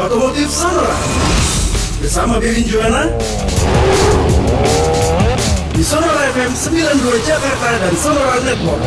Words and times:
Otomotif 0.00 0.48
Sonora 0.48 0.96
bersama 2.00 2.40
Bebin 2.40 2.64
Juana 2.64 3.04
di 5.76 5.84
Sonora 5.84 6.24
FM 6.32 6.56
92 6.56 7.28
Jakarta 7.28 7.68
dan 7.84 7.94
Sonora 8.00 8.40
Network. 8.40 8.80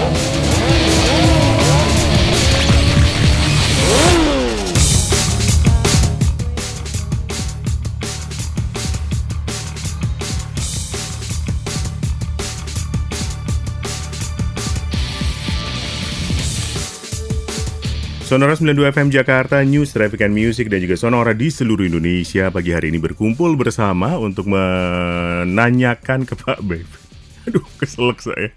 Sonora 18.34 18.58
92 18.58 18.98
FM 18.98 19.10
Jakarta, 19.14 19.62
News, 19.62 19.94
Traffic 19.94 20.26
and 20.26 20.34
Music, 20.34 20.66
dan 20.66 20.82
juga 20.82 20.98
Sonora 20.98 21.38
di 21.38 21.54
seluruh 21.54 21.86
Indonesia 21.86 22.50
pagi 22.50 22.74
hari 22.74 22.90
ini 22.90 22.98
berkumpul 22.98 23.54
bersama 23.54 24.18
untuk 24.18 24.50
menanyakan 24.50 26.26
ke 26.26 26.34
Pak 26.42 26.66
Bebin. 26.66 26.98
Aduh, 27.46 27.62
keselak 27.78 28.26
saya. 28.26 28.50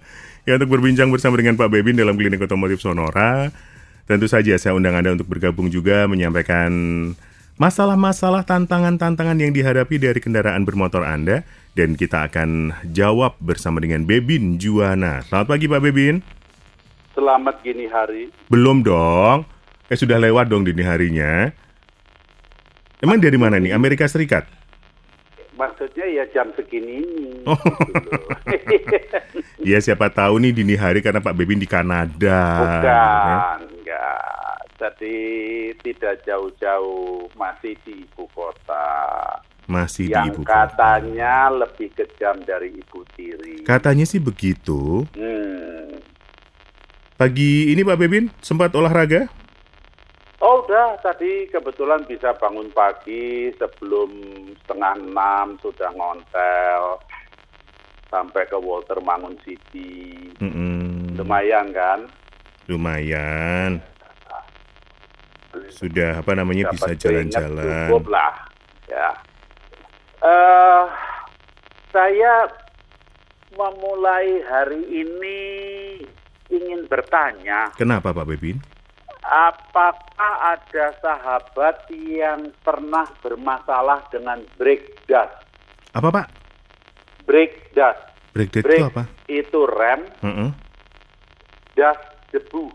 Ya, 0.48 0.56
untuk 0.56 0.80
berbincang 0.80 1.12
bersama 1.12 1.36
dengan 1.36 1.60
Pak 1.60 1.68
Bebin 1.68 1.92
dalam 1.92 2.16
klinik 2.16 2.40
otomotif 2.40 2.80
Sonora. 2.80 3.52
Tentu 4.08 4.24
saja 4.24 4.56
saya 4.56 4.72
undang 4.72 4.96
Anda 4.96 5.12
untuk 5.12 5.28
bergabung 5.28 5.68
juga 5.68 6.08
menyampaikan 6.08 6.72
masalah-masalah 7.60 8.48
tantangan-tantangan 8.48 9.36
yang 9.36 9.52
dihadapi 9.52 10.00
dari 10.00 10.24
kendaraan 10.24 10.64
bermotor 10.64 11.04
Anda. 11.04 11.44
Dan 11.76 12.00
kita 12.00 12.32
akan 12.32 12.80
jawab 12.96 13.36
bersama 13.44 13.84
dengan 13.84 14.08
Bebin 14.08 14.56
Juwana. 14.56 15.20
Selamat 15.28 15.52
pagi 15.52 15.68
Pak 15.68 15.84
Bebin. 15.84 16.24
Selamat 17.12 17.60
gini 17.60 17.84
hari. 17.92 18.32
Belum 18.48 18.80
dong. 18.80 19.55
Eh 19.86 19.94
sudah 19.94 20.18
lewat 20.18 20.50
dong 20.50 20.66
dini 20.66 20.82
harinya. 20.82 21.46
Emang 22.98 23.22
dari 23.22 23.38
mana 23.38 23.60
nih? 23.60 23.70
Amerika 23.70 24.10
Serikat? 24.10 24.48
Maksudnya 25.54 26.04
ya 26.10 26.24
jam 26.34 26.50
segini 26.52 27.00
ini. 27.00 27.46
Oh. 27.46 27.56
Iya 29.62 29.78
siapa 29.86 30.10
tahu 30.10 30.42
nih 30.42 30.52
dini 30.52 30.74
hari 30.74 31.00
karena 31.00 31.22
Pak 31.22 31.32
Bebin 31.32 31.62
di 31.62 31.68
Kanada. 31.70 32.42
Bukan, 32.60 33.58
enggak. 33.78 34.60
Jadi 34.76 35.18
tidak 35.80 36.20
jauh-jauh, 36.26 37.30
masih 37.38 37.78
di 37.86 38.04
ibu 38.04 38.28
kota. 38.34 38.84
Masih 39.64 40.10
di 40.10 40.12
Yang 40.12 40.26
ibu 40.36 40.40
kota. 40.44 40.68
katanya 40.68 41.48
lebih 41.48 41.88
kejam 41.94 42.36
dari 42.44 42.74
ibu 42.74 43.00
tiri. 43.16 43.62
Katanya 43.64 44.04
sih 44.04 44.18
begitu. 44.20 45.06
Hmm. 45.16 45.94
Pagi 47.16 47.72
ini 47.72 47.80
Pak 47.80 47.96
Bebin 47.96 48.28
sempat 48.44 48.76
olahraga? 48.76 49.30
Oh 50.44 50.60
udah, 50.60 51.00
tadi 51.00 51.48
kebetulan 51.48 52.04
bisa 52.04 52.36
bangun 52.36 52.68
pagi 52.76 53.48
sebelum 53.56 54.10
setengah 54.60 54.92
enam 55.00 55.56
sudah 55.64 55.88
ngontel 55.96 57.00
sampai 58.12 58.44
ke 58.44 58.56
Walter 58.60 59.00
Mangun 59.00 59.40
City. 59.48 60.28
Mm-mm. 60.36 61.16
Lumayan 61.16 61.72
kan? 61.72 62.04
Lumayan. 62.68 63.80
Sudah 65.72 66.20
apa 66.20 66.36
namanya 66.36 66.68
bisa 66.68 66.84
dapat 66.92 67.00
keringat 67.00 67.32
jalan-jalan. 67.32 67.88
Cukup 67.88 68.04
lah, 68.12 68.32
ya. 68.92 69.08
Eh, 70.20 70.84
saya 71.96 72.44
memulai 73.56 74.44
hari 74.44 74.84
ini 74.84 75.40
ingin 76.52 76.84
bertanya, 76.92 77.72
Kenapa 77.80 78.12
Pak 78.12 78.28
Bebin? 78.28 78.75
Apakah 79.26 80.56
ada 80.56 80.94
sahabat 81.02 81.90
yang 81.92 82.54
pernah 82.62 83.04
bermasalah 83.20 84.06
dengan 84.14 84.40
brake 84.56 84.94
dust? 85.10 85.34
Apa 85.92 86.08
Pak? 86.14 86.26
Brake 87.26 87.74
dust. 87.74 88.16
Break 88.36 88.52
itu 88.52 88.84
apa? 88.84 89.08
itu 89.32 89.60
rem, 89.64 90.04
Mm-mm. 90.20 90.52
dust 91.72 92.04
debu. 92.28 92.68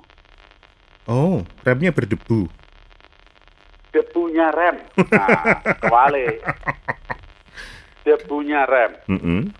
Oh, 1.06 1.46
remnya 1.62 1.94
berdebu. 1.94 2.50
Debunya 3.94 4.50
rem. 4.50 4.82
Nah. 5.12 5.62
Debunya 8.06 8.66
rem. 8.66 8.92
Mm-mm. 9.06 9.54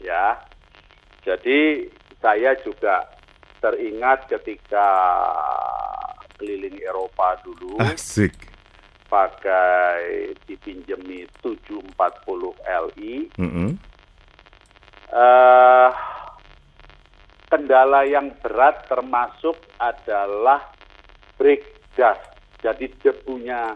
ya. 0.00 0.40
Jadi 1.28 1.92
saya 2.24 2.56
juga 2.64 3.04
teringat 3.60 4.32
ketika 4.32 4.88
keliling 6.38 6.78
Eropa 6.80 7.36
dulu 7.42 7.76
Asik. 7.82 8.32
pakai 9.10 10.32
dipinjemi 10.46 11.26
740 11.42 11.92
Li. 12.96 13.26
Mm-mm. 13.36 13.70
Eh, 15.08 15.90
kendala 17.48 18.04
yang 18.04 18.32
berat 18.44 18.84
termasuk 18.86 19.56
adalah 19.80 20.68
brake 21.40 21.92
dust. 21.96 22.20
Jadi 22.60 22.90
debunya 23.00 23.72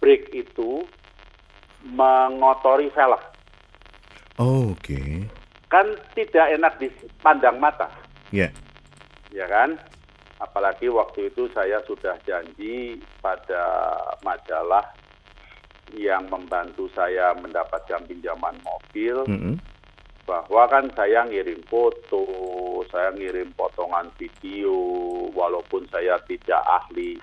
brake 0.00 0.32
itu 0.32 0.82
mengotori 1.86 2.88
velg. 2.94 3.22
Oh, 4.40 4.72
Oke. 4.72 5.28
Kan 5.68 5.92
tidak 6.16 6.46
enak 6.56 6.74
dipandang 6.80 7.56
mata. 7.60 7.88
Ya. 8.32 8.48
ya 9.30 9.44
kan? 9.46 9.76
Apalagi 10.42 10.90
waktu 10.90 11.30
itu 11.30 11.46
saya 11.54 11.78
sudah 11.86 12.18
janji 12.26 12.98
pada 13.22 13.62
majalah 14.26 14.82
yang 15.94 16.26
membantu 16.26 16.90
saya 16.96 17.36
mendapatkan 17.38 18.02
pinjaman 18.10 18.58
mobil 18.66 19.22
Mm-mm. 19.28 19.54
bahwa 20.26 20.66
kan 20.66 20.88
saya 20.98 21.22
ngirim 21.28 21.62
foto, 21.68 22.24
saya 22.90 23.14
ngirim 23.14 23.54
potongan 23.54 24.08
video 24.18 24.74
walaupun 25.36 25.84
saya 25.92 26.16
tidak 26.26 26.64
ahli 26.64 27.20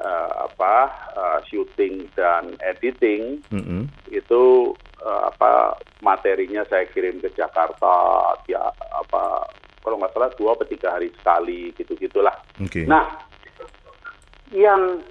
eh, 0.00 0.32
apa 0.50 0.74
eh, 1.14 1.38
syuting 1.46 2.08
dan 2.16 2.56
editing 2.64 3.44
Mm-mm. 3.52 3.86
itu 4.08 4.72
eh, 5.04 5.22
apa 5.28 5.76
materinya 6.00 6.64
saya 6.66 6.88
kirim 6.90 7.20
ke 7.20 7.28
Jakarta 7.36 7.94
ya 8.48 8.72
apa 8.98 9.46
kalau 9.82 9.98
nggak 9.98 10.14
salah 10.14 10.30
dua 10.38 10.54
atau 10.54 10.66
tiga 10.70 10.94
hari 10.94 11.10
sekali 11.12 11.74
gitu 11.74 11.98
gitulah. 11.98 12.34
Oke. 12.62 12.86
Nah, 12.86 13.10
yang 14.54 15.02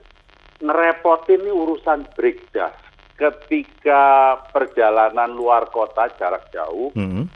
ngerepotin 0.63 1.43
ini 1.43 1.51
urusan 1.51 2.07
dust. 2.15 2.71
Ketika 3.21 4.33
perjalanan 4.49 5.37
luar 5.37 5.69
kota 5.69 6.09
jarak 6.17 6.49
jauh, 6.49 6.89
Mm-mm. 6.97 7.29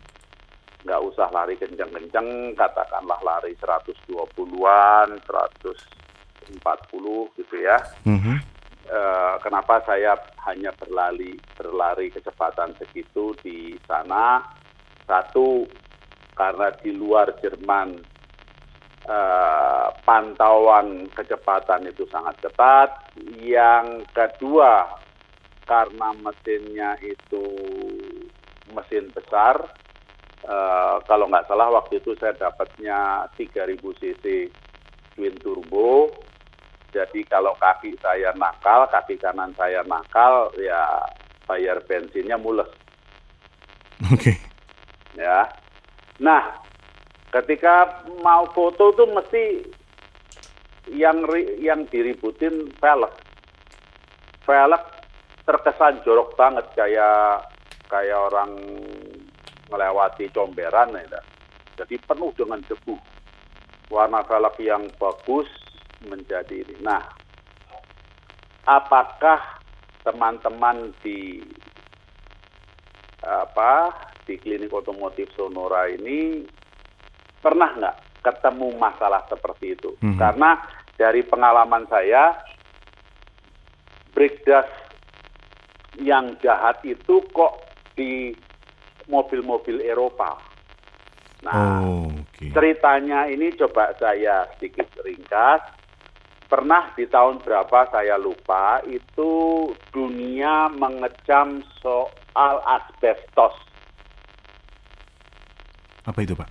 nggak 0.81 1.01
usah 1.13 1.29
lari 1.29 1.61
kenceng-kenceng, 1.61 2.57
katakanlah 2.57 3.21
lari 3.21 3.53
120-an, 3.61 5.13
140 5.29 7.37
gitu 7.37 7.55
ya. 7.61 7.77
Mhm. 8.01 8.55
Eh, 8.85 9.35
kenapa 9.41 9.81
saya 9.85 10.13
hanya 10.45 10.69
berlari 10.77 11.37
berlari 11.57 12.13
kecepatan 12.13 12.77
segitu 12.77 13.33
di 13.41 13.73
sana? 13.85 14.45
Satu, 15.05 15.69
karena 16.35 16.69
di 16.77 16.91
luar 16.91 17.33
Jerman 17.39 17.95
eh, 19.07 19.87
pantauan 20.03 21.07
kecepatan 21.15 21.87
itu 21.89 22.03
sangat 22.11 22.35
ketat. 22.43 22.91
Yang 23.39 24.03
kedua, 24.11 24.85
karena 25.65 26.11
mesinnya 26.19 26.99
itu 27.01 27.45
mesin 28.75 29.09
besar. 29.15 29.63
Eh, 30.45 30.95
kalau 31.09 31.25
nggak 31.25 31.47
salah 31.49 31.73
waktu 31.73 32.03
itu 32.03 32.13
saya 32.19 32.37
dapatnya 32.37 33.25
3000 33.33 33.81
cc 33.81 34.25
twin 35.15 35.35
turbo. 35.41 36.11
Jadi 36.91 37.27
kalau 37.27 37.51
kaki 37.59 37.97
saya 37.99 38.31
nakal, 38.39 38.87
kaki 38.87 39.19
kanan 39.19 39.51
saya 39.59 39.83
nakal, 39.83 40.47
ya 40.55 41.03
bayar 41.43 41.83
bensinnya 41.85 42.39
mules 42.39 42.67
Oke. 44.13 44.35
ya. 45.15 45.47
Nah, 46.23 46.63
ketika 47.35 48.07
mau 48.23 48.47
foto 48.55 48.95
tuh 48.95 49.11
mesti 49.11 49.67
yang 50.93 51.25
yang 51.59 51.83
diributin 51.89 52.71
velg. 52.77 53.11
Velg 54.45 54.83
terkesan 55.43 56.01
jorok 56.05 56.37
banget 56.37 56.65
kayak 56.77 57.49
kayak 57.89 58.19
orang 58.31 58.55
melewati 59.67 60.29
comberan 60.31 60.93
ya. 60.95 61.21
Jadi 61.75 61.99
penuh 61.99 62.31
dengan 62.37 62.61
debu. 62.63 62.95
Warna 63.91 64.23
velg 64.23 64.55
yang 64.61 64.87
bagus 64.95 65.49
menjadi 66.05 66.63
ini. 66.63 66.79
Nah, 66.85 67.01
apakah 68.69 69.41
teman-teman 70.05 70.93
di 71.01 71.41
apa 73.25 73.89
di 74.25 74.35
klinik 74.41 74.73
otomotif 74.73 75.29
Sonora 75.37 75.85
ini 75.87 76.41
pernah 77.39 77.69
nggak 77.77 77.97
ketemu 78.25 78.73
masalah 78.75 79.21
seperti 79.29 79.77
itu? 79.77 79.93
Mhm. 80.01 80.17
Karena 80.17 80.57
dari 80.97 81.21
pengalaman 81.21 81.85
saya 81.85 82.33
brake 84.11 84.41
dust 84.43 84.71
yang 86.01 86.35
jahat 86.41 86.81
itu 86.83 87.21
kok 87.31 87.63
di 87.95 88.35
mobil-mobil 89.07 89.79
Eropa. 89.85 90.35
Nah, 91.45 91.85
Oh, 91.85 92.09
oke. 92.09 92.49
ceritanya 92.51 93.29
ini 93.29 93.53
coba 93.53 93.93
saya 94.01 94.49
sedikit 94.57 94.89
ringkas. 95.05 95.61
Pernah 96.45 96.93
di 96.93 97.09
tahun 97.09 97.41
berapa 97.41 97.89
saya 97.89 98.21
lupa, 98.21 98.77
itu 98.85 99.65
dunia 99.89 100.69
mengecam 100.69 101.65
soal 101.81 102.61
asbestos. 102.65 103.64
Apa 106.05 106.21
itu, 106.21 106.37
Pak? 106.37 106.49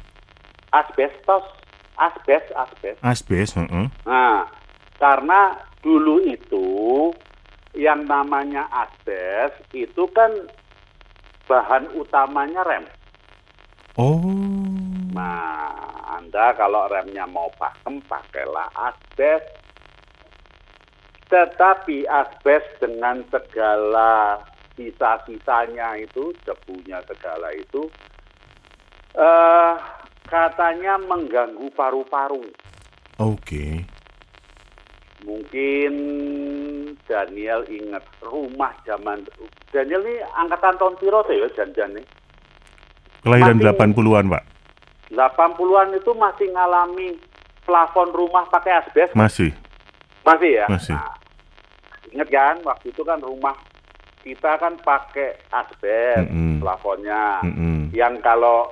Asbestos, 0.75 1.47
asbes, 1.95 2.43
asbes. 2.59 2.99
Asbes, 2.99 3.51
heeh. 3.55 3.87
Nah, 4.03 4.51
karena 4.99 5.55
dulu 5.79 6.19
itu 6.27 6.67
yang 7.75 8.07
namanya 8.07 8.67
asbes 8.71 9.55
itu 9.71 10.07
kan 10.11 10.31
bahan 11.47 11.87
utamanya 11.95 12.67
rem. 12.67 12.85
Oh. 13.95 14.19
Nah, 15.15 15.71
Anda 16.19 16.51
kalau 16.59 16.91
remnya 16.91 17.31
mau 17.31 17.47
pakem, 17.55 18.03
pakailah 18.11 18.67
asbes. 18.75 19.43
Tetapi 21.31 22.11
asbes 22.11 22.63
dengan 22.83 23.23
segala 23.31 24.43
sisa-sisanya 24.75 25.95
itu, 26.03 26.35
debunya 26.43 26.99
segala 27.07 27.55
itu, 27.55 27.87
eh 29.15 29.73
katanya 30.25 30.99
mengganggu 30.99 31.71
paru-paru. 31.73 32.43
Oke. 33.17 33.87
Mungkin 35.25 35.93
Daniel 37.05 37.65
ingat 37.65 38.05
rumah 38.21 38.75
zaman 38.85 39.25
Daniel 39.71 40.05
ini 40.05 40.21
angkatan 40.37 40.77
tahun 40.77 40.95
piro 40.99 41.25
tuh 41.25 41.33
ya 41.33 41.49
Jan-Jan 41.55 41.97
nih? 41.97 42.07
Kelahiran 43.25 43.57
Masih- 43.57 43.73
80-an, 43.73 44.25
Pak. 44.29 44.45
80-an 45.09 45.89
itu 45.95 46.13
masih 46.13 46.49
ngalami 46.53 47.17
plafon 47.65 48.13
rumah 48.13 48.45
pakai 48.51 48.77
asbes 48.77 49.09
Masih. 49.17 49.55
masih 50.21 50.61
ya? 50.61 50.67
Masih. 50.69 50.93
Nah, 50.93 51.15
ingat 52.11 52.29
kan 52.29 52.57
waktu 52.61 52.93
itu 52.93 53.01
kan 53.01 53.17
rumah 53.21 53.57
kita 54.21 54.57
kan 54.57 54.77
pakai 54.77 55.41
asbes 55.49 56.29
Mm-mm. 56.29 56.61
plafonnya. 56.61 57.41
Mm-mm. 57.41 57.89
Yang 57.93 58.21
kalau 58.21 58.69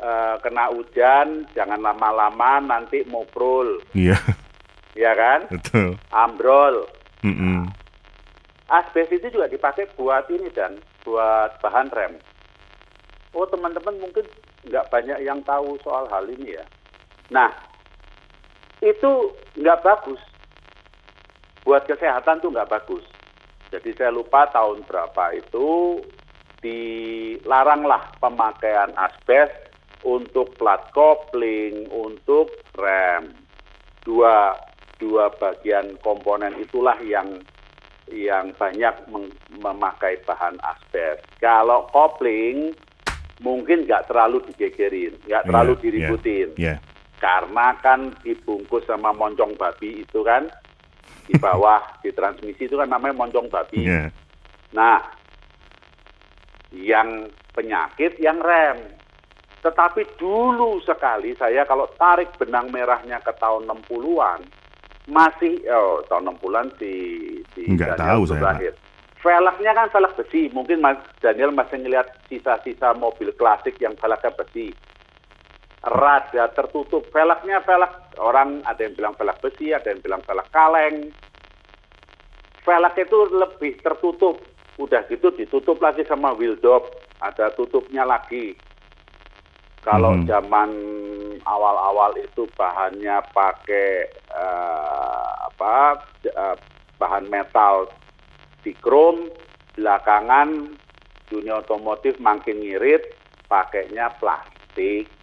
eh, 0.00 0.34
kena 0.40 0.72
hujan 0.72 1.44
jangan 1.52 1.78
lama-lama 1.78 2.58
nanti 2.58 3.04
mobrol, 3.04 3.78
Iya, 3.92 4.16
ya 4.96 5.12
kan? 5.12 5.46
betul. 5.52 6.00
Ambrol. 6.10 6.88
Mm-mm. 7.20 7.68
Asbes 8.66 9.10
itu 9.10 9.28
juga 9.28 9.46
dipakai 9.46 9.90
buat 9.94 10.24
ini 10.30 10.48
dan 10.50 10.78
buat 11.04 11.58
bahan 11.60 11.90
rem. 11.90 12.14
Oh 13.34 13.44
teman-teman 13.44 13.98
mungkin 13.98 14.24
nggak 14.66 14.88
banyak 14.88 15.18
yang 15.20 15.42
tahu 15.42 15.74
soal 15.82 16.06
hal 16.08 16.24
ini 16.26 16.54
ya. 16.54 16.64
Nah 17.28 17.50
itu 18.80 19.34
nggak 19.58 19.82
bagus. 19.82 20.22
Buat 21.60 21.84
kesehatan 21.84 22.40
tuh 22.40 22.50
nggak 22.50 22.70
bagus. 22.70 23.04
Jadi 23.70 23.94
saya 23.94 24.10
lupa 24.10 24.50
tahun 24.50 24.82
berapa 24.86 25.34
itu 25.34 26.00
dilaranglah 26.60 28.02
pemakaian 28.18 28.90
asbes 28.96 29.50
untuk 30.04 30.56
plat 30.56 30.80
kopling, 30.92 31.88
untuk 31.92 32.50
rem. 32.76 33.32
Dua 34.00 34.56
dua 34.96 35.32
bagian 35.36 35.96
komponen 36.00 36.56
itulah 36.60 36.96
yang 37.04 37.40
yang 38.10 38.50
banyak 38.58 38.94
memakai 39.60 40.18
bahan 40.26 40.58
asbes. 40.60 41.22
Kalau 41.38 41.86
kopling 41.94 42.74
mungkin 43.40 43.88
nggak 43.88 44.10
terlalu 44.10 44.44
digegerin, 44.52 45.16
nggak 45.24 45.46
terlalu 45.48 45.72
Iya, 45.78 45.82
diributin, 45.82 46.48
Iya. 46.60 46.74
karena 47.16 47.72
kan 47.80 48.12
dibungkus 48.20 48.84
sama 48.84 49.16
moncong 49.16 49.56
babi 49.56 50.04
itu 50.04 50.20
kan 50.20 50.50
di 51.24 51.38
bawah 51.40 51.80
di 52.04 52.12
transmisi 52.12 52.68
itu 52.68 52.76
kan 52.76 52.90
namanya 52.90 53.16
moncong 53.16 53.48
babi. 53.48 53.86
Iya. 53.88 54.12
Nah, 54.76 55.00
yang 56.74 57.30
penyakit 57.54 58.18
yang 58.22 58.38
rem. 58.38 58.99
Tetapi 59.60 60.16
dulu 60.16 60.80
sekali 60.80 61.36
saya 61.36 61.68
kalau 61.68 61.84
tarik 62.00 62.32
benang 62.40 62.72
merahnya 62.72 63.20
ke 63.20 63.32
tahun 63.36 63.68
60-an, 63.68 64.40
masih, 65.08 65.60
oh 65.68 66.00
tahun 66.08 66.32
60-an 66.40 66.68
si, 66.80 66.92
si 67.52 67.68
Nggak 67.68 68.00
Daniel 68.00 68.24
tahu 68.24 68.32
saya, 68.32 68.42
lahir. 68.44 68.72
Velgnya 69.20 69.76
kan 69.76 69.92
velg 69.92 70.16
besi, 70.16 70.48
mungkin 70.56 70.80
Mas 70.80 70.96
Daniel 71.20 71.52
masih 71.52 71.76
ngelihat 71.76 72.08
sisa-sisa 72.32 72.96
mobil 72.96 73.36
klasik 73.36 73.76
yang 73.76 73.92
velgnya 74.00 74.32
besi. 74.32 74.72
Rada 75.84 76.48
tertutup, 76.56 77.04
velgnya 77.12 77.60
velg, 77.60 78.16
orang 78.16 78.64
ada 78.64 78.80
yang 78.80 78.96
bilang 78.96 79.12
velg 79.12 79.36
besi, 79.44 79.76
ada 79.76 79.92
yang 79.92 80.00
bilang 80.00 80.24
velg 80.24 80.48
kaleng, 80.48 81.12
velg 82.64 82.96
itu 82.96 83.18
lebih 83.28 83.76
tertutup. 83.84 84.40
Udah 84.80 85.04
gitu 85.12 85.28
ditutup 85.36 85.76
lagi 85.84 86.00
sama 86.08 86.32
wheel 86.32 86.56
dop, 86.56 86.88
ada 87.20 87.52
tutupnya 87.52 88.08
lagi. 88.08 88.56
Kalau 89.80 90.12
Mhm. 90.12 90.28
zaman 90.28 90.70
awal-awal 91.48 92.12
itu 92.20 92.52
bahannya 92.52 93.24
pakai 93.32 94.12
eh, 94.30 95.30
apa 95.50 95.98
eh, 96.22 96.56
bahan 97.00 97.26
metal 97.26 97.88
di 98.60 98.76
krom, 98.76 99.32
belakangan 99.72 100.76
dunia 101.32 101.64
otomotif 101.64 102.20
makin 102.20 102.60
ngirit, 102.60 103.00
pakainya 103.48 104.12
plastik, 104.20 105.16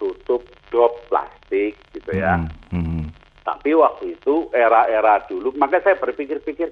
tutup 0.00 0.48
dop 0.72 1.06
plastik 1.12 1.84
gitu 1.92 2.10
ya. 2.14 2.40
Mm, 2.72 2.72
mm. 2.72 3.04
Tapi 3.44 3.74
waktu 3.76 4.16
itu 4.16 4.48
era-era 4.54 5.26
dulu, 5.26 5.52
makanya 5.58 5.92
saya 5.92 5.96
berpikir-pikir, 6.00 6.70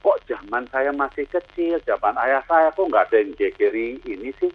kok 0.00 0.18
zaman 0.26 0.66
saya 0.72 0.90
masih 0.90 1.28
kecil, 1.28 1.78
zaman 1.84 2.16
ayah 2.18 2.42
saya 2.48 2.72
kok 2.72 2.88
nggak 2.88 3.12
ada 3.12 3.16
yang 3.20 3.36
jegeri 3.36 4.00
ini 4.02 4.32
sih. 4.40 4.50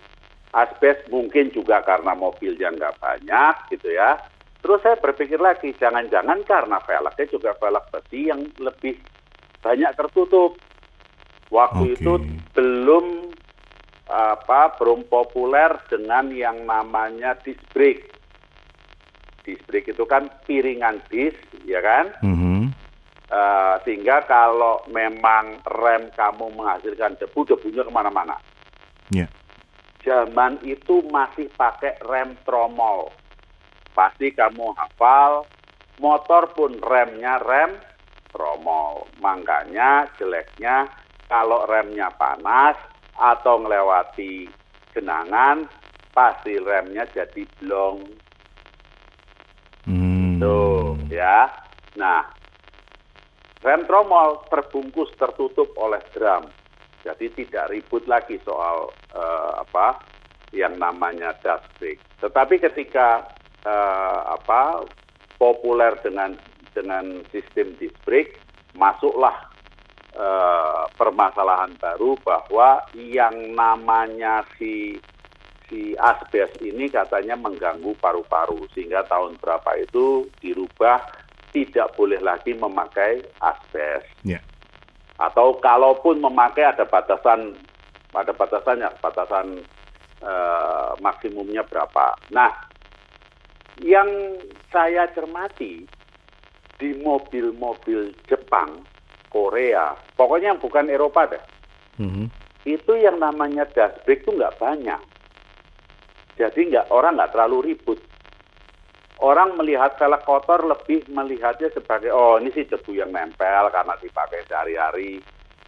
Asbes 0.56 1.04
mungkin 1.12 1.52
juga 1.52 1.84
karena 1.84 2.16
mobilnya 2.16 2.72
nggak 2.72 2.96
banyak 3.04 3.56
gitu 3.76 3.92
ya. 3.92 4.16
Terus 4.64 4.80
saya 4.82 4.96
berpikir 4.98 5.38
lagi, 5.38 5.76
jangan-jangan 5.76 6.42
karena 6.48 6.80
velgnya 6.82 7.26
juga 7.28 7.52
velg 7.60 7.86
besi 7.92 8.32
yang 8.32 8.42
lebih 8.58 8.98
banyak 9.60 9.92
tertutup. 9.94 10.58
Waktu 11.52 11.84
Oke. 11.86 11.96
itu 12.00 12.14
belum 12.56 13.06
apa 14.06 14.78
belum 14.80 15.06
populer 15.12 15.76
dengan 15.92 16.32
yang 16.34 16.64
namanya 16.64 17.38
disc 17.44 17.62
brake. 17.76 18.10
Disc 19.46 19.62
brake 19.70 19.94
itu 19.94 20.06
kan 20.10 20.32
piringan 20.50 21.04
disc, 21.12 21.38
ya 21.68 21.84
kan? 21.84 22.16
Mhm. 22.26 22.74
Eh, 23.26 23.76
sehingga 23.84 24.24
kalau 24.26 24.86
memang 24.90 25.60
rem 25.66 26.10
kamu 26.14 26.56
menghasilkan 26.56 27.18
debu, 27.18 27.44
debunya 27.44 27.84
ke 27.84 27.92
mana-mana. 27.94 28.38
Iya. 29.14 29.30
Zaman 30.06 30.62
itu 30.62 31.02
masih 31.10 31.50
pakai 31.58 31.98
rem 32.06 32.38
tromol. 32.46 33.10
Pasti 33.98 34.30
kamu 34.30 34.78
hafal, 34.78 35.50
motor 35.98 36.54
pun 36.54 36.78
remnya 36.78 37.42
rem 37.42 37.74
tromol. 38.30 39.10
Makanya 39.18 40.06
jeleknya 40.22 40.86
kalau 41.26 41.66
remnya 41.66 42.14
panas 42.14 42.78
atau 43.18 43.58
melewati 43.58 44.46
genangan, 44.94 45.66
pasti 46.14 46.54
remnya 46.62 47.10
jadi 47.10 47.42
blong. 47.58 48.06
Hmm. 49.90 50.38
Tuh, 50.38 51.02
ya. 51.10 51.50
Nah, 51.98 52.30
rem 53.66 53.90
tromol 53.90 54.46
terbungkus 54.54 55.10
tertutup 55.18 55.74
oleh 55.82 56.04
drum. 56.14 56.46
Jadi 57.02 57.30
tidak 57.38 57.74
ribut 57.74 58.06
lagi 58.06 58.38
soal 58.46 58.90
eh, 59.16 59.52
apa 59.64 60.04
yang 60.52 60.76
namanya 60.78 61.32
dust 61.42 61.66
brake. 61.80 62.04
Tetapi 62.20 62.60
ketika 62.60 63.24
eh, 63.64 64.20
apa 64.28 64.84
populer 65.40 65.96
dengan 66.04 66.36
dengan 66.76 67.24
sistem 67.32 67.72
disc 67.80 67.96
brake, 68.04 68.36
masuklah 68.76 69.36
eh, 70.16 70.84
permasalahan 71.00 71.72
baru 71.80 72.20
bahwa 72.24 72.84
yang 72.96 73.56
namanya 73.56 74.44
si 74.60 75.00
si 75.66 75.98
asbes 75.98 76.54
ini 76.62 76.86
katanya 76.94 77.34
mengganggu 77.34 77.98
paru-paru 77.98 78.70
sehingga 78.78 79.02
tahun 79.10 79.34
berapa 79.42 79.82
itu 79.82 80.30
dirubah 80.38 81.02
tidak 81.50 81.96
boleh 81.98 82.22
lagi 82.22 82.54
memakai 82.54 83.24
asbes 83.42 84.06
Ya. 84.22 84.38
atau 85.18 85.58
kalaupun 85.58 86.22
memakai 86.22 86.70
ada 86.70 86.86
batasan 86.86 87.58
ada 88.16 88.32
batasannya 88.32 88.90
batasan 89.04 89.62
eh, 90.24 90.92
maksimumnya 91.04 91.68
berapa. 91.68 92.16
Nah, 92.32 92.52
yang 93.84 94.40
saya 94.72 95.12
cermati 95.12 95.84
di 96.76 96.90
mobil-mobil 97.00 98.12
Jepang 98.28 98.84
Korea, 99.32 99.96
pokoknya 100.16 100.56
yang 100.56 100.62
bukan 100.64 100.88
Eropa 100.88 101.28
deh. 101.28 101.44
Mhm. 102.00 102.28
Itu 102.66 102.96
yang 102.96 103.20
namanya 103.20 103.68
dust 103.72 104.00
brake 104.08 104.24
itu 104.24 104.32
nggak 104.32 104.58
banyak. 104.58 105.02
Jadi 106.36 106.60
nggak 106.72 106.92
orang 106.92 107.20
nggak 107.20 107.32
terlalu 107.36 107.72
ribut. 107.72 108.00
Orang 109.24 109.56
melihat 109.56 109.96
velg 109.96 110.28
kotor 110.28 110.68
lebih 110.68 111.08
melihatnya 111.08 111.72
sebagai 111.72 112.12
oh 112.12 112.36
ini 112.36 112.52
sih 112.52 112.68
debu 112.68 112.92
yang 113.00 113.16
nempel 113.16 113.72
karena 113.72 113.96
dipakai 114.04 114.44
sehari-hari. 114.44 115.24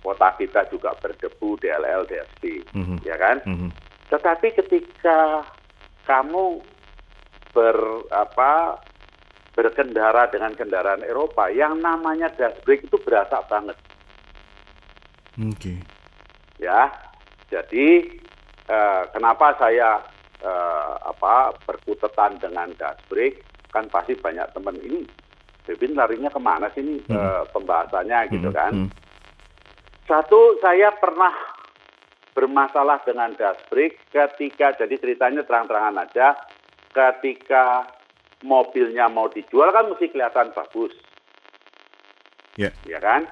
Kota 0.08 0.32
kita 0.40 0.64
juga 0.72 0.96
berdebu 0.96 1.60
DLL, 1.60 2.08
DSP, 2.08 2.64
Mhm. 2.72 3.04
ya 3.04 3.20
kan? 3.20 3.44
Mhm. 3.44 3.76
Tetapi 4.08 4.56
ketika 4.56 5.44
kamu 6.08 6.64
ber 7.52 7.76
apa 8.08 8.80
berkendara 9.52 10.32
dengan 10.32 10.56
kendaraan 10.56 11.04
Eropa, 11.04 11.52
yang 11.52 11.84
namanya 11.84 12.32
dust 12.32 12.64
brake 12.64 12.88
itu 12.88 12.96
berasa 13.04 13.44
banget, 13.52 13.76
Oke. 15.36 15.76
ya. 16.56 16.88
Jadi 17.52 18.16
eh, 18.64 19.02
kenapa 19.12 19.60
saya 19.60 20.00
eh, 20.40 20.94
apa 21.04 21.52
berkutetan 21.68 22.40
dengan 22.40 22.72
dust 22.72 23.04
brake? 23.08 23.44
Kan 23.68 23.92
pasti 23.92 24.16
banyak 24.16 24.56
teman 24.56 24.80
ini, 24.80 25.04
Bebin 25.68 26.00
larinya 26.00 26.32
ke 26.32 26.40
mana 26.40 26.72
sih 26.72 26.80
ini 26.80 27.04
Hmm. 27.04 27.12
eh, 27.12 27.44
pembahasannya 27.52 28.32
gitu 28.32 28.48
Mhm. 28.48 28.56
kan? 28.56 28.72
Mhm. 28.72 28.90
Satu, 30.08 30.56
saya 30.64 30.96
pernah 30.96 31.36
bermasalah 32.32 33.04
dengan 33.04 33.36
brake 33.68 34.08
ketika, 34.08 34.72
jadi 34.80 34.96
ceritanya 34.96 35.44
terang-terangan 35.44 36.08
aja, 36.08 36.32
ketika 36.96 37.84
mobilnya 38.48 39.12
mau 39.12 39.28
dijual 39.28 39.68
kan 39.76 39.92
mesti 39.92 40.08
kelihatan 40.08 40.56
bagus, 40.56 40.96
Ya. 42.56 42.72
ya 42.88 43.04
kan? 43.04 43.28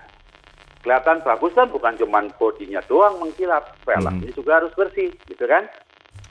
Kelihatan 0.84 1.24
bagus 1.24 1.55
kan 1.55 1.72
bukan 1.72 1.96
cuma 1.98 2.22
bodinya 2.36 2.84
doang 2.86 3.24
mengkilap, 3.24 3.79
velgnya 3.88 4.29
Mhm. 4.29 4.36
juga 4.36 4.60
harus 4.60 4.75
bersih, 4.75 5.15
gitu 5.32 5.48
kan? 5.48 5.65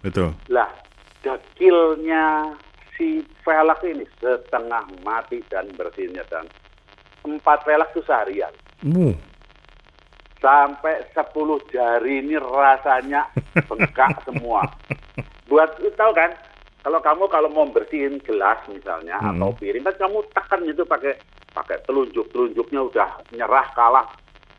Betul. 0.04 0.36
Lah, 0.52 0.68
dekilnya 1.24 2.52
si 2.94 3.24
velg 3.42 3.80
ini 3.88 4.04
setengah 4.20 4.84
mati 5.02 5.40
dan 5.48 5.72
bersihnya 5.74 6.22
dan 6.28 6.46
empat 7.24 7.64
velg 7.64 7.88
itu 7.96 8.02
seharian. 8.04 8.52
Uh. 8.84 9.16
Sampai 10.44 11.00
10 11.16 11.72
jari 11.72 12.20
ini 12.20 12.36
rasanya 12.36 13.24
bengkak 13.64 14.20
semua. 14.28 14.60
Buat 15.48 15.80
tahu 15.96 16.12
kan, 16.12 16.36
kalau 16.84 17.00
kamu 17.00 17.24
kalau 17.32 17.48
mau 17.48 17.64
bersihin 17.72 18.20
gelas 18.28 18.60
misalnya 18.68 19.16
Hmm. 19.24 19.40
atau 19.40 19.56
piring 19.56 19.88
kan 19.88 19.96
kamu 19.96 20.20
tekan 20.36 20.60
itu 20.68 20.84
pakai 20.84 21.16
pakai 21.56 21.80
telunjuk, 21.88 22.28
telunjuknya 22.28 22.80
udah 22.92 23.08
nyerah 23.32 23.64
kalah 23.72 24.04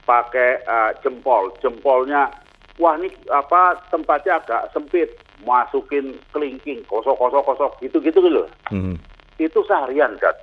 pakai 0.10 0.66
eh, 0.66 0.92
jempol, 1.06 1.54
jempolnya 1.62 2.34
wah 2.82 2.98
ini 2.98 3.14
apa 3.30 3.78
tempatnya 3.94 4.42
agak 4.42 4.74
sempit, 4.74 5.14
masukin 5.46 6.18
kelingking, 6.34 6.82
kosok 6.90 7.14
kosok 7.14 7.46
kosok 7.46 7.72
gitu 7.86 8.02
gitu 8.02 8.26
loh. 8.26 8.50
Mhm. 8.74 8.98
Itu 9.38 9.62
seharian 9.68 10.18
kan, 10.18 10.34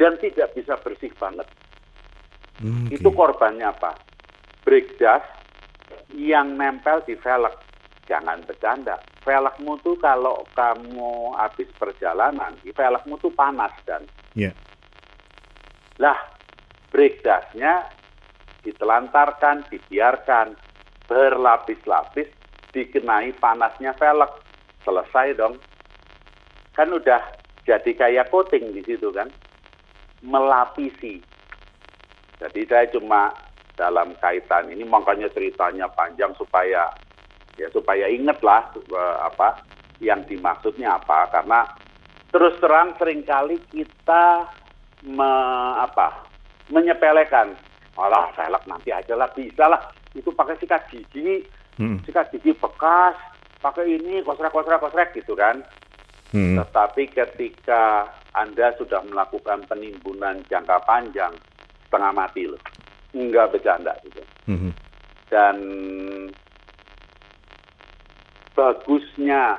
dan 0.00 0.16
tidak 0.24 0.56
bisa 0.56 0.78
bersih 0.80 1.12
banget. 1.20 1.44
Oke. 2.60 2.96
Itu 2.96 3.08
korbannya 3.12 3.66
apa? 3.68 3.92
Brake 4.64 4.96
dust 5.00 5.26
yang 6.14 6.56
nempel 6.56 7.00
di 7.06 7.16
velg. 7.16 7.54
Jangan 8.10 8.42
bercanda. 8.42 8.98
Velgmu 9.22 9.78
tuh 9.84 9.94
kalau 10.00 10.42
kamu 10.56 11.36
habis 11.38 11.68
perjalanan, 11.78 12.56
di 12.64 12.74
velgmu 12.74 13.20
tuh 13.20 13.30
panas 13.30 13.70
dan 13.86 14.02
Ya. 14.38 14.54
lah 15.98 16.16
brake 16.94 17.18
dustnya 17.22 17.82
ditelantarkan, 18.62 19.66
dibiarkan 19.70 20.54
berlapis-lapis 21.10 22.30
dikenai 22.70 23.34
panasnya 23.38 23.94
velg. 23.98 24.30
Selesai 24.80 25.36
dong. 25.36 25.60
Kan 26.72 26.88
udah 26.94 27.20
jadi 27.68 27.90
kayak 27.92 28.32
coating 28.32 28.72
di 28.72 28.80
situ 28.86 29.12
kan. 29.12 29.28
Melapisi. 30.24 31.20
Jadi 32.40 32.60
saya 32.64 32.88
cuma 32.88 33.28
dalam 33.80 34.12
kaitan 34.20 34.68
ini 34.68 34.84
makanya 34.84 35.32
ceritanya 35.32 35.88
panjang 35.88 36.36
supaya 36.36 36.92
ya 37.56 37.66
supaya 37.72 38.04
inget 38.12 38.36
lah 38.44 38.68
eh, 38.76 39.16
apa 39.24 39.64
yang 40.04 40.20
dimaksudnya 40.28 41.00
apa 41.00 41.32
karena 41.32 41.64
terus 42.28 42.52
terang 42.60 42.92
sering 43.00 43.24
kali 43.24 43.56
kita 43.72 44.44
me, 45.08 45.32
apa 45.80 46.28
menyepelekan 46.68 47.56
alah 47.96 48.28
velg 48.36 48.64
nanti 48.68 48.92
aja 48.92 49.16
lah 49.16 49.32
bisa 49.32 49.64
lah 49.64 49.80
itu 50.12 50.28
pakai 50.28 50.60
sikat 50.60 50.84
gigi 50.92 51.40
Mhm. 51.80 52.04
sikat 52.04 52.28
gigi 52.36 52.52
bekas 52.52 53.16
pakai 53.64 53.88
ini 53.88 54.20
kosrek 54.20 54.52
kosrek 54.52 54.80
kosrek 54.84 55.16
gitu 55.16 55.32
kan 55.32 55.64
Mhm. 56.36 56.60
tetapi 56.60 57.08
ketika 57.08 58.12
Anda 58.30 58.76
sudah 58.78 59.02
melakukan 59.10 59.66
penimbunan 59.66 60.38
jangka 60.46 60.86
panjang, 60.86 61.34
setengah 61.82 62.14
mati 62.14 62.46
loh. 62.46 62.62
Enggak 63.10 63.56
bercanda 63.56 63.94
gitu. 64.06 64.22
Mhm. 64.46 64.70
Dan 65.30 65.56
bagusnya 68.54 69.58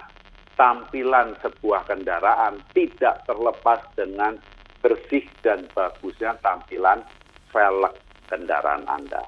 tampilan 0.60 1.34
sebuah 1.42 1.88
kendaraan 1.90 2.60
tidak 2.76 3.24
terlepas 3.26 3.82
dengan 3.98 4.38
bersih 4.84 5.26
dan 5.42 5.66
bagusnya 5.74 6.36
tampilan 6.44 7.02
velg 7.50 7.94
kendaraan 8.30 8.84
Anda. 8.88 9.22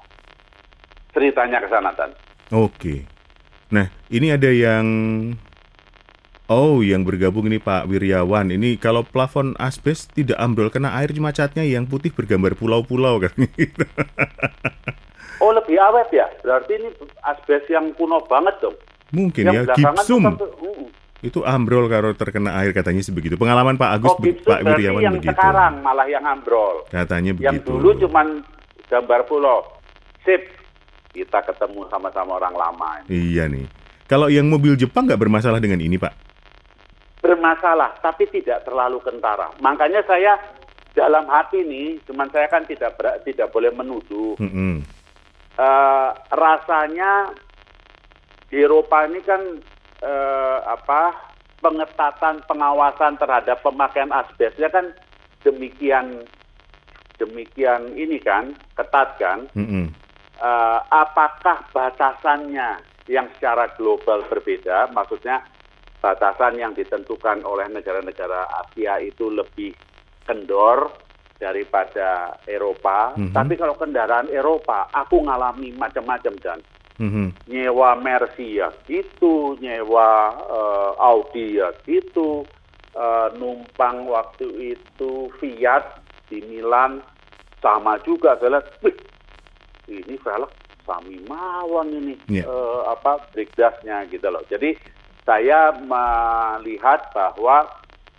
Ceritanya 1.14 1.62
ke 1.62 1.68
sana, 1.70 1.90
Dan. 1.94 2.10
Oke. 2.50 3.06
Nah, 3.70 3.86
ini 4.10 4.34
ada 4.34 4.50
yang 4.50 4.86
Oh, 6.44 6.84
yang 6.84 7.08
bergabung 7.08 7.48
ini 7.48 7.56
Pak 7.56 7.88
Wiryawan. 7.88 8.52
Ini 8.52 8.76
kalau 8.76 9.00
plafon 9.00 9.56
asbes 9.56 10.04
tidak 10.06 10.36
ambrol 10.36 10.68
kena 10.68 10.92
air 10.94 11.08
cuma 11.08 11.32
catnya 11.32 11.64
yang 11.64 11.88
putih 11.88 12.12
bergambar 12.12 12.52
pulau-pulau 12.52 13.16
kan. 13.18 13.32
Oh, 15.40 15.50
lebih 15.50 15.76
awet 15.76 16.08
ya? 16.08 16.28
Berarti 16.40 16.72
ini 16.74 16.88
asbes 17.20 17.64
yang 17.66 17.96
kuno 17.96 18.20
banget 18.24 18.60
dong. 18.60 18.76
Mungkin 19.10 19.44
yang 19.46 19.64
ya 19.64 19.72
gipsum. 19.72 20.36
Mm. 20.36 20.88
Itu 21.20 21.40
ambrol 21.40 21.88
kalau 21.88 22.12
terkena 22.12 22.60
air 22.60 22.76
katanya 22.76 23.00
sebegitu. 23.00 23.40
Pengalaman 23.40 23.80
Pak 23.80 23.90
Agus 23.96 24.12
Oh, 24.12 24.20
Pak 24.20 24.60
Wiryawan 24.62 25.00
yang 25.00 25.16
begitu. 25.16 25.32
sekarang 25.32 25.80
malah 25.80 26.04
yang 26.04 26.24
ambrol. 26.24 26.84
Katanya 26.86 27.32
Yang 27.34 27.64
begitu. 27.64 27.68
dulu 27.72 27.88
cuman 28.04 28.26
gambar 28.86 29.20
pulau. 29.24 29.64
Sip, 30.20 30.44
kita 31.10 31.40
ketemu 31.40 31.88
sama-sama 31.88 32.36
orang 32.36 32.52
lama. 32.52 32.88
ini. 33.02 33.32
Iya 33.32 33.48
nih. 33.48 33.64
Kalau 34.04 34.28
yang 34.28 34.44
mobil 34.44 34.76
Jepang 34.76 35.08
nggak 35.08 35.16
bermasalah 35.18 35.56
dengan 35.56 35.80
ini, 35.80 35.96
Pak? 35.96 36.33
Bermasalah, 37.24 37.96
tapi 38.04 38.28
tidak 38.28 38.68
terlalu 38.68 39.00
kentara. 39.00 39.48
Makanya 39.64 40.04
saya 40.04 40.36
dalam 40.92 41.24
hati 41.24 41.64
nih, 41.64 41.96
cuman 42.04 42.28
saya 42.28 42.52
kan 42.52 42.68
tidak 42.68 43.00
ber- 43.00 43.24
tidak 43.24 43.48
boleh 43.48 43.72
menuduh. 43.72 44.36
Mm-mm. 44.36 44.84
Eh, 45.54 46.10
rasanya 46.34 47.32
di 48.52 48.60
Eropa 48.60 49.08
ini 49.08 49.24
kan 49.24 49.40
eh, 50.04 50.58
apa 50.68 51.14
pengetatan 51.64 52.44
pengawasan 52.44 53.16
terhadap 53.16 53.62
pemakaian 53.64 54.12
asbesnya 54.12 54.68
kan 54.68 54.92
demikian 55.46 56.26
demikian 57.16 57.94
ini 57.94 58.18
kan 58.18 58.52
ketat 58.74 59.16
kan 59.16 59.46
Mm-mm. 59.54 59.94
Eh, 60.34 60.80
apakah 60.90 61.62
batasannya 61.70 62.82
yang 63.06 63.30
secara 63.38 63.70
global 63.78 64.26
berbeda 64.26 64.90
maksudnya 64.90 65.38
batasan 66.04 66.60
yang 66.60 66.76
ditentukan 66.76 67.40
oleh 67.48 67.64
negara-negara 67.72 68.44
Asia 68.60 69.00
itu 69.00 69.32
lebih 69.32 69.72
kendor 70.28 70.92
daripada 71.40 72.36
Eropa 72.44 73.16
Mhm. 73.16 73.32
tapi 73.32 73.56
kalau 73.56 73.72
kendaraan 73.80 74.28
Eropa 74.28 74.92
aku 74.92 75.24
ngalami 75.24 75.72
macam-macam 75.72 76.34
dan 76.44 76.60
Mhm. 77.00 77.48
nyewa 77.48 77.96
Mercy 77.96 78.60
ya 78.60 78.68
gitu, 78.84 79.56
nyewa 79.56 80.08
eh, 80.44 80.90
Audi 81.00 81.56
ya 81.56 81.72
gitu, 81.88 82.44
eh, 82.92 83.28
numpang 83.34 84.04
waktu 84.04 84.76
itu 84.76 85.32
Fiat 85.40 86.04
di 86.28 86.44
Milan 86.44 87.00
sama 87.64 87.96
juga 88.04 88.36
lihat, 88.36 88.76
wih, 88.84 88.92
ini 89.88 90.20
velg 90.20 90.52
Sami 90.84 91.16
mawon 91.24 91.96
ini 91.96 92.20
Iya. 92.28 92.44
eh, 92.44 92.80
apa 92.92 93.24
brake 93.32 93.56
dustnya 93.56 94.04
gitu 94.04 94.28
loh. 94.28 94.44
Jadi 94.46 94.76
saya 95.24 95.72
melihat 95.80 97.08
bahwa 97.16 97.68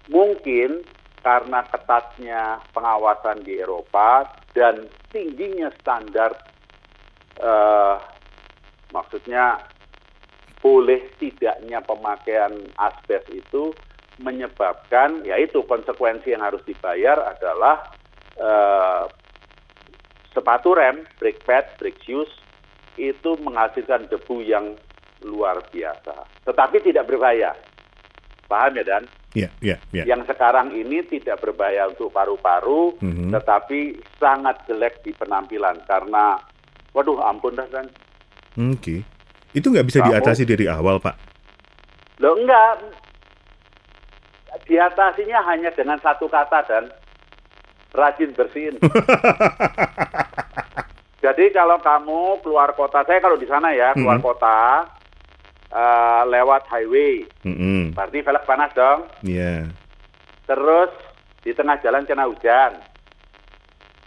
mungkin 0.09 0.81
karena 1.21 1.65
ketatnya 1.69 2.61
pengawasan 2.73 3.41
di 3.41 3.57
Eropa 3.57 4.29
dan 4.53 4.85
tingginya 5.09 5.73
standar 5.81 6.37
eh, 7.41 7.97
maksudnya 8.93 9.61
boleh 10.61 11.13
tidaknya 11.21 11.81
pemakaian 11.81 12.53
asbes 12.77 13.25
itu 13.33 13.73
menyebabkan 14.21 15.25
yaitu 15.25 15.61
konsekuensi 15.65 16.33
yang 16.33 16.45
harus 16.45 16.61
dibayar 16.65 17.17
adalah 17.37 17.89
eh, 18.37 19.05
sepatu 20.33 20.75
rem, 20.77 21.05
brake 21.17 21.41
pad, 21.45 21.65
brake 21.81 22.01
shoes 22.05 22.29
itu 22.95 23.35
menghasilkan 23.41 24.07
debu 24.11 24.45
yang 24.45 24.77
luar 25.21 25.63
biasa. 25.65 26.13
Tetapi 26.43 26.77
tidak 26.81 27.07
berbahaya. 27.07 27.55
Paham 28.45 28.75
ya 28.75 28.83
Dan? 28.83 29.03
Iya, 29.31 29.49
iya, 29.59 29.75
iya. 29.91 30.03
Yang 30.05 30.31
sekarang 30.31 30.71
ini 30.71 31.03
tidak 31.03 31.39
berbahaya 31.39 31.87
untuk 31.87 32.07
paru-paru, 32.09 32.95
Mhm. 32.99 33.31
tetapi 33.31 33.79
sangat 34.15 34.63
jelek 34.63 35.03
di 35.03 35.11
penampilan 35.11 35.83
karena, 35.83 36.39
waduh 36.91 37.19
ampun 37.19 37.51
dah 37.53 37.67
kan. 37.67 37.83
Oke. 38.55 39.03
Itu 39.51 39.71
nggak 39.71 39.87
bisa 39.87 39.99
Kamu- 39.99 40.11
diatasi 40.13 40.43
dari 40.43 40.67
awal, 40.67 40.99
Pak. 40.99 41.15
Loh 42.19 42.39
enggak, 42.39 42.79
diatasinya 44.63 45.43
hanya 45.45 45.67
dengan 45.69 45.99
satu 45.99 46.31
kata 46.31 46.63
dan 46.63 46.83
rajin 47.91 48.31
bersihin. 48.31 48.79
Jadi 51.19 51.49
kalau 51.49 51.81
kamu 51.81 52.39
keluar 52.39 52.71
kota, 52.71 53.01
saya 53.01 53.17
kalau 53.17 53.35
di 53.35 53.49
sana 53.49 53.73
ya 53.73 53.91
keluar 53.91 54.21
Mhm. 54.21 54.23
kota 54.23 54.85
eh, 55.69 56.21
lewat 56.27 56.67
highway, 56.67 57.25
Mm-mm. 57.43 57.93
berarti 57.93 58.21
velg 58.21 58.43
panas 58.43 58.71
dong. 58.73 59.09
Iya. 59.21 59.69
Terus 60.45 60.91
di 61.41 61.51
tengah 61.51 61.77
jalan 61.79 62.05
kena 62.05 62.25
hujan. 62.25 62.77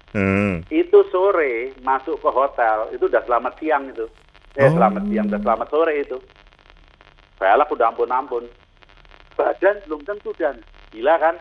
Hmm. 0.08 0.64
Itu 0.72 1.04
sore 1.12 1.76
masuk 1.84 2.16
ke 2.18 2.30
hotel 2.32 2.88
itu 2.90 3.04
udah 3.06 3.20
selamat 3.22 3.60
siang 3.60 3.92
itu. 3.92 4.08
Eh 4.56 4.64
Oh. 4.64 4.72
selamat 4.74 5.04
siang, 5.06 5.26
udah 5.28 5.40
selamat 5.44 5.68
sore 5.68 5.94
itu. 6.00 6.18
Velg 7.36 7.68
udah 7.68 7.86
ampun-ampun. 7.92 8.44
Badan 9.36 9.78
belum 9.86 10.02
tentu 10.02 10.34
dan 10.34 10.58
gila 10.90 11.14
kan. 11.20 11.36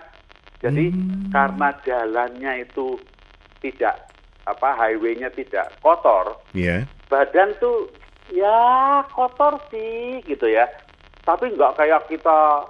Jadi 0.60 0.92
Hmm. 0.92 1.30
karena 1.32 1.70
jalannya 1.82 2.66
itu 2.66 2.98
tidak 3.62 4.10
apa 4.44 4.70
highway-nya 4.76 5.28
tidak 5.34 5.70
kotor, 5.82 6.40
Iya. 6.54 6.88
badan 7.10 7.52
tuh 7.60 7.90
ya 8.32 8.60
kotor 9.12 9.60
sih 9.70 10.24
gitu 10.24 10.48
ya. 10.48 10.68
Tapi 11.24 11.52
nggak 11.52 11.76
kayak 11.76 12.08
kita 12.08 12.64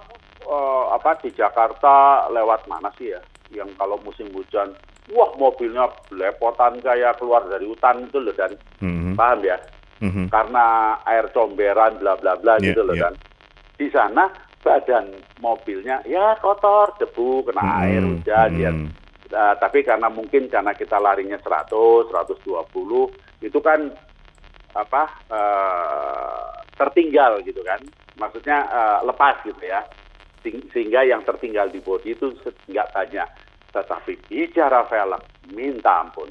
eh, 0.43 0.83
apa 0.93 1.17
di 1.21 1.29
Jakarta 1.33 2.25
lewat 2.31 2.65
mana 2.65 2.89
sih 2.97 3.13
ya? 3.13 3.21
Yang 3.53 3.75
kalau 3.79 3.97
musim 4.01 4.27
hujan, 4.31 4.75
wah 5.11 5.31
mobilnya 5.35 5.87
belepotan 6.07 6.79
kayak 6.79 7.15
keluar 7.17 7.43
dari 7.47 7.63
hutan 7.63 8.07
itu 8.07 8.19
loh 8.19 8.35
dan 8.35 8.51
Mhm. 8.79 9.15
paham 9.15 9.39
ya? 9.43 9.57
Mhm. 10.03 10.29
Karena 10.29 10.65
air 11.03 11.25
comberan 11.33 11.97
bla 11.97 12.13
bla 12.15 12.37
bla 12.37 12.59
Iya, 12.59 12.71
gitu 12.71 12.81
loh 12.85 12.95
iya. 12.95 13.09
dan 13.09 13.13
di 13.77 13.87
sana 13.89 14.29
badan 14.61 15.13
mobilnya 15.39 16.01
ya 16.03 16.35
kotor 16.37 16.91
debu 16.99 17.45
kena 17.45 17.61
Mhm. 17.63 17.81
air 17.81 18.01
hujan 18.03 18.51
ya 18.57 18.71
Mhm. 18.73 18.87
Nah, 19.27 19.59
tapi 19.59 19.83
karena 19.83 20.07
mungkin 20.07 20.47
karena 20.47 20.71
kita 20.71 21.03
larinya 21.03 21.35
100, 21.43 22.07
120 22.07 23.11
itu 23.43 23.59
kan 23.59 23.91
apa 24.77 25.01
eh, 25.33 26.45
tertinggal 26.77 27.41
gitu 27.41 27.65
kan. 27.65 27.81
Maksudnya 28.21 28.57
eh, 28.69 28.99
lepas 29.03 29.41
gitu 29.41 29.63
ya. 29.65 29.81
Sehingga 30.45 31.03
yang 31.03 31.25
tertinggal 31.25 31.67
di 31.67 31.81
bodi 31.81 32.13
itu 32.13 32.31
nggak 32.69 32.93
banyak. 32.93 33.27
Tetapi 33.73 34.13
bicara 34.31 34.85
velg, 34.87 35.21
minta 35.51 36.05
ampun. 36.05 36.29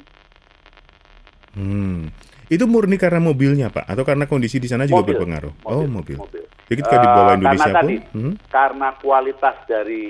Hmm. 1.52 2.08
Itu 2.46 2.64
murni 2.70 2.94
karena 2.94 3.18
mobilnya, 3.18 3.68
Pak, 3.74 3.90
atau 3.90 4.06
karena 4.06 4.24
kondisi 4.30 4.62
di 4.62 4.70
sana 4.70 4.86
juga 4.86 5.02
Mobil. 5.02 5.10
berpengaruh? 5.18 5.52
oh, 5.66 5.82
mobil. 5.88 6.14
mobil. 6.14 6.44
Jadi 6.70 6.80
ketika 6.82 7.02
dibawa 7.02 7.30
Eh, 7.32 7.36
Indonesia 7.38 7.58
karena 7.58 7.66
pun, 7.66 7.80
tadi, 7.82 7.96
hmm? 8.14 8.34
Karena 8.50 8.88
kualitas 9.02 9.56
dari 9.66 10.04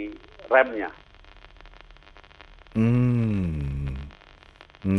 remnya. 0.52 0.90
Hmm. 2.76 3.96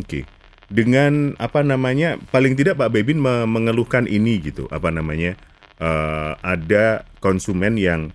Oke. 0.02 0.26
Dengan 0.68 1.32
apa 1.38 1.64
namanya? 1.64 2.20
Paling 2.28 2.54
tidak 2.54 2.76
Pak 2.76 2.92
Bebin 2.92 3.18
me- 3.18 3.48
mengeluhkan 3.48 4.04
ini 4.04 4.40
gitu. 4.42 4.68
Apa 4.68 4.92
namanya? 4.92 5.36
eh, 5.78 6.34
ada 6.42 7.06
konsumen 7.20 7.78
yang 7.78 8.10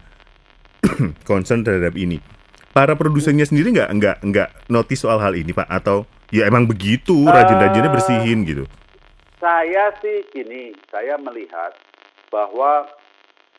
concern 1.24 1.62
terhadap 1.62 1.94
ini. 1.94 2.18
Para 2.72 2.96
produsennya 2.96 3.44
sendiri 3.44 3.70
nggak 3.70 3.90
nggak 3.92 4.16
nggak 4.24 4.48
notice 4.66 5.04
soal 5.04 5.16
hal 5.16 5.32
ini 5.32 5.52
Pak? 5.52 5.70
Atau 5.70 6.02
ya 6.28 6.44
emang 6.44 6.66
begitu 6.66 7.22
rajin-rajinnya 7.22 7.86
Eh, 7.86 7.94
bersihin 7.94 8.38
gitu? 8.42 8.64
Saya 9.38 9.94
sih 9.98 10.26
gini, 10.28 10.74
saya 10.88 11.18
melihat 11.18 11.74
bahwa 12.28 12.86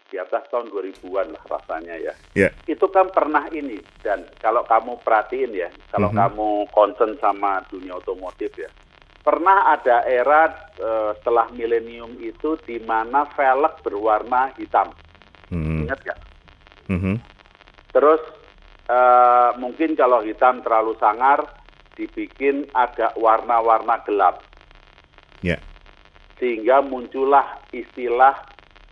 di 0.07 0.17
atas 0.17 0.45
tahun 0.47 0.69
2000-an 0.69 1.33
lah 1.33 1.43
rasanya 1.49 1.95
ya. 1.97 2.13
Ya. 2.35 2.49
Itu 2.65 2.85
kan 2.87 3.09
pernah 3.09 3.47
ini 3.49 3.79
dan 3.99 4.27
kalau 4.37 4.61
kamu 4.63 4.99
perhatiin 4.99 5.51
ya, 5.55 5.69
kalau 5.89 6.11
Mhm. 6.11 6.17
kamu 6.17 6.47
concern 6.69 7.13
sama 7.17 7.63
dunia 7.67 7.95
otomotif 7.95 8.51
ya. 8.53 8.67
Pernah 9.23 9.71
ada 9.71 10.03
era 10.03 10.51
eh, 10.75 11.11
setelah 11.19 11.47
milenium 11.55 12.19
itu 12.19 12.59
di 12.67 12.83
mana 12.83 13.23
velg 13.31 13.79
berwarna 13.79 14.51
hitam. 14.59 14.91
Hmm. 15.47 15.87
Ingat 15.87 15.99
nggak? 16.03 16.19
Mhm. 16.91 17.15
Terus 17.95 18.21
eh, 18.91 19.49
mungkin 19.57 19.95
kalau 19.95 20.19
hitam 20.27 20.59
terlalu 20.59 20.99
sangar 20.99 21.47
dibikin 21.95 22.67
agak 22.75 23.15
warna-warna 23.15 24.03
gelap. 24.03 24.43
Ya. 25.43 25.59
sehingga 26.43 26.83
muncullah 26.83 27.61
istilah 27.71 28.35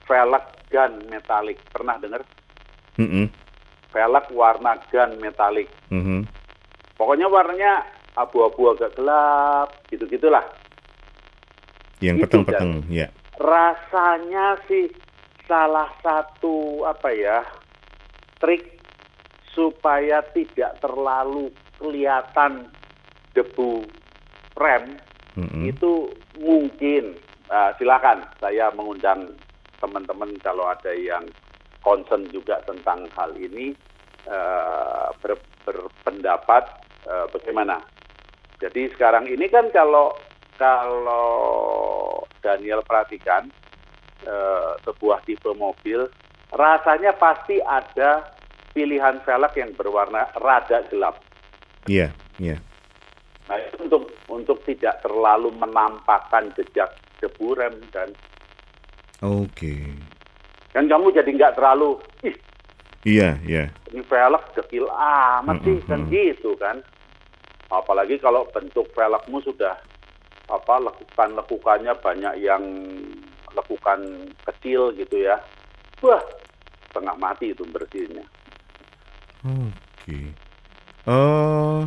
velg 0.07 0.45
gun 0.71 1.03
metalik. 1.11 1.59
Pernah 1.67 1.99
dengar? 1.99 2.23
Mhm. 2.95 3.27
Velg 3.91 4.25
warna 4.31 4.79
gun 4.87 5.19
metalik. 5.19 5.67
Mhm. 5.91 6.23
Pokoknya 6.95 7.27
warnanya 7.27 7.83
abu-abu 8.15 8.75
agak 8.75 8.95
gelap, 8.95 9.69
gitu-gitulah. 9.87 10.43
Yang 12.01 12.17
Itu, 12.17 12.23
peteng-peteng, 12.27 12.71
ya. 12.89 13.07
Rasanya 13.37 14.57
sih 14.67 14.89
salah 15.45 15.89
satu 15.99 16.87
apa 16.87 17.11
ya 17.11 17.43
trik 18.39 18.79
supaya 19.51 20.23
tidak 20.31 20.79
terlalu 20.79 21.51
kelihatan 21.75 22.71
debu 23.35 23.83
rem 24.55 24.95
Mhm. 25.31 25.63
itu 25.63 26.11
mungkin 26.43 27.15
uh, 27.47 27.71
silakan 27.79 28.19
saya 28.43 28.67
mengundang 28.75 29.31
teman-teman 29.79 30.35
kalau 30.43 30.67
ada 30.67 30.91
yang 30.91 31.23
concern 31.79 32.27
juga 32.35 32.59
tentang 32.67 33.07
hal 33.15 33.31
ini 33.39 33.71
uh, 34.27 35.07
ber- 35.23 35.39
berpendapat 35.63 36.67
uh, 37.07 37.25
bagaimana. 37.31 37.79
Jadi 38.61 38.93
sekarang 38.93 39.25
ini 39.25 39.49
kan 39.49 39.73
kalau 39.73 40.13
kalau 40.61 41.33
Daniel 42.45 42.85
perhatikan 42.85 43.49
uh, 44.29 44.77
sebuah 44.85 45.25
tipe 45.25 45.49
mobil 45.57 46.05
rasanya 46.53 47.17
pasti 47.17 47.57
ada 47.65 48.21
pilihan 48.71 49.19
velg 49.25 49.53
yang 49.57 49.73
berwarna 49.73 50.29
rada 50.37 50.85
gelap. 50.93 51.17
Iya, 51.89 52.13
iya. 52.37 52.61
Nah, 53.49 53.57
itu 53.57 53.89
untuk 53.89 54.03
untuk 54.29 54.57
tidak 54.63 55.01
terlalu 55.01 55.49
menampakkan 55.57 56.53
jejak 56.53 56.93
debu 57.19 57.57
rem 57.57 57.75
dan 57.89 58.13
Oke. 59.21 59.75
kan 60.71 60.87
kamu 60.87 61.11
jadi 61.11 61.29
nggak 61.35 61.55
terlalu 61.59 61.99
ih 62.23 62.33
Iya, 63.01 63.41
iya. 63.41 63.73
ini 63.89 64.05
velg 64.05 64.45
dekil 64.53 64.85
amat 64.85 65.57
sih 65.65 65.73
Mm-mm, 65.81 65.89
kan 65.89 65.99
mm. 66.05 66.09
gitu 66.13 66.53
kan. 66.61 66.77
Apalagi 67.71 68.19
kalau 68.19 68.43
bentuk 68.51 68.91
velgmu 68.91 69.39
sudah 69.39 69.79
apa 70.51 70.75
lekukan 70.83 71.39
lekukannya 71.39 71.93
banyak 72.03 72.33
yang 72.43 72.63
lekukan 73.55 74.27
kecil 74.51 74.91
gitu 74.99 75.23
ya. 75.23 75.39
Wah, 76.03 76.19
setengah 76.91 77.15
mati 77.15 77.55
itu 77.55 77.63
bersihnya. 77.71 78.27
Oke. 79.47 80.35
Eh, 81.07 81.79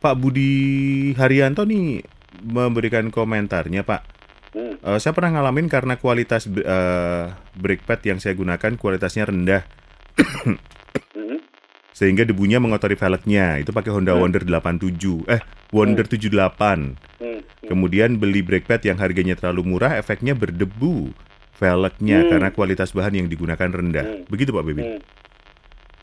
Pak 0.00 0.14
Budi 0.16 0.52
Haryanto 1.14 1.68
nih 1.68 2.00
memberikan 2.40 3.12
komentarnya, 3.12 3.84
Pak. 3.84 4.02
Hmm. 4.54 4.74
Eh, 4.80 4.98
saya 5.02 5.12
pernah 5.12 5.38
ngalamin 5.38 5.68
karena 5.68 6.00
kualitas 6.00 6.48
eh, 6.48 7.24
brake 7.52 7.84
pad 7.84 8.00
yang 8.06 8.18
saya 8.22 8.32
gunakan 8.32 8.80
kualitasnya 8.80 9.28
rendah. 9.28 9.62
Sehingga 11.94 12.26
debunya 12.26 12.58
mengotori 12.58 12.98
velgnya. 12.98 13.62
Itu 13.62 13.70
pakai 13.70 13.94
Honda 13.94 14.18
Hmm. 14.18 14.26
Wonder 14.26 14.42
87, 14.42 15.22
eh 15.30 15.38
Wonder 15.70 16.04
78. 16.04 16.98
Hmm. 17.22 17.40
Kemudian 17.64 18.18
beli 18.18 18.42
brake 18.42 18.66
pad 18.66 18.82
yang 18.82 18.98
harganya 18.98 19.38
terlalu 19.38 19.62
murah, 19.64 19.94
efeknya 19.94 20.34
berdebu 20.34 21.14
velgnya 21.54 22.26
Hmm. 22.26 22.30
karena 22.34 22.48
kualitas 22.50 22.90
bahan 22.90 23.24
yang 23.24 23.28
digunakan 23.30 23.70
rendah. 23.70 24.02
Hmm. 24.04 24.22
Begitu 24.26 24.50
Pak 24.50 24.66
Bebin? 24.66 24.98
Hmm. 24.98 25.02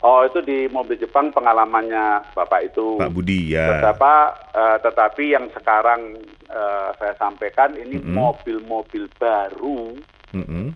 Oh 0.02 0.26
itu 0.26 0.42
di 0.42 0.66
mobil 0.66 0.98
Jepang 0.98 1.30
pengalamannya 1.30 2.34
bapak 2.34 2.74
itu. 2.74 2.98
Pak 2.98 3.14
Budi 3.14 3.54
ya. 3.54 3.78
Betapa, 3.78 4.34
eh, 4.50 4.76
tetapi 4.82 5.30
yang 5.30 5.46
sekarang 5.54 6.18
eh, 6.50 6.88
saya 6.98 7.14
sampaikan 7.14 7.70
ini 7.78 8.02
Mm-mm. 8.02 8.10
mobil-mobil 8.10 9.06
baru, 9.16 9.94
Mm-mm. 10.34 10.74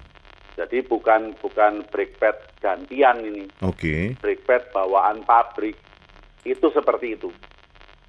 Jadi 0.57 0.81
bukan 0.89 1.37
bukan 1.37 1.85
brake 1.93 2.17
pad 2.17 2.41
gantian 2.65 3.21
ini, 3.21 3.45
Oke. 3.61 4.17
brake 4.25 4.41
pad 4.49 4.65
bawaan 4.73 5.21
pabrik 5.29 5.77
itu 6.49 6.67
seperti 6.73 7.13
itu. 7.13 7.29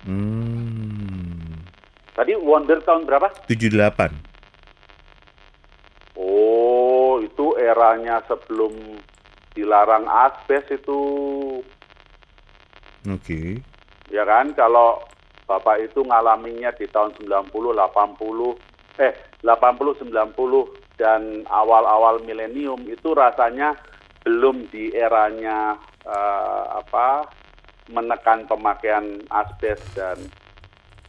Hmm. 0.07 1.67
Tadi 2.15 2.33
Wonder 2.39 2.79
tahun 2.81 3.03
berapa? 3.03 3.29
78. 3.51 4.15
Oh, 6.15 7.19
itu 7.19 7.59
eranya 7.59 8.23
sebelum 8.25 8.73
dilarang 9.51 10.07
asbes 10.07 10.65
itu. 10.71 11.01
Oke. 13.11 13.59
Ya 14.07 14.23
kan, 14.23 14.55
kalau 14.55 15.03
Bapak 15.47 15.79
itu 15.83 16.03
ngalaminya 16.03 16.71
di 16.75 16.87
tahun 16.87 17.11
90, 17.19 17.51
80, 17.75 18.55
eh 18.99 19.13
80, 19.43 19.99
90 20.07 20.86
dan 20.97 21.45
awal-awal 21.47 22.19
milenium 22.25 22.81
itu 22.89 23.13
rasanya 23.13 23.77
belum 24.25 24.67
di 24.73 24.91
eranya 24.91 25.77
eh, 26.03 26.65
apa 26.73 27.29
menekan 27.87 28.43
pemakaian 28.49 29.23
asbes 29.31 29.79
dan 29.95 30.19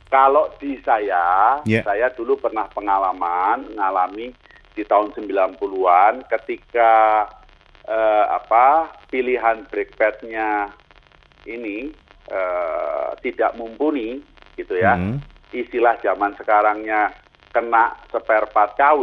kalau 0.08 0.48
di 0.56 0.80
saya, 0.88 1.60
Yeah. 1.68 1.84
saya 1.84 2.08
dulu 2.16 2.40
pernah 2.40 2.64
pengalaman 2.72 3.76
ngalami 3.76 4.32
di 4.72 4.82
tahun 4.86 5.12
90-an 5.12 6.24
ketika 6.32 7.26
eh, 7.84 8.24
apa 8.24 8.88
pilihan 9.12 9.68
brake 9.68 9.92
pad-nya 10.00 10.72
ini 11.44 11.92
eh, 12.32 13.08
tidak 13.20 13.52
mumpuni 13.60 14.24
gitu 14.56 14.80
ya. 14.80 14.96
Mhm. 14.96 15.20
Istilah 15.52 16.00
zaman 16.00 16.36
sekarangnya 16.40 17.12
kena 17.48 17.96
spare 18.08 18.48
part 18.50 18.76
KW 18.76 19.02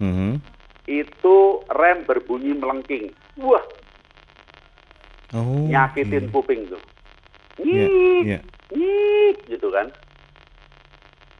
Mhm. 0.00 0.40
itu 0.86 1.36
rem 1.70 2.02
berbunyi 2.02 2.52
melengking. 2.52 3.12
Wah, 3.38 3.62
Oh. 5.32 5.64
nyakitin 5.64 6.28
oke. 6.28 6.32
kuping 6.34 6.68
tuh. 6.68 6.82
Iya, 7.60 7.84
Nyik, 7.88 8.22
iya. 8.24 8.38
nyik 8.72 9.36
gitu 9.48 9.68
kan. 9.72 9.88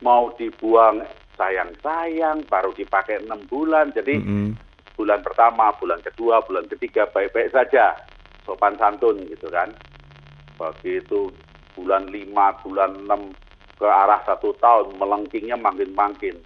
Mau 0.00 0.32
dibuang 0.34 1.04
sayang-sayang 1.36 2.44
baru 2.48 2.72
dipakai 2.72 3.22
enam 3.22 3.44
bulan. 3.48 3.92
Jadi 3.92 4.18
Mhm. 4.18 4.50
bulan 4.96 5.20
pertama, 5.20 5.72
bulan 5.76 6.00
kedua, 6.00 6.44
bulan 6.44 6.68
ketiga 6.68 7.08
baik-baik 7.08 7.52
saja. 7.52 7.96
Sopan 8.44 8.76
santun 8.76 9.24
gitu 9.28 9.48
kan. 9.48 9.72
Begitu 10.56 11.32
bulan 11.72 12.12
lima, 12.12 12.52
bulan 12.60 13.06
enam 13.06 13.32
ke 13.82 13.88
arah 13.90 14.22
satu 14.22 14.54
tahun 14.62 14.94
melengkingnya 14.94 15.58
makin-makin. 15.58 16.38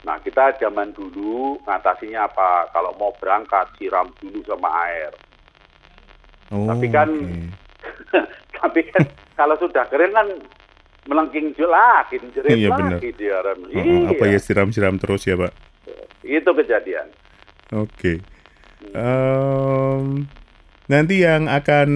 Nah 0.00 0.16
kita 0.24 0.56
zaman 0.56 0.96
dulu 0.96 1.60
ngatasinya 1.68 2.24
apa? 2.24 2.72
Kalau 2.72 2.96
mau 2.96 3.12
berangkat 3.20 3.68
siram 3.76 4.08
dulu 4.16 4.40
sama 4.48 4.72
air. 4.88 5.12
Oh, 6.48 6.64
Tapi 6.64 6.88
kan 6.88 7.12
oke. 7.12 7.52
Tapi 8.56 8.80
kan 8.88 9.04
kalau 9.36 9.60
sudah 9.60 9.84
kering 9.92 10.16
kan 10.16 10.28
melengking 11.04 11.52
lagi, 11.60 12.16
jerit 12.32 12.56
Iya, 12.56 12.68
benar. 12.72 12.96
lagi 12.96 13.10
dia. 13.12 13.36
Oh, 13.40 13.68
Iya, 13.68 14.16
apa 14.16 14.24
ya 14.24 14.38
siram-siram 14.40 14.96
terus 14.96 15.28
ya, 15.28 15.36
Pak? 15.36 15.52
itu 16.20 16.50
kejadian. 16.52 17.08
Oke. 17.72 18.20
Em, 18.92 20.24
nanti 20.90 21.22
yang 21.22 21.46
akan 21.46 21.88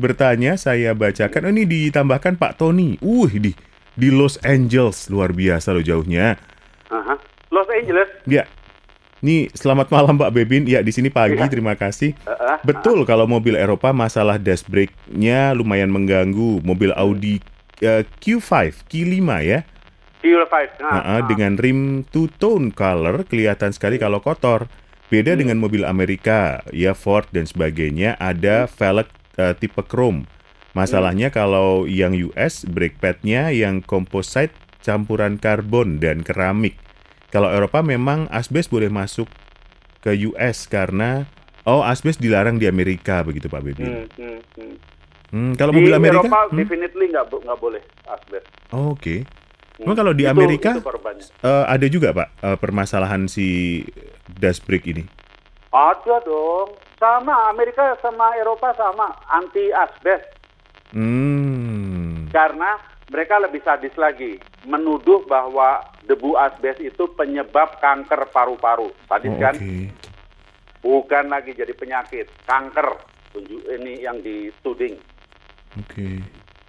bertanya 0.00 0.56
saya 0.56 0.96
bacakan. 0.96 1.44
Oh, 1.44 1.52
ini 1.52 1.68
ditambahkan 1.68 2.40
Pak 2.40 2.56
Tony. 2.56 2.96
Uh, 3.04 3.28
di 3.28 3.52
di 3.94 4.08
Los 4.08 4.40
Angeles 4.40 5.12
luar 5.12 5.36
biasa 5.36 5.76
loh 5.76 5.84
jauhnya. 5.84 6.40
Aha. 6.88 7.20
Los 7.52 7.68
Angeles, 7.68 8.08
Ya. 8.24 8.48
Nih, 9.24 9.48
selamat 9.56 9.88
malam 9.88 10.16
Pak 10.20 10.32
Bebin. 10.36 10.68
Ya, 10.68 10.84
di 10.84 10.92
sini 10.92 11.08
pagi. 11.08 11.36
Iya. 11.36 11.48
Terima 11.48 11.76
kasih. 11.76 12.12
Heeh. 12.12 12.56
Betul 12.64 13.04
kalau 13.08 13.24
mobil 13.28 13.56
Eropa 13.56 13.92
masalah 13.92 14.36
dash 14.36 14.64
brake-nya 14.68 15.56
lumayan 15.56 15.88
mengganggu. 15.88 16.60
Mobil 16.60 16.92
Audi 16.92 17.40
eh, 17.80 18.04
Q5, 18.20 18.84
Q5 18.88 19.28
ya. 19.44 19.64
Fuel 20.24 20.44
5. 20.48 20.80
Nah, 20.80 20.88
Nah, 20.88 21.02
nah. 21.04 21.20
dengan 21.28 21.52
rim 21.60 22.00
two 22.08 22.32
tone 22.32 22.72
color 22.72 23.28
kelihatan 23.28 23.76
sekali 23.76 24.00
kalau 24.00 24.24
kotor. 24.24 24.72
Beda 25.14 25.38
dengan 25.38 25.62
mobil 25.62 25.86
Amerika, 25.86 26.66
ya 26.74 26.90
Ford 26.90 27.22
dan 27.30 27.46
sebagainya 27.46 28.18
ada 28.18 28.66
velg 28.66 29.06
eh, 29.38 29.54
tipe 29.54 29.78
chrome. 29.86 30.26
Masalahnya 30.74 31.30
kalau 31.30 31.86
yang 31.86 32.18
US 32.34 32.66
brake 32.66 32.98
pad-nya 32.98 33.54
yang 33.54 33.78
composite 33.78 34.50
campuran 34.82 35.38
karbon 35.38 36.02
dan 36.02 36.26
keramik. 36.26 36.74
Kalau 37.30 37.46
Eropa 37.46 37.86
memang 37.86 38.26
asbes 38.34 38.66
boleh 38.66 38.90
masuk 38.90 39.30
ke 40.02 40.18
US 40.34 40.66
karena 40.66 41.30
oh 41.62 41.86
asbes 41.86 42.18
dilarang 42.18 42.58
di 42.58 42.66
Amerika 42.66 43.22
begitu 43.22 43.46
Pak 43.46 43.62
Bebi. 43.62 43.86
Hmm, 43.86 44.10
hmm, 44.18 44.38
hmm. 44.58 44.74
Hmm, 45.30 45.52
kalau 45.54 45.70
Di 45.70 45.78
mobil 45.78 45.94
Amerika? 45.94 46.26
Eropa 46.26 46.42
Hmm? 46.50 46.58
definitely 46.58 47.06
nggak 47.14 47.30
nggak 47.30 47.58
boleh 47.62 47.82
asbes. 48.10 48.42
Oh, 48.74 48.98
Oke. 48.98 49.22
Hmm. 49.22 49.43
Emang 49.74 49.96
kalau 49.96 50.14
di 50.14 50.22
Itu- 50.22 50.30
Amerika 50.30 50.70
itu 50.70 50.86
eh, 51.42 51.64
ada 51.66 51.86
juga 51.88 52.14
Pak 52.14 52.28
eh, 52.40 52.56
permasalahan 52.56 53.26
si 53.26 53.82
dash 54.28 54.62
brake 54.62 54.86
ini? 54.86 55.02
Ada 55.68 56.22
dong. 56.22 56.78
Sama 56.94 57.50
Amerika 57.50 57.98
sama 57.98 58.38
Eropa 58.38 58.70
sama 58.72 59.10
anti 59.28 59.68
asbes 59.68 60.22
Hmm. 60.94 62.30
karena 62.30 62.78
mereka 63.10 63.36
lebih 63.36 63.58
sadis 63.60 63.90
lagi 63.98 64.38
menuduh 64.62 65.26
bahwa 65.26 65.82
debu 66.06 66.38
asbes 66.38 66.78
itu 66.78 67.10
penyebab 67.12 67.76
kanker 67.78 68.30
paru-paru. 68.30 68.94
Sadis 69.04 69.34
Oh, 69.34 69.38
kan? 69.38 69.54
Oke. 69.58 69.90
Bukan 70.80 71.24
lagi 71.26 71.50
jadi 71.50 71.72
penyakit, 71.72 72.30
kanker. 72.46 72.94
Tunjuk 73.32 73.58
ini 73.66 73.98
yang 74.00 74.22
dituding. 74.22 74.94
Oke. 75.74 76.22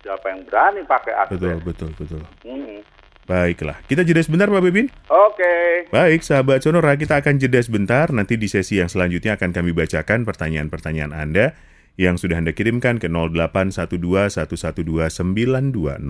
Siapa 0.05 0.29
yang 0.29 0.45
berani 0.45 0.85
pakai 0.85 1.13
asbes? 1.17 1.33
Betul, 1.33 1.57
betul, 1.65 1.89
betul. 1.97 2.21
Hmm. 2.45 2.85
Baiklah, 3.25 3.81
kita 3.89 4.05
jeda 4.05 4.21
sebentar 4.21 4.45
Pak 4.45 4.61
Bebin. 4.61 4.85
Oke. 5.09 5.89
Baik, 5.89 6.21
sahabat 6.21 6.61
Sonora, 6.61 6.93
kita 6.93 7.17
akan 7.17 7.41
jeda 7.41 7.57
sebentar. 7.57 8.13
Nanti 8.13 8.37
di 8.37 8.45
sesi 8.45 8.77
yang 8.77 8.85
selanjutnya 8.85 9.33
akan 9.33 9.49
kami 9.49 9.73
bacakan 9.73 10.21
pertanyaan-pertanyaan 10.29 11.09
Anda 11.09 11.57
yang 11.97 12.21
sudah 12.21 12.37
Anda 12.37 12.53
kirimkan 12.53 13.01
ke 13.01 13.09
0812 13.09 14.45
112 14.45 15.09
9200. 15.09 16.05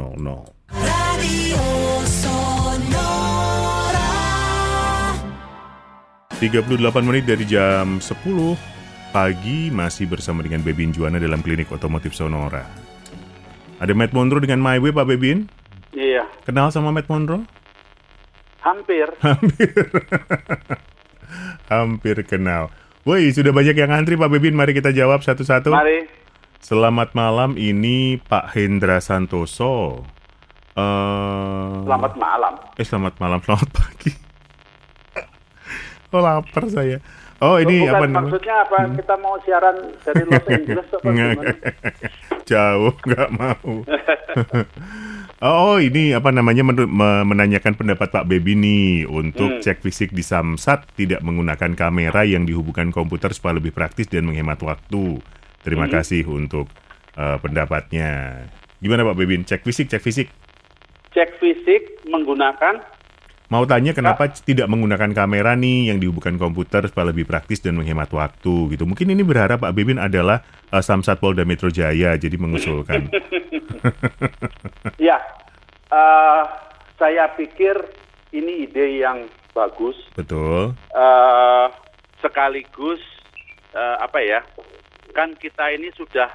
Radio 0.76 1.64
Sonora. 2.04 3.24
38 6.36 6.68
menit 7.00 7.24
dari 7.24 7.48
jam 7.48 8.04
10 8.04 8.60
pagi 9.16 9.72
masih 9.72 10.12
bersama 10.12 10.44
dengan 10.44 10.60
Bebin 10.60 10.92
Juana 10.92 11.16
dalam 11.16 11.40
klinik 11.40 11.72
otomotif 11.72 12.12
Sonora. 12.12 12.85
Ada 13.76 13.92
Matt 13.92 14.16
Monroe 14.16 14.40
dengan 14.40 14.64
My 14.64 14.80
Way, 14.80 14.96
Pak 14.96 15.08
Bebin. 15.08 15.52
Iya, 15.96 16.28
Kenal 16.48 16.72
sama 16.72 16.92
Matt 16.96 17.12
Monroe? 17.12 17.44
hampir. 18.66 19.08
Hampir 21.70 22.16
kenal. 22.26 22.74
Woi, 23.06 23.30
sudah 23.30 23.54
banyak 23.54 23.78
yang 23.78 23.94
antri 23.94 24.18
Pak 24.18 24.30
Bebin. 24.34 24.58
Mari 24.58 24.74
kita 24.74 24.90
jawab 24.90 25.22
satu-satu. 25.22 25.70
Mari. 25.70 26.10
Selamat 26.58 27.14
malam, 27.14 27.54
ini 27.62 28.18
Pak 28.18 28.58
Hendra 28.58 28.98
Santoso. 28.98 30.02
Eh, 30.74 31.74
Selamat 31.86 32.14
malam. 32.18 32.54
Eh, 32.74 32.86
selamat 32.86 33.14
malam, 33.22 33.40
selamat 33.46 33.70
pagi. 33.70 34.12
oh, 36.16 36.22
lapar 36.26 36.66
saya. 36.74 36.98
Oh, 37.38 37.58
ini 37.58 37.84
Bukan, 37.84 37.92
apa 37.92 38.06
namanya? 38.06 38.20
maksudnya 38.24 38.56
apa? 38.62 38.78
Kita 38.96 39.16
mau 39.18 39.36
siaran 39.42 39.76
dari 40.02 40.24
Los 40.24 40.46
Angeles 40.50 40.88
apa 40.90 41.08
gimana? 41.10 41.44
Jauh, 42.50 42.94
nggak 43.02 43.30
mau. 43.32 43.72
oh, 45.44 45.76
ini 45.78 46.12
apa 46.12 46.30
namanya 46.30 46.64
menur- 46.64 46.88
me- 46.88 47.26
menanyakan 47.26 47.76
pendapat 47.76 48.08
Pak 48.10 48.26
Bebi 48.26 48.56
nih 48.56 48.88
untuk 49.04 49.50
Hmm. 49.50 49.62
cek 49.62 49.80
fisik 49.80 50.10
di 50.10 50.22
Samsat 50.22 50.88
tidak 50.94 51.20
menggunakan 51.22 51.74
kamera 51.74 52.24
yang 52.24 52.44
dihubungkan 52.44 52.90
komputer 52.90 53.32
supaya 53.32 53.56
lebih 53.56 53.72
praktis 53.72 54.08
dan 54.08 54.24
menghemat 54.24 54.60
waktu. 54.60 55.20
Terima 55.60 55.86
Hmm. 55.86 55.94
kasih 55.94 56.24
untuk 56.26 56.72
eh, 57.14 57.38
pendapatnya. 57.38 58.44
Gimana 58.78 59.04
Pak 59.04 59.16
Bebin? 59.16 59.44
Cek 59.44 59.62
fisik, 59.62 59.88
cek 59.88 60.00
fisik. 60.00 60.28
Cek 61.12 61.36
fisik 61.36 62.04
menggunakan 62.06 62.80
Mau 63.46 63.62
tanya 63.70 63.94
kenapa 63.94 64.26
tidak 64.34 64.66
menggunakan 64.66 65.14
kamera 65.14 65.54
nih 65.54 65.94
yang 65.94 66.02
dihubungkan 66.02 66.42
komputer 66.42 66.90
supaya 66.90 67.14
lebih 67.14 67.30
praktis 67.30 67.62
dan 67.62 67.78
menghemat 67.78 68.10
waktu 68.10 68.74
gitu. 68.74 68.90
Mungkin 68.90 69.14
ini 69.14 69.22
berharap 69.22 69.62
Pak 69.62 69.74
Bebin 69.76 70.02
adalah 70.02 70.42
eh, 70.74 70.82
Samsat 70.82 71.22
Polda 71.22 71.46
Metro 71.46 71.70
Jaya 71.70 72.18
jadi 72.18 72.34
mengusulkan. 72.42 73.06
ya. 74.98 75.22
eh, 75.94 76.44
saya 76.98 77.30
pikir 77.38 77.78
ini 78.34 78.66
ide 78.66 78.98
yang 79.06 79.30
bagus. 79.54 79.96
Betul. 80.18 80.74
eh 80.96 81.68
sekaligus 82.26 83.04
eh, 83.78 83.96
apa 84.02 84.20
ya? 84.26 84.42
Kan 85.14 85.38
kita 85.38 85.70
ini 85.70 85.94
sudah 85.94 86.34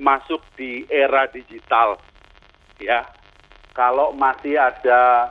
masuk 0.00 0.40
di 0.54 0.86
era 0.88 1.26
digital, 1.28 1.98
ya. 2.80 3.04
Kalau 3.74 4.14
masih 4.16 4.56
ada 4.56 5.30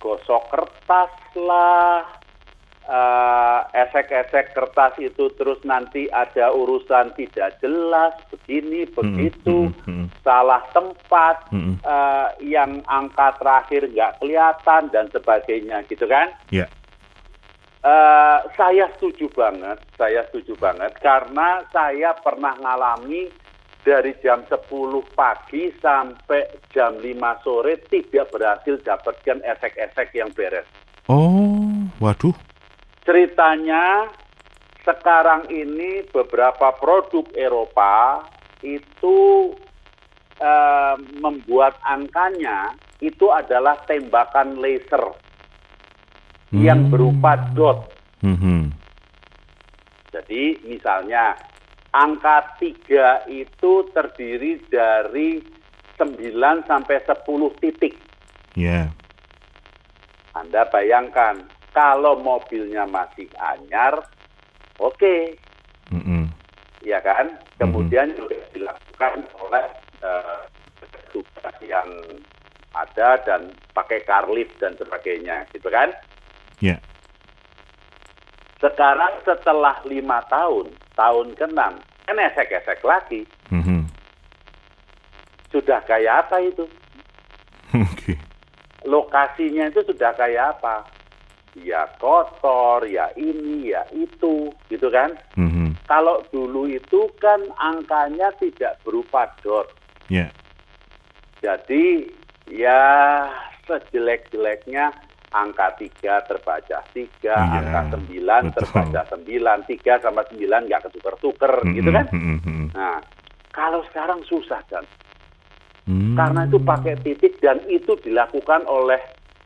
gosok 0.00 0.48
kertas 0.48 1.12
lah, 1.36 2.02
eh, 2.90 3.60
esek-esek 3.86 4.50
kertas 4.56 4.98
itu 4.98 5.30
terus 5.38 5.62
nanti 5.62 6.10
ada 6.10 6.50
urusan 6.50 7.14
tidak 7.14 7.60
jelas 7.62 8.16
begini 8.34 8.88
begitu 8.90 9.70
mm, 9.70 9.86
mm. 9.86 10.06
salah 10.26 10.64
tempat 10.74 11.46
Mm-mm. 11.54 11.78
eh, 11.78 12.28
yang 12.50 12.82
angka 12.90 13.38
terakhir 13.38 13.86
nggak 13.86 14.18
kelihatan 14.18 14.82
dan 14.90 15.06
sebagainya 15.14 15.86
gitu 15.86 16.04
kan 16.10 16.34
Ya. 16.50 16.66
Eh, 17.80 18.38
saya 18.60 18.92
setuju 18.98 19.32
banget 19.32 19.80
saya 19.96 20.26
setuju 20.28 20.58
banget 20.58 20.92
karena 21.00 21.64
saya 21.72 22.12
pernah 22.20 22.52
ngalami 22.58 23.30
dari 23.80 24.12
jam 24.20 24.44
10 24.44 24.68
pagi 25.14 25.72
sampai 25.80 26.46
jam 26.68 27.00
5 27.00 27.44
sore 27.44 27.80
tidak 27.88 28.28
berhasil 28.28 28.76
dapatkan 28.80 29.40
esek-esek 29.42 30.12
yang 30.12 30.30
beres 30.32 30.68
Oh, 31.08 31.88
waduh. 31.98 32.36
ceritanya 33.02 34.06
sekarang 34.80 35.48
ini 35.48 36.04
beberapa 36.08 36.72
produk 36.72 37.26
Eropa 37.34 38.24
itu 38.60 39.50
eh, 40.36 40.96
membuat 41.20 41.76
angkanya 41.84 42.72
itu 43.00 43.28
adalah 43.28 43.76
tembakan 43.84 44.56
laser 44.56 45.12
yang 46.48 46.88
Hmm. 46.88 46.90
berupa 46.92 47.36
dot. 47.52 47.92
Mhm. 48.24 48.72
Jadi 50.10 50.58
misalnya 50.64 51.36
angka 51.90 52.54
3 52.58 53.26
itu 53.30 53.72
terdiri 53.90 54.62
dari 54.70 55.42
9 55.98 56.64
sampai 56.64 56.96
10 57.04 57.60
titik. 57.60 57.94
Ya. 58.54 58.90
Anda 60.32 60.64
bayangkan 60.70 61.50
kalau 61.74 62.18
mobilnya 62.22 62.86
masih 62.86 63.26
anyar, 63.38 64.02
oke, 64.78 65.36
Mm-mm. 65.90 66.30
ya 66.82 67.02
kan? 67.02 67.34
Kemudian 67.58 68.14
juga 68.14 68.38
dilakukan 68.54 69.26
oleh 69.42 69.66
eh, 70.00 70.40
tugas 71.10 71.56
yang 71.66 71.88
ada 72.74 73.18
dan 73.26 73.50
pakai 73.74 74.06
karlif 74.06 74.48
dan 74.62 74.78
sebagainya, 74.78 75.46
gitu 75.50 75.66
kan? 75.68 75.90
Ya. 76.62 76.78
Sekarang 78.60 79.24
setelah 79.24 79.80
lima 79.88 80.20
tahun, 80.28 80.68
tahun 80.92 81.32
ke-6, 81.32 81.60
kan 81.80 82.16
esek-esek 82.20 82.84
lagi. 82.84 83.24
Mhm. 83.48 83.88
Sudah 85.48 85.80
kayak 85.88 86.28
apa 86.28 86.44
itu? 86.44 86.68
Oke. 87.72 88.20
Lokasinya 88.84 89.72
itu 89.72 89.80
sudah 89.88 90.12
kayak 90.12 90.60
apa? 90.60 90.84
Ya 91.56 91.88
kotor, 91.98 92.86
ya 92.86 93.10
ini, 93.16 93.72
ya 93.72 93.82
itu, 93.96 94.52
gitu 94.68 94.88
kan? 94.92 95.16
Mhm. 95.40 95.80
Kalau 95.88 96.22
dulu 96.30 96.70
itu 96.70 97.10
kan 97.18 97.40
angkanya 97.58 98.30
tidak 98.38 98.78
berupa 98.86 99.26
dot. 99.42 99.72
Ya. 100.06 100.30
Jadi 101.40 102.12
ya 102.46 102.78
sejelek-jeleknya 103.66 104.92
angka 105.30 105.78
3 105.78 106.26
terbaca 106.26 106.78
3, 106.90 107.06
Iya, 107.22 107.34
angka 107.38 107.80
9 107.94 108.50
betul. 108.50 108.54
terbaca 108.58 109.00
9, 109.14 109.62
3 109.62 110.02
sama 110.02 110.22
9 110.26 110.66
nggak 110.66 110.82
ketuker-tuker 110.90 111.52
gitu 111.70 111.90
Mm-mm, 111.90 111.98
kan. 112.02 112.06
mm-mm, 112.10 112.38
mm-mm. 112.42 112.68
Nah, 112.74 112.98
kalau 113.54 113.82
sekarang 113.90 114.22
susah 114.26 114.58
kan. 114.66 114.82
Hmm. 115.86 116.14
Karena 116.14 116.46
itu 116.46 116.58
pakai 116.58 116.98
titik 117.02 117.38
dan 117.38 117.62
itu 117.66 117.94
dilakukan 117.98 118.66
oleh 118.66 118.98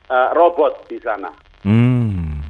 eh, 0.08 0.30
robot 0.32 0.88
di 0.88 0.96
sana. 1.00 1.32
Hmm. 1.64 2.40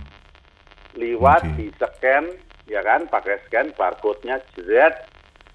Liwat 0.95 1.43
Oke. 1.43 1.55
di 1.59 1.67
scan 1.75 2.25
ya 2.71 2.81
kan, 2.81 3.07
pakai 3.07 3.43
scan 3.47 3.75
barcode-nya 3.75 4.39
jeret, 4.55 4.95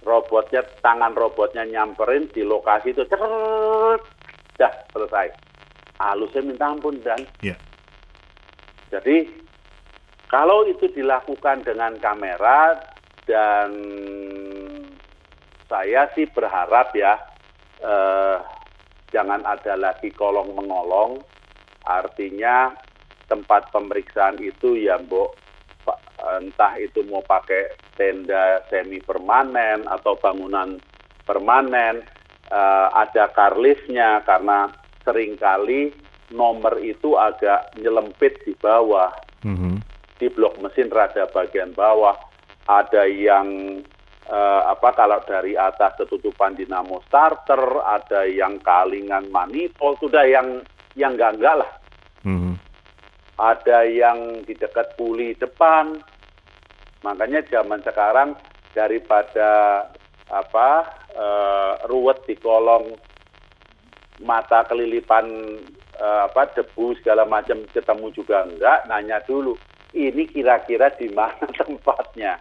robotnya 0.04 0.62
tangan 0.80 1.16
robotnya 1.16 1.64
nyamperin 1.64 2.28
di 2.32 2.44
lokasi 2.44 2.92
itu 2.92 3.08
ceret, 3.08 4.04
dah 4.56 4.74
selesai. 4.92 5.32
Halusnya 6.00 6.44
minta 6.44 6.72
ampun 6.72 6.96
dan 7.04 7.20
Ya. 7.44 7.60
Jadi 8.90 9.30
kalau 10.30 10.66
itu 10.66 10.90
dilakukan 10.94 11.66
dengan 11.66 11.98
kamera 12.02 12.78
dan 13.26 13.70
saya 15.70 16.10
sih 16.18 16.26
berharap 16.30 16.94
ya 16.98 17.18
eh, 17.82 18.38
jangan 19.14 19.46
ada 19.46 19.74
lagi 19.78 20.10
kolong 20.14 20.54
mengolong. 20.58 21.22
Artinya 21.86 22.74
tempat 23.30 23.70
pemeriksaan 23.74 24.42
itu 24.42 24.78
ya 24.78 24.98
mbok 24.98 25.38
entah 26.20 26.76
itu 26.76 27.02
mau 27.08 27.24
pakai 27.24 27.72
tenda 27.96 28.60
semi 28.68 29.00
permanen 29.00 29.88
atau 29.88 30.20
bangunan 30.20 30.78
permanen 31.24 32.04
eh, 32.50 32.88
ada 32.94 33.30
karlisnya 33.32 34.26
karena 34.26 34.70
sering 35.06 35.40
kali 35.40 35.94
nomor 36.30 36.78
itu 36.80 37.18
agak 37.18 37.74
nyelempit 37.78 38.38
di 38.46 38.54
bawah 38.58 39.10
Mhm. 39.42 39.82
di 40.20 40.28
blok 40.30 40.60
mesin 40.60 40.92
rada 40.92 41.26
bagian 41.32 41.74
bawah 41.74 42.16
ada 42.68 43.08
yang 43.10 43.80
eh, 44.30 44.62
apa 44.62 44.94
kalau 44.94 45.26
dari 45.26 45.58
atas 45.58 45.98
ketutupan 45.98 46.54
dinamo 46.54 47.02
starter 47.10 47.82
ada 47.82 48.30
yang 48.30 48.62
kalingan 48.62 49.26
manifold 49.34 49.98
sudah 49.98 50.22
yang 50.22 50.62
yang 50.94 51.18
enggak 51.18 51.34
enggak 51.34 51.56
lah 51.66 51.72
Mhm. 52.22 52.54
ada 53.42 53.90
yang 53.90 54.46
di 54.46 54.54
dekat 54.54 54.94
puli 54.94 55.34
depan 55.34 55.98
makanya 57.02 57.42
zaman 57.50 57.82
sekarang 57.82 58.38
daripada 58.78 59.82
apa 60.30 60.70
eh, 61.10 61.74
ruwet 61.90 62.22
di 62.30 62.38
kolong 62.38 62.94
mata 64.22 64.62
kelilipan 64.70 65.26
apa 66.00 66.48
debu 66.52 66.96
segala 66.98 67.24
macam 67.24 67.60
ketemu 67.68 68.08
juga 68.12 68.44
enggak 68.44 68.88
nanya 68.88 69.20
dulu 69.22 69.54
ini 69.92 70.24
kira-kira 70.26 70.88
di 70.92 71.10
mana 71.10 71.44
tempatnya 71.60 72.40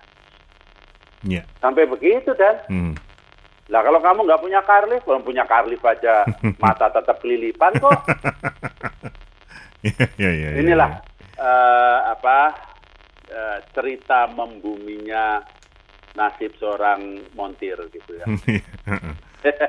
Ya. 1.21 1.43
sampai 1.59 1.83
begitu 1.85 2.31
dan 2.33 2.63
Hmm. 2.71 2.95
lah 3.67 3.83
kalau 3.83 3.99
kamu 3.99 4.23
nggak 4.23 4.39
punya 4.39 4.61
karlif 4.63 5.03
belum 5.03 5.21
punya 5.21 5.43
karlif 5.45 5.83
aja 5.83 6.23
mata 6.63 6.87
tetap 6.89 7.19
kelilipan 7.19 7.75
kok 7.75 7.99
Ya, 9.79 9.91
ya, 10.23 10.31
ya, 10.31 10.31
ya, 10.31 10.51
inilah 10.59 10.91
eh, 11.35 11.99
apa 12.09 12.55
eh, 13.27 13.59
cerita 13.71 14.27
membuminya 14.27 15.43
nasib 16.15 16.51
seorang 16.57 16.99
montir 17.33 17.79
gitu 17.91 18.11
ya. 18.15 18.27
ya. 18.49 18.63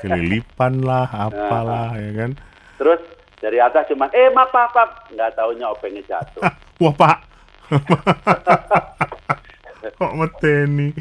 Kelilipan 0.01 0.81
lah, 0.81 1.05
apalah 1.05 1.93
ya 1.93 2.09
kan. 2.15 2.31
Terus 2.77 3.01
dari 3.39 3.57
atas 3.63 3.87
cuma 3.87 4.11
eh 4.11 4.27
maaf 4.29 4.51
maaf, 4.51 4.71
maaf. 4.75 4.91
nggak 5.15 5.29
taunya 5.35 5.65
opengnya 5.71 6.03
jatuh. 6.05 6.43
Wah 6.79 6.93
pak. 6.93 7.17
Kok 9.99 10.13
meteni. 10.15 10.91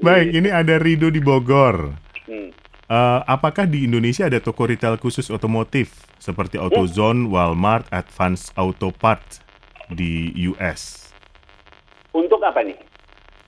Baik, 0.00 0.28
ini 0.36 0.48
ada 0.52 0.76
Rido 0.76 1.08
di 1.08 1.20
Bogor. 1.20 1.96
Hmm. 2.28 2.52
Eh, 2.88 3.20
apakah 3.28 3.68
di 3.68 3.84
Indonesia 3.84 4.24
ada 4.24 4.40
toko 4.40 4.64
retail 4.64 4.96
khusus 4.96 5.28
otomotif 5.28 6.08
seperti 6.16 6.56
AutoZone, 6.56 7.28
Walmart, 7.28 7.84
Advance 7.92 8.48
Auto 8.56 8.92
Parts 8.92 9.44
di 9.92 10.32
US? 10.52 11.12
Untuk 12.12 12.40
apa 12.40 12.64
nih? 12.64 12.76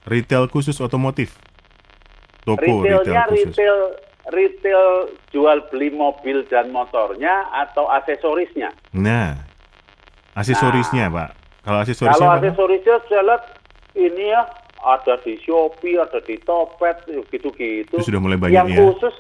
Retail 0.04 0.48
khusus 0.52 0.76
otomotif. 0.80 1.40
Toko 2.44 2.84
Retailnya 2.84 3.24
retail 3.24 3.28
khusus. 3.32 3.56
retail 3.56 3.76
retail 4.32 5.10
jual 5.34 5.58
beli 5.70 5.90
mobil 5.94 6.42
dan 6.48 6.70
motornya 6.74 7.46
atau 7.52 7.86
aksesorisnya? 7.90 8.72
Nah, 8.96 9.36
aksesorisnya, 10.34 11.10
Pak. 11.10 11.30
Kalau 11.60 11.78
aksesorisnya 11.84 12.16
Kalau 12.16 12.28
aksesorisnya 12.38 12.96
saya 13.06 13.22
lihat 13.26 13.42
ini 13.94 14.32
ya 14.32 14.42
ada 14.80 15.14
di 15.20 15.36
Shopee, 15.44 16.00
ada 16.00 16.18
di 16.24 16.40
Topet, 16.40 17.04
gitu-gitu. 17.28 18.00
Itu 18.00 18.06
sudah 18.06 18.20
mulai 18.22 18.40
banyak 18.40 18.56
Yang 18.56 18.68
ya. 18.72 18.78
khusus 18.80 19.14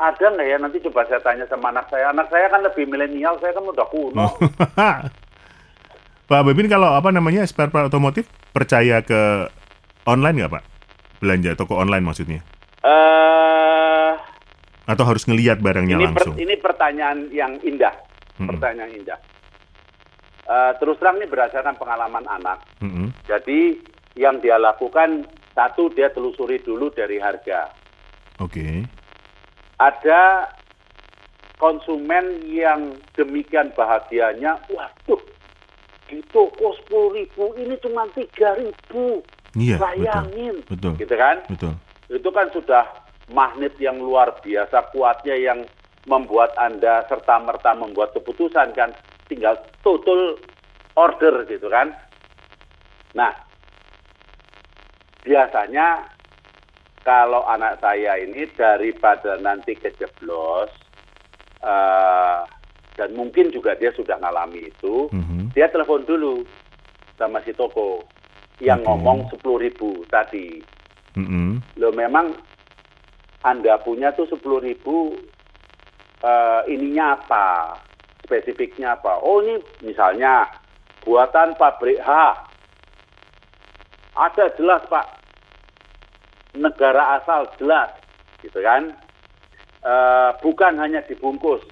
ada 0.00 0.26
nggak 0.32 0.48
ya? 0.48 0.56
Nanti 0.60 0.76
coba 0.88 1.04
saya 1.08 1.20
tanya 1.24 1.44
sama 1.48 1.72
anak 1.72 1.88
saya. 1.88 2.12
Anak 2.12 2.28
saya 2.28 2.46
kan 2.52 2.60
lebih 2.64 2.84
milenial, 2.88 3.36
saya 3.40 3.52
kan 3.56 3.64
udah 3.64 3.86
kuno. 3.88 4.28
Oh. 4.28 4.32
Pak 6.30 6.46
Bebin 6.46 6.70
kalau 6.70 6.94
apa 6.94 7.10
namanya 7.10 7.42
spare 7.42 7.74
part 7.74 7.90
otomotif 7.90 8.30
percaya 8.54 9.02
ke 9.02 9.50
online 10.06 10.46
nggak 10.46 10.52
Pak? 10.54 10.62
Belanja 11.18 11.58
toko 11.58 11.74
online 11.74 12.06
maksudnya? 12.06 12.40
Eh, 12.86 14.12
Atau 14.90 15.06
harus 15.06 15.22
ngelihat 15.30 15.62
barangnya 15.62 15.94
ini, 15.94 16.10
per- 16.10 16.26
langsung? 16.26 16.34
ini 16.34 16.54
pertanyaan 16.58 17.30
yang 17.30 17.54
indah, 17.62 17.94
Mm-mm. 18.42 18.50
pertanyaan 18.50 18.90
yang 18.90 19.06
indah. 19.06 19.18
Eh, 20.50 20.72
terus 20.82 20.98
terang 20.98 21.22
ini 21.22 21.30
berdasarkan 21.30 21.78
pengalaman 21.78 22.26
anak. 22.26 22.58
Mm-mm. 22.82 23.14
Jadi 23.30 23.78
yang 24.18 24.42
dia 24.42 24.58
lakukan 24.58 25.22
satu 25.54 25.94
dia 25.94 26.10
telusuri 26.10 26.58
dulu 26.58 26.90
dari 26.90 27.22
harga. 27.22 27.70
Oke. 28.42 28.82
ada 29.80 30.48
konsumen 31.56 32.44
yang 32.44 32.96
demikian 33.16 33.72
bahagianya, 33.72 34.60
waduh, 34.68 35.20
di 36.04 36.20
toko 36.28 36.76
sepuluh 36.80 37.16
ribu 37.16 37.56
ini 37.56 37.76
cuma 37.80 38.04
tiga 38.12 38.56
ribu. 38.56 39.24
Iya, 39.56 39.80
Bayangin, 39.80 40.62
betul. 40.68 40.94
gitu 41.00 41.14
kan? 41.16 41.36
Betul. 41.48 41.72
Itu 42.12 42.28
kan 42.28 42.46
sudah 42.52 42.84
magnet 43.30 43.78
yang 43.78 44.02
luar 44.02 44.34
biasa 44.42 44.90
kuatnya 44.90 45.38
yang 45.38 45.62
membuat 46.08 46.50
anda 46.58 47.06
serta 47.06 47.38
merta 47.38 47.76
membuat 47.76 48.10
keputusan 48.16 48.74
kan, 48.74 48.90
tinggal 49.30 49.54
total 49.86 50.34
order 50.96 51.46
gitu 51.46 51.70
kan. 51.70 51.94
Nah, 53.14 53.30
biasanya 55.22 56.08
kalau 57.04 57.44
anak 57.46 57.78
saya 57.80 58.18
ini 58.20 58.48
daripada 58.56 59.38
nanti 59.40 59.76
kejeblos 59.76 60.72
uh, 61.64 62.44
dan 62.96 63.16
mungkin 63.16 63.48
juga 63.54 63.76
dia 63.76 63.92
sudah 63.94 64.18
ngalami 64.20 64.68
itu, 64.68 65.08
Mhm. 65.12 65.56
dia 65.56 65.70
telepon 65.72 66.04
dulu 66.04 66.44
sama 67.16 67.40
si 67.44 67.52
toko 67.52 68.04
yang 68.60 68.80
Oke. 68.84 68.88
ngomong 68.88 69.18
sepuluh 69.32 69.60
ribu 69.60 70.04
tadi. 70.08 70.60
Mm-mm. 71.16 71.60
Lo 71.80 71.90
memang 71.92 72.36
anda 73.40 73.80
punya 73.80 74.12
tuh 74.12 74.28
sepuluh 74.28 74.60
ribu 74.60 75.16
eh, 76.20 76.60
ininya 76.68 77.16
apa, 77.16 77.76
spesifiknya 78.24 79.00
apa? 79.00 79.20
Oh 79.24 79.40
ini 79.40 79.58
misalnya 79.80 80.44
buatan 81.04 81.56
pabrik 81.56 82.00
H. 82.04 82.10
Ada 84.10 84.52
jelas 84.58 84.84
pak, 84.90 85.06
negara 86.52 87.16
asal 87.22 87.48
jelas, 87.56 87.88
gitu 88.44 88.60
kan? 88.60 88.92
Eh, 89.80 90.30
bukan 90.44 90.76
hanya 90.76 91.00
dibungkus, 91.08 91.64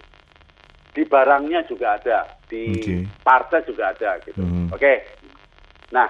di 0.97 1.05
barangnya 1.05 1.69
juga 1.69 2.01
ada, 2.01 2.25
di 2.49 2.73
Oke. 2.73 2.97
partai 3.21 3.61
juga 3.69 3.93
ada, 3.93 4.17
gitu. 4.25 4.41
Mhm. 4.41 4.73
Oke. 4.73 5.05
Nah, 5.93 6.09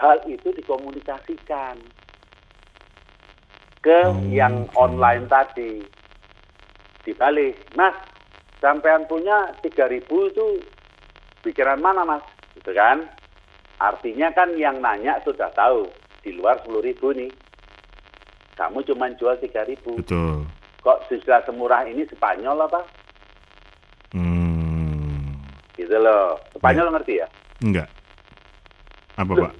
hal 0.00 0.24
itu 0.24 0.48
dikomunikasikan 0.56 1.76
ke 3.80 3.98
Oke. 4.06 4.28
yang 4.32 4.68
online 4.76 5.24
tadi. 5.26 5.80
Dibalik, 7.00 7.56
Mas, 7.72 7.96
sampean 8.60 9.08
punya 9.08 9.56
3000 9.64 10.04
itu 10.04 10.46
pikiran 11.40 11.80
mana, 11.80 12.04
Mas? 12.04 12.24
Gitu 12.56 12.76
kan? 12.76 13.08
Artinya 13.80 14.28
kan 14.36 14.52
yang 14.60 14.84
nanya 14.84 15.16
sudah 15.24 15.48
tahu 15.56 15.88
di 16.20 16.36
luar 16.36 16.60
10.000 16.68 17.16
nih. 17.16 17.32
Kamu 18.60 18.84
cuma 18.84 19.08
jual 19.16 19.40
3000. 19.40 19.80
Betul. 20.04 20.44
Kok 20.84 21.08
sudah 21.08 21.40
semurah 21.48 21.88
ini 21.88 22.04
Spanyol 22.12 22.68
apa? 22.68 22.84
Hmm. 24.12 25.40
Gitu 25.80 25.96
loh. 25.96 26.36
Spanyol 26.52 26.92
ngerti 26.92 27.24
ya? 27.24 27.28
Enggak. 27.64 27.88
Apa, 29.16 29.32
Loh. 29.32 29.44
Pak? 29.48 29.54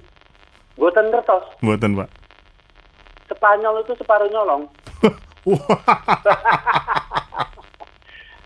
Buatan 0.77 1.05
ngertos. 1.09 1.45
Buatan, 1.65 1.91
Pak. 1.97 2.09
Spanyol 3.31 3.81
itu 3.81 3.93
separuh 3.95 4.27
nyolong. 4.27 4.67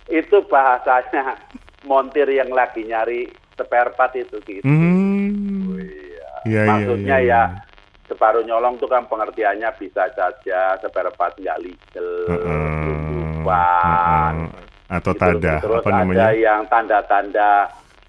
itu 0.07 0.37
bahasanya 0.45 1.35
montir 1.83 2.29
yang 2.29 2.49
lagi 2.49 2.83
nyari 2.83 3.27
spare 3.55 3.91
part 3.91 4.13
itu 4.13 4.37
gitu. 4.41 4.63
Hmm. 4.63 5.75
Iya. 5.75 6.29
Iya, 6.45 6.61
iya, 6.61 6.69
Maksudnya 6.69 7.17
iya, 7.17 7.25
ya 7.25 7.41
iya. 7.49 7.61
separuh 8.05 8.41
nyolong 8.41 8.77
itu 8.77 8.85
kan 8.85 9.03
pengertiannya 9.05 9.69
bisa 9.75 10.05
saja 10.13 10.77
spare 10.77 11.11
part 11.11 11.33
nggak 11.35 11.57
legal, 11.59 12.09
selundupan. 12.29 14.33
Heeh. 14.45 14.63
Atau 14.85 15.11
Gitu. 15.11 15.19
tada, 15.19 15.53
Terus 15.57 15.81
apa 15.81 15.89
ada 15.89 15.97
namanya? 15.99 16.29
yang 16.31 16.61
tanda-tanda 16.69 17.49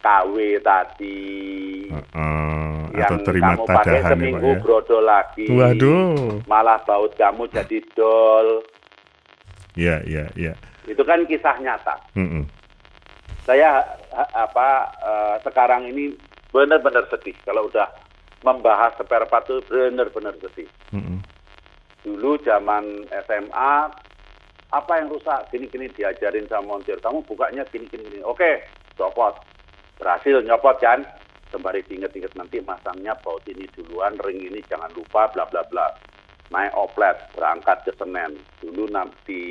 KW 0.06 0.34
tadi. 0.62 1.18
Heeh. 1.90 2.74
yang 2.96 3.10
Atau 3.12 3.26
terima 3.26 3.52
kamu 3.52 3.66
pakai 3.66 3.82
tadahan 3.82 4.00
ya, 4.00 4.10
seminggu 4.14 4.50
ya. 4.54 4.60
brodol 4.62 5.02
lagi. 5.02 5.44
Waduh. 5.50 6.40
Malah 6.46 6.78
baut 6.86 7.12
kamu 7.12 7.50
jadi 7.50 7.78
dol. 7.92 8.62
Iya, 9.74 10.00
iya, 10.06 10.24
iya. 10.32 10.54
Itu 10.86 11.02
kan 11.02 11.26
kisah 11.26 11.58
nyata. 11.58 11.98
Mm-mm. 12.14 12.46
saya 13.46 13.78
ha- 14.10 14.32
apa 14.34 14.68
eh, 14.98 15.36
sekarang 15.46 15.86
ini 15.86 16.10
benar-benar 16.50 17.06
sedih 17.06 17.34
kalau 17.46 17.70
udah 17.70 17.86
membahas 18.42 18.90
spare 18.98 19.22
part 19.26 19.46
itu 19.46 19.62
benar-benar 19.70 20.34
sedih. 20.40 20.66
Mm-mm. 20.90 21.22
Dulu 22.02 22.38
zaman 22.42 23.06
SMA 23.26 23.74
apa 24.66 24.92
yang 24.98 25.06
rusak 25.06 25.46
gini-gini 25.50 25.86
diajarin 25.94 26.46
sama 26.50 26.74
montir 26.74 26.98
kamu 26.98 27.22
bukanya 27.22 27.62
gini-gini 27.70 28.02
gini. 28.08 28.22
Oke, 28.26 28.66
copot. 28.98 29.36
Berhasil 29.96 30.44
nyopot 30.44 30.76
kan? 30.78 31.04
Sembari 31.48 31.80
diinget-inget 31.86 32.34
nanti 32.34 32.58
masangnya 32.60 33.14
baut 33.22 33.40
ini 33.46 33.70
duluan, 33.72 34.18
ring 34.26 34.42
ini 34.42 34.60
jangan 34.66 34.90
lupa 34.92 35.30
bla 35.30 35.46
bla 35.46 35.62
bla. 35.70 35.86
Naik 36.50 36.74
oplet, 36.78 37.16
berangkat 37.34 37.82
ke 37.86 37.92
Senen. 37.98 38.38
Dulu 38.62 38.86
di 39.26 39.42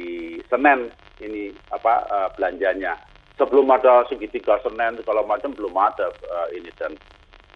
Senen 0.48 0.92
ini 1.20 1.52
apa 1.72 2.04
eh, 2.08 2.30
belanjanya. 2.36 2.96
Sebelum 3.36 3.68
ada 3.72 4.08
segitiga 4.08 4.60
Senen 4.64 5.00
segala 5.00 5.24
macam 5.24 5.56
belum 5.56 5.76
ada 5.76 6.12
eh, 6.12 6.60
ini 6.60 6.72
dan 6.76 6.94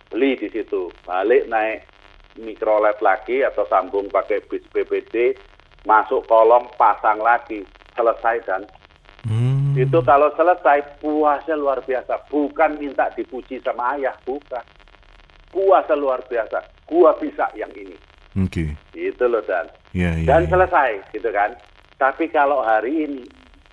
beli 0.09 0.39
di 0.39 0.47
situ. 0.51 0.91
Balik 1.03 1.47
naik 1.51 1.85
mikrolet 2.39 2.99
lagi 3.03 3.43
atau 3.43 3.67
sambung 3.67 4.07
pakai 4.07 4.43
bis 4.47 4.63
PPD, 4.71 5.35
masuk 5.83 6.23
kolong 6.31 6.67
pasang 6.79 7.19
lagi, 7.19 7.67
selesai 7.95 8.37
dan 8.47 8.63
Hmm. 9.27 9.58
Itu 9.75 9.99
kalau 10.01 10.29
selesai 10.33 11.01
puasnya 11.03 11.55
luar 11.57 11.83
biasa. 11.83 12.25
Bukan 12.31 12.79
minta 12.79 13.11
dipuji 13.13 13.59
sama 13.61 13.97
ayah, 13.97 14.15
bukan. 14.23 14.63
Puasa 15.49 15.93
luar 15.97 16.21
biasa. 16.29 16.61
Gua 16.85 17.13
bisa 17.17 17.49
yang 17.57 17.69
ini. 17.73 17.97
Oke. 18.37 18.77
Itu 18.93 19.25
loh 19.25 19.41
dan 19.45 19.65
Iya, 19.93 20.21
iya. 20.21 20.27
dan 20.29 20.41
iya. 20.45 20.49
selesai 20.53 20.91
gitu 21.13 21.29
kan. 21.33 21.57
Tapi 21.97 22.29
kalau 22.29 22.61
hari 22.61 23.09
ini, 23.09 23.25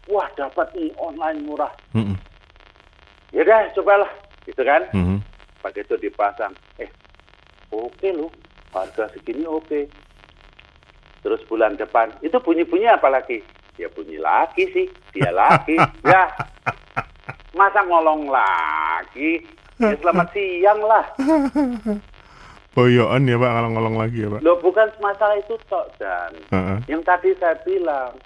wah 0.09 0.27
dapat 0.35 0.73
nih 0.75 0.91
online 0.97 1.45
murah. 1.45 1.71
Mm-mm. 1.93 2.17
Ya 3.37 3.45
udah 3.45 3.69
cobalah 3.77 4.11
gitu 4.49 4.63
kan. 4.65 4.89
Mhm. 4.97 5.21
Pakai 5.61 5.85
itu 5.85 5.95
dipasang. 6.01 6.57
Eh, 6.81 6.89
oke 7.71 8.09
loh. 8.17 8.33
Harga 8.73 9.09
segini 9.13 9.45
oke. 9.45 9.89
Terus 11.21 11.43
bulan 11.51 11.75
depan, 11.75 12.15
itu 12.23 12.39
bunyi-bunyi 12.39 12.87
apa 12.87 13.11
lagi? 13.11 13.43
Ya 13.77 13.89
bunyi 13.89 14.17
lagi 14.17 14.65
sih, 14.73 14.87
dia 15.13 15.29
lagi. 15.31 15.77
ya, 16.05 16.33
masa 17.53 17.81
ngolong 17.83 18.29
lagi? 18.29 19.45
Ya 19.77 19.93
selamat 19.95 20.29
siang 20.33 20.81
lah. 20.81 21.05
Boyoan 22.73 23.25
ya 23.25 23.37
Pak 23.37 23.51
kalau 23.51 23.69
ngolong 23.73 23.97
lagi 23.97 24.19
ya 24.21 24.29
Pak. 24.31 24.41
Loh 24.41 24.57
bukan 24.59 24.89
masalah 24.99 25.37
itu 25.37 25.57
tok 25.67 25.97
dan 25.97 26.33
Heeh. 26.49 26.79
yang 26.89 27.01
tadi 27.01 27.33
saya 27.35 27.57
bilang 27.61 28.17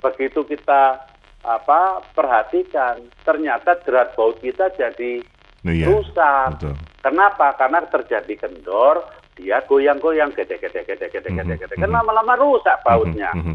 begitu 0.00 0.44
kita 0.44 1.00
apa 1.40 1.80
perhatikan 2.12 3.00
ternyata 3.22 3.80
jerat 3.82 4.12
baut 4.12 4.36
kita 4.38 4.68
jadi 4.72 5.24
Nah, 5.58 5.74
iya. 5.74 5.90
rusak. 5.90 6.54
Betul. 6.54 6.74
Kenapa? 7.02 7.50
Karena 7.58 7.82
terjadi 7.82 8.30
kendor, 8.38 9.02
dia 9.34 9.58
goyang-goyang, 9.60 10.30
gede-gede, 10.30 10.86
gede-gede, 10.86 11.28
Mhm, 11.28 11.36
gede-gede. 11.36 11.74
mhm. 11.74 11.82
Kan 11.82 11.90
lama-lama 11.90 12.38
rusak 12.38 12.78
bautnya, 12.80 13.34
Mhm, 13.34 13.42
mhm. 13.42 13.54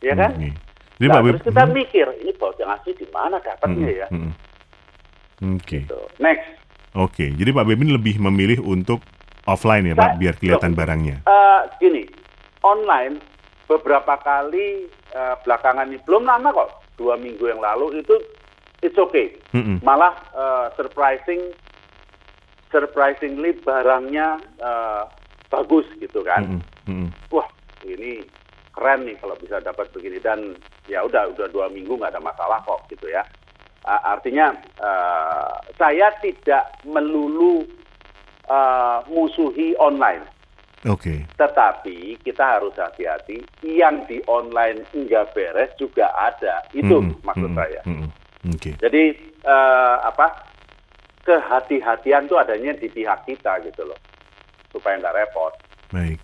Ya 0.00 0.14
kan? 0.14 0.30
Oke. 0.34 0.50
Jadi 0.98 1.06
Nah, 1.06 1.14
Pak 1.14 1.22
terus 1.30 1.44
kita 1.46 1.62
Mhm, 1.62 1.72
mikir, 1.72 2.06
ini 2.18 2.32
baut 2.34 2.56
yang 2.58 2.70
asli 2.74 2.90
di 2.92 3.06
mana 3.14 3.38
dapatnya 3.38 3.86
mhm, 3.86 4.00
ya? 4.02 4.06
mhm. 4.10 4.32
Oke. 5.54 5.78
Tuh. 5.86 6.06
Next, 6.18 6.58
Oke. 6.96 7.30
Jadi 7.30 7.50
Pak 7.52 7.62
Bebin 7.64 7.94
lebih 7.94 8.18
memilih 8.18 8.58
untuk 8.64 8.98
offline 9.46 9.86
ya 9.86 9.94
Pak, 9.94 10.18
biar 10.18 10.34
kelihatan 10.34 10.74
Loh. 10.74 10.78
barangnya. 10.82 11.16
Eh, 11.22 11.60
gini, 11.78 12.02
online 12.66 13.22
beberapa 13.64 14.18
kali 14.18 14.88
eh, 15.08 15.34
belakangan 15.40 15.86
ini 15.86 16.02
belum 16.02 16.26
lama 16.26 16.50
kok, 16.50 16.70
dua 16.98 17.14
minggu 17.14 17.46
yang 17.46 17.62
lalu 17.62 18.02
itu 18.02 18.18
it's 18.82 18.98
okay. 18.98 19.38
Mhm. 19.54 19.78
Malah 19.80 20.10
eh, 20.34 20.66
surprising, 20.74 21.54
surprisingly 22.68 23.54
barangnya 23.62 24.28
eh, 24.58 25.02
bagus 25.48 25.86
gitu 26.00 26.20
kan. 26.24 26.44
Mhm, 26.44 26.60
mhm. 26.88 27.08
wah 27.30 27.46
ini 27.84 28.24
keren 28.78 29.10
nih 29.10 29.18
kalau 29.18 29.34
bisa 29.42 29.58
dapat 29.58 29.90
begini 29.90 30.22
dan 30.22 30.54
ya 30.86 31.02
udah 31.02 31.34
udah 31.34 31.50
dua 31.50 31.66
minggu 31.66 31.98
nggak 31.98 32.14
ada 32.14 32.22
masalah 32.22 32.62
kok 32.62 32.86
gitu 32.86 33.10
ya 33.10 33.26
artinya 33.82 34.54
eh, 34.78 35.50
saya 35.74 36.14
tidak 36.22 36.70
melulu 36.86 37.66
eh, 38.46 38.98
musuhi 39.10 39.74
online 39.82 40.22
Oke. 40.86 41.26
tetapi 41.34 42.22
kita 42.22 42.62
harus 42.62 42.70
hati-hati 42.78 43.42
yang 43.66 44.06
di 44.06 44.22
online 44.30 44.86
nggak 44.94 45.34
beres 45.34 45.74
juga 45.74 46.14
ada 46.14 46.62
itu 46.70 47.02
Mhm, 47.02 47.18
maksud 47.26 47.50
mhm, 47.50 47.58
saya 47.58 47.80
mhm. 47.82 48.08
Oke. 48.54 48.70
jadi 48.78 49.04
eh, 49.42 49.96
apa 50.06 50.46
kehati-hatian 51.26 52.30
tuh 52.30 52.38
adanya 52.38 52.78
di 52.78 52.86
pihak 52.86 53.26
kita 53.26 53.58
gitu 53.66 53.90
loh 53.90 53.98
supaya 54.70 55.02
nggak 55.02 55.18
repot 55.18 55.50
Baik. 55.90 56.20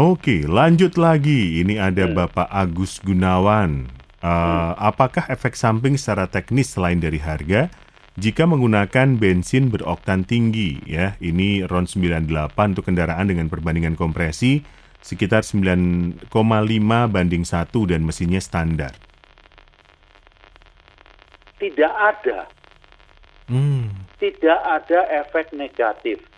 Oke, 0.00 0.48
lanjut 0.48 0.96
lagi. 0.96 1.60
Ini 1.60 1.76
ada 1.76 2.08
Hmm. 2.08 2.16
Bapak 2.16 2.48
Agus 2.48 3.04
Gunawan. 3.04 3.84
Uh, 4.24 4.72
Apakah 4.80 5.28
efek 5.28 5.52
samping 5.52 6.00
secara 6.00 6.24
teknis 6.24 6.72
selain 6.72 6.96
dari 6.96 7.20
harga 7.20 7.68
jika 8.16 8.48
menggunakan 8.48 9.20
bensin 9.20 9.68
beroktan 9.68 10.24
tinggi 10.24 10.80
ya. 10.88 11.20
Ini 11.20 11.68
RON 11.68 11.84
98 11.84 12.72
untuk 12.72 12.88
kendaraan 12.88 13.28
dengan 13.28 13.52
perbandingan 13.52 13.92
kompresi 14.00 14.64
sekitar 15.04 15.44
9,5 15.44 16.24
banding 17.04 17.44
1 17.44 17.84
dan 17.84 18.00
mesinnya 18.00 18.40
standar. 18.40 18.96
Tidak 21.60 21.92
ada, 21.92 22.48
Hmm. 23.52 24.08
tidak 24.16 24.60
ada 24.64 25.04
efek 25.12 25.52
negatif. 25.52 26.29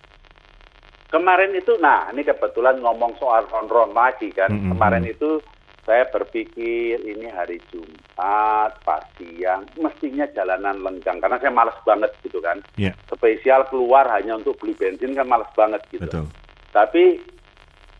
Kemarin 1.13 1.53
itu, 1.53 1.77
nah 1.77 2.09
ini 2.09 2.25
kebetulan 2.25 2.81
ngomong 2.81 3.21
soal 3.21 3.45
ron-ron 3.53 3.93
lagi 3.93 4.33
kan. 4.33 4.49
Mm-mm. 4.49 4.73
Kemarin 4.73 5.05
itu 5.05 5.45
saya 5.85 6.09
berpikir 6.09 7.05
ini 7.05 7.29
hari 7.29 7.61
Jumat, 7.69 8.81
pas 8.81 9.05
siang, 9.21 9.69
mestinya 9.77 10.25
jalanan 10.33 10.81
lenggang. 10.81 11.21
Karena 11.21 11.37
saya 11.37 11.53
males 11.53 11.77
banget 11.85 12.17
gitu 12.25 12.41
kan. 12.41 12.65
Ya, 12.81 12.97
Spesial 13.13 13.69
keluar 13.69 14.09
hanya 14.09 14.41
untuk 14.41 14.57
beli 14.57 14.73
bensin 14.73 15.13
kan 15.13 15.29
males 15.29 15.53
banget 15.53 15.85
gitu. 15.93 16.09
betul. 16.09 16.25
Tapi 16.73 17.21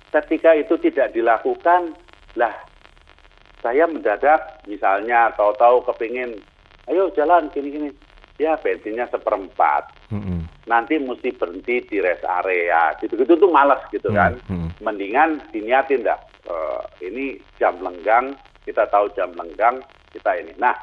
ketika 0.09 0.57
itu 0.57 0.81
tidak 0.81 1.13
dilakukan, 1.13 1.93
lah 2.41 2.55
saya 3.61 3.85
mendadak 3.85 4.65
misalnya 4.65 5.37
tahu-tahu 5.37 5.85
kepingin, 5.93 6.41
ayo 6.89 7.13
jalan 7.13 7.53
gini-gini. 7.53 7.93
Ya 8.37 8.57
bensinnya 8.57 9.07
seperempat, 9.07 9.93
Mm-mm. 10.09 10.49
nanti 10.65 10.97
mesti 10.97 11.31
berhenti 11.33 11.85
di 11.85 11.99
rest 11.99 12.25
area. 12.25 12.97
Gitu-gitu 12.97 13.37
tuh 13.37 13.49
malas 13.49 13.85
gitu 13.89 14.09
Hmm, 14.09 14.17
kan. 14.17 14.33
hmm. 14.47 14.69
Mendingan 14.81 15.31
diniatin 15.51 16.03
dah. 16.03 16.19
eh, 16.43 16.83
ini 17.07 17.25
jam 17.55 17.79
lenggang, 17.79 18.35
kita 18.65 18.83
tahu 18.89 19.15
jam 19.15 19.31
lenggang, 19.33 19.79
kita 20.11 20.35
ini. 20.35 20.51
Nah, 20.59 20.75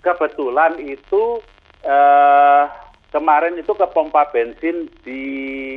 kebetulan 0.00 0.74
itu 0.80 1.38
eh 1.80 2.64
kemarin 3.10 3.54
itu 3.54 3.70
ke 3.70 3.86
pompa 3.86 4.26
bensin 4.26 4.90
di 5.00 5.22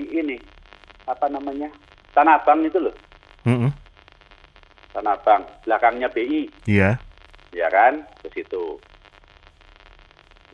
ini 0.09 0.41
apa 1.05 1.27
namanya 1.27 1.69
Tanah 2.11 2.41
Abang 2.41 2.65
itu 2.65 2.81
loh, 2.81 2.95
Mm-mm. 3.45 3.69
Tanah 4.89 5.13
Abang 5.15 5.45
belakangnya 5.61 6.09
BI, 6.09 6.49
Iya. 6.65 6.97
ya 7.53 7.67
kan 7.69 8.09
ke 8.17 8.33
situ. 8.33 8.81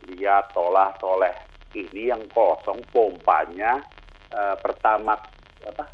Lihat 0.04 0.52
tolah 0.52 0.92
toleh 1.00 1.32
ini 1.74 2.12
yang 2.12 2.22
kosong 2.30 2.78
pompanya 2.92 3.80
eh, 4.30 4.56
pertama 4.60 5.16
apa? 5.64 5.84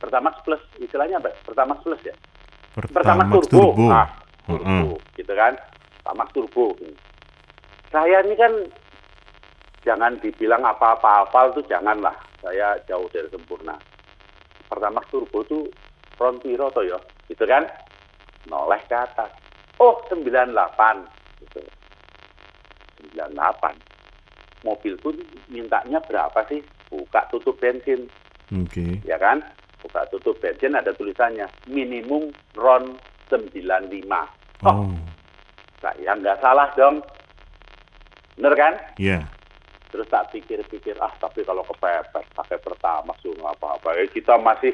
Pertamax 0.00 0.34
plus 0.46 0.62
istilahnya 0.80 1.20
apa? 1.20 1.34
Pertamax 1.44 1.84
plus 1.84 2.00
ya? 2.06 2.14
Pertamax 2.72 2.94
Pertamax 2.94 3.28
turbo. 3.28 3.74
turbo. 3.74 3.84
Nah, 3.90 4.08
turbo, 4.46 4.96
gitu 5.18 5.32
kan? 5.36 5.52
Pertamax 6.00 6.28
turbo. 6.32 6.64
Saya 7.90 8.22
ini 8.24 8.34
kan 8.38 8.52
jangan 9.84 10.16
dibilang 10.22 10.62
apa-apa 10.64 11.26
hafal 11.26 11.52
tuh 11.52 11.66
janganlah. 11.68 12.14
Saya 12.40 12.80
jauh 12.88 13.10
dari 13.12 13.28
sempurna. 13.28 13.76
Pertamax 14.70 15.04
turbo 15.12 15.44
tuh 15.44 15.68
front 16.16 16.40
piro 16.40 16.72
toh 16.72 16.86
ya, 16.86 16.96
gitu 17.28 17.44
kan? 17.44 17.68
Noleh 18.48 18.80
ke 18.88 18.96
atas. 18.96 19.28
Oh, 19.76 20.00
98 20.08 20.54
gitu. 21.44 21.60
98. 23.28 23.76
Mobil 24.64 24.94
pun 24.96 25.16
mintanya 25.48 26.00
berapa 26.04 26.40
sih? 26.48 26.60
Buka 26.88 27.28
tutup 27.28 27.56
bensin 27.56 28.08
Oke. 28.52 29.00
ya 29.04 29.16
kan? 29.16 29.40
Buka 29.80 30.04
tutup 30.08 30.36
bensin 30.40 30.76
ada 30.76 30.92
tulisannya 30.92 31.44
minimum 31.68 32.28
RON 32.56 32.96
95. 33.28 34.26
Oh, 34.64 34.84
Oh, 34.84 34.92
saya 35.80 36.12
nggak 36.12 36.40
salah 36.40 36.68
dong. 36.76 37.00
Bener 38.36 38.52
kan? 38.56 38.74
iya. 38.96 39.24
Terus 39.90 40.06
tak 40.06 40.30
pikir-pikir, 40.30 40.94
ah 41.02 41.10
tapi 41.18 41.42
kalau 41.42 41.66
kepepet 41.66 42.30
pakai 42.30 42.62
pertama 42.62 43.10
suruh 43.18 43.34
nggak 43.34 43.58
apa-apa. 43.58 43.98
Eh, 43.98 44.06
kita 44.06 44.38
masih 44.38 44.70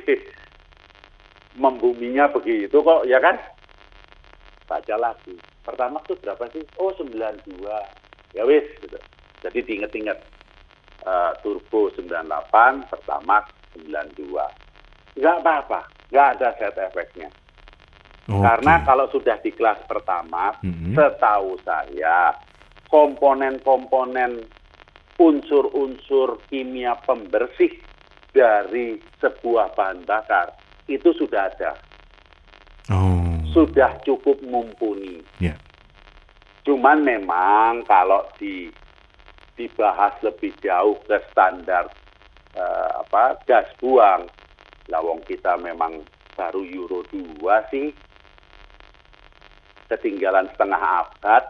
membuminya 1.56 2.28
begitu 2.28 2.84
kok, 2.84 3.08
ya 3.08 3.16
kan? 3.16 3.40
Baca 4.68 4.96
lagi. 5.00 5.32
Pertama 5.64 6.04
tuh 6.04 6.20
berapa 6.20 6.44
sih? 6.52 6.60
Oh 6.76 6.92
92. 6.92 7.48
Ya 8.36 8.44
wis, 8.44 8.68
gitu. 8.84 9.00
Jadi 9.40 9.58
diinget-inget. 9.64 10.18
Eh, 11.06 11.32
turbo 11.40 11.88
98, 11.94 12.84
pertama 12.90 13.40
92. 13.72 14.44
Nggak 15.16 15.36
apa-apa, 15.40 15.80
nggak 16.12 16.28
ada 16.36 16.48
set 16.60 16.76
efeknya. 16.76 17.30
Oke. 18.26 18.42
Karena 18.42 18.82
kalau 18.82 19.06
sudah 19.14 19.38
di 19.38 19.54
kelas 19.54 19.86
pertama, 19.86 20.50
Mhm. 20.60 20.98
setahu 20.98 21.56
saya 21.62 22.34
komponen-komponen 22.90 24.42
unsur-unsur 25.16 26.42
kimia 26.50 26.98
pembersih 27.06 27.70
dari 28.34 29.00
sebuah 29.22 29.72
bahan 29.72 30.04
bakar 30.04 30.52
itu 30.90 31.14
sudah 31.16 31.48
ada, 31.54 31.72
Oh. 32.92 33.40
sudah 33.54 33.96
cukup 34.04 34.42
mumpuni. 34.44 35.22
Ya. 35.40 35.56
Cuman 36.66 37.06
memang 37.06 37.86
kalau 37.86 38.26
di 38.42 38.66
dibahas 39.54 40.18
lebih 40.20 40.52
jauh 40.60 40.98
ke 41.06 41.16
standar 41.30 41.86
eh, 42.58 42.90
apa 43.06 43.38
gas 43.46 43.70
buang, 43.78 44.26
lawang 44.90 45.22
kita 45.28 45.54
memang 45.60 46.02
baru 46.34 46.66
Euro 46.66 47.04
2 47.12 47.70
sih, 47.70 47.92
ketinggalan 49.86 50.50
setengah 50.52 50.80
abad, 51.06 51.44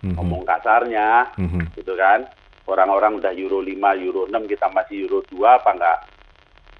Mhm. 0.00 0.14
ngomong 0.14 0.42
kasarnya, 0.46 1.34
Mhm. 1.36 1.74
gitu 1.74 1.92
kan. 1.98 2.24
Orang-orang 2.70 3.18
udah 3.18 3.32
Euro 3.34 3.58
5, 3.60 3.98
Euro 3.98 4.30
6, 4.30 4.46
kita 4.46 4.70
masih 4.70 5.04
Euro 5.08 5.26
2, 5.26 5.58
apa 5.58 5.74
enggak 5.74 5.98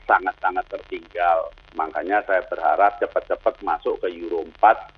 sangat-sangat 0.06 0.64
tertinggal. 0.70 1.50
Makanya 1.74 2.24
saya 2.24 2.46
berharap 2.48 2.96
cepat-cepat 3.02 3.60
masuk 3.60 4.00
ke 4.00 4.08
Euro 4.22 4.46
4. 4.46 4.88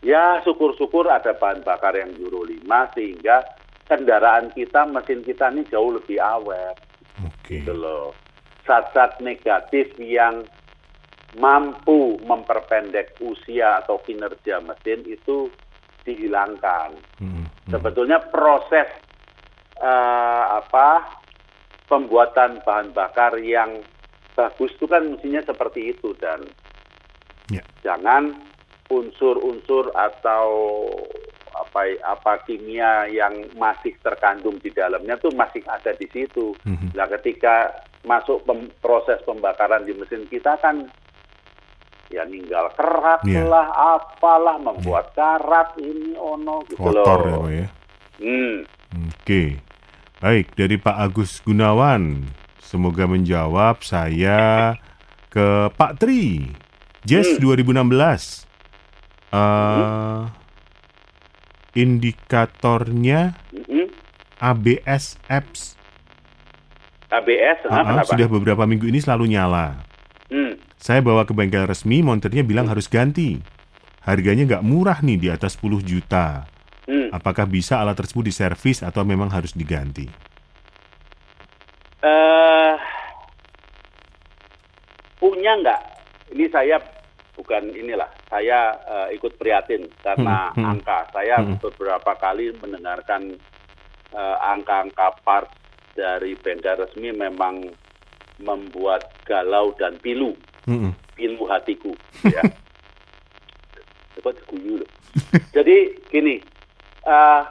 Ya 0.00 0.40
syukur-syukur 0.44 1.08
ada 1.12 1.36
bahan 1.36 1.60
bakar 1.60 1.92
yang 1.92 2.16
Euro 2.16 2.48
5 2.48 2.64
sehingga 2.96 3.44
kendaraan 3.84 4.48
kita, 4.56 4.88
mesin 4.88 5.20
kita 5.20 5.52
ini 5.52 5.68
jauh 5.68 5.92
lebih 5.92 6.16
awet 6.16 6.78
Oke. 7.20 7.60
gitu 7.60 7.76
loh. 7.76 8.16
Zat-zat 8.64 9.20
negatif 9.20 9.92
yang 10.00 10.48
mampu 11.36 12.16
memperpendek 12.24 13.18
usia 13.20 13.84
atau 13.84 14.00
kinerja 14.02 14.64
mesin 14.64 15.04
itu 15.04 15.52
dihilangkan. 16.08 16.96
Mhm. 17.20 17.44
Sebetulnya 17.68 18.24
proses 18.32 18.88
eh, 19.80 20.44
apa 20.48 21.20
pembuatan 21.88 22.60
bahan 22.64 22.92
bakar 22.92 23.36
yang 23.40 23.80
bagus 24.38 24.72
itu 24.76 24.86
kan 24.88 25.12
mestinya 25.12 25.42
seperti 25.44 25.92
itu 25.92 26.16
dan 26.16 26.40
Ya. 27.50 27.66
jangan 27.82 28.30
unsur-unsur 28.90 29.88
atau 29.90 30.46
apa 31.50 31.82
apa 32.02 32.42
kimia 32.42 33.06
yang 33.06 33.30
masih 33.54 33.94
terkandung 33.98 34.58
di 34.58 34.70
dalamnya 34.70 35.14
tuh 35.16 35.30
masih 35.32 35.62
ada 35.64 35.90
di 35.92 36.06
situ. 36.06 36.50
Mhm. 36.62 36.92
Nah, 36.92 37.06
ketika 37.10 37.70
masuk 38.02 38.42
pem- 38.42 38.72
proses 38.80 39.20
pembakaran 39.22 39.84
di 39.84 39.92
mesin 39.92 40.24
kita 40.24 40.56
kan 40.56 40.88
ya 42.08 42.24
ninggal 42.24 42.74
kerak 42.74 43.22
Iya. 43.22 43.46
lah, 43.46 43.66
apalah 43.70 44.58
membuat 44.58 45.14
karat 45.14 45.78
ini 45.78 46.16
ono 46.16 46.66
gitu 46.66 46.80
Kotor 46.80 47.18
ya, 47.20 47.30
loh. 47.30 47.40
Pak 47.40 47.52
ya. 47.52 47.66
Hmm. 48.18 48.56
Oke. 49.06 49.42
Baik, 50.18 50.52
dari 50.52 50.76
Pak 50.76 50.96
Agus 50.98 51.38
Gunawan. 51.40 52.26
Semoga 52.58 53.06
menjawab 53.06 53.80
saya 53.80 54.74
ke 55.28 55.70
Pak 55.70 55.98
Tri. 55.98 56.50
Jazz 57.00 57.38
Hmm. 57.38 57.42
2016. 57.42 58.44
Eh, 59.30 60.22
Indikatornya. 61.78 63.38
ABS 64.40 65.20
apps. 65.28 65.76
ABS, 67.10 67.66
ah, 67.68 67.82
kenapa? 67.84 68.08
sudah 68.08 68.28
beberapa 68.30 68.64
minggu 68.64 68.86
ini 68.88 69.02
selalu 69.02 69.34
nyala. 69.34 69.82
Hmm. 70.30 70.56
Saya 70.80 71.04
bawa 71.04 71.26
ke 71.28 71.34
bengkel 71.34 71.66
resmi, 71.68 72.00
monternya 72.00 72.46
bilang 72.46 72.70
harus 72.70 72.88
ganti. 72.88 73.36
Harganya 74.00 74.46
nggak 74.46 74.64
murah 74.64 75.02
nih, 75.04 75.18
di 75.20 75.28
atas 75.28 75.60
10 75.60 75.82
juta. 75.84 76.48
Hmm. 76.88 77.12
Apakah 77.12 77.44
bisa 77.44 77.82
alat 77.82 77.98
tersebut 77.98 78.32
diservis 78.32 78.80
atau 78.80 79.04
memang 79.04 79.28
harus 79.28 79.52
diganti? 79.52 80.08
Eh, 82.00 82.74
punya 85.20 85.52
nggak? 85.60 85.80
Ini 86.32 86.46
saya 86.48 86.80
bukan 87.50 87.74
inilah, 87.74 88.06
saya 88.30 88.78
eh, 88.86 89.18
ikut 89.18 89.34
prihatin 89.34 89.90
karena 90.06 90.54
Hmm, 90.54 90.62
hmm. 90.62 90.70
angka. 90.70 90.98
Saya 91.10 91.42
Hmm. 91.42 91.58
beberapa 91.58 92.14
kali 92.14 92.54
mendengarkan 92.62 93.34
eh, 94.14 94.36
angka-angka 94.38 95.18
part 95.26 95.50
dari 95.98 96.38
bengkel 96.38 96.78
resmi 96.78 97.10
memang 97.10 97.74
membuat 98.38 99.10
galau 99.26 99.74
dan 99.74 99.98
pilu, 99.98 100.30
Mm-mm. 100.70 100.94
pilu 101.18 101.42
hatiku. 101.50 101.90
Ya. 102.30 102.46
Diguyu 104.14 104.86
loh. 104.86 104.90
Jadi 105.56 106.06
gini, 106.06 106.38
eh, 107.02 107.42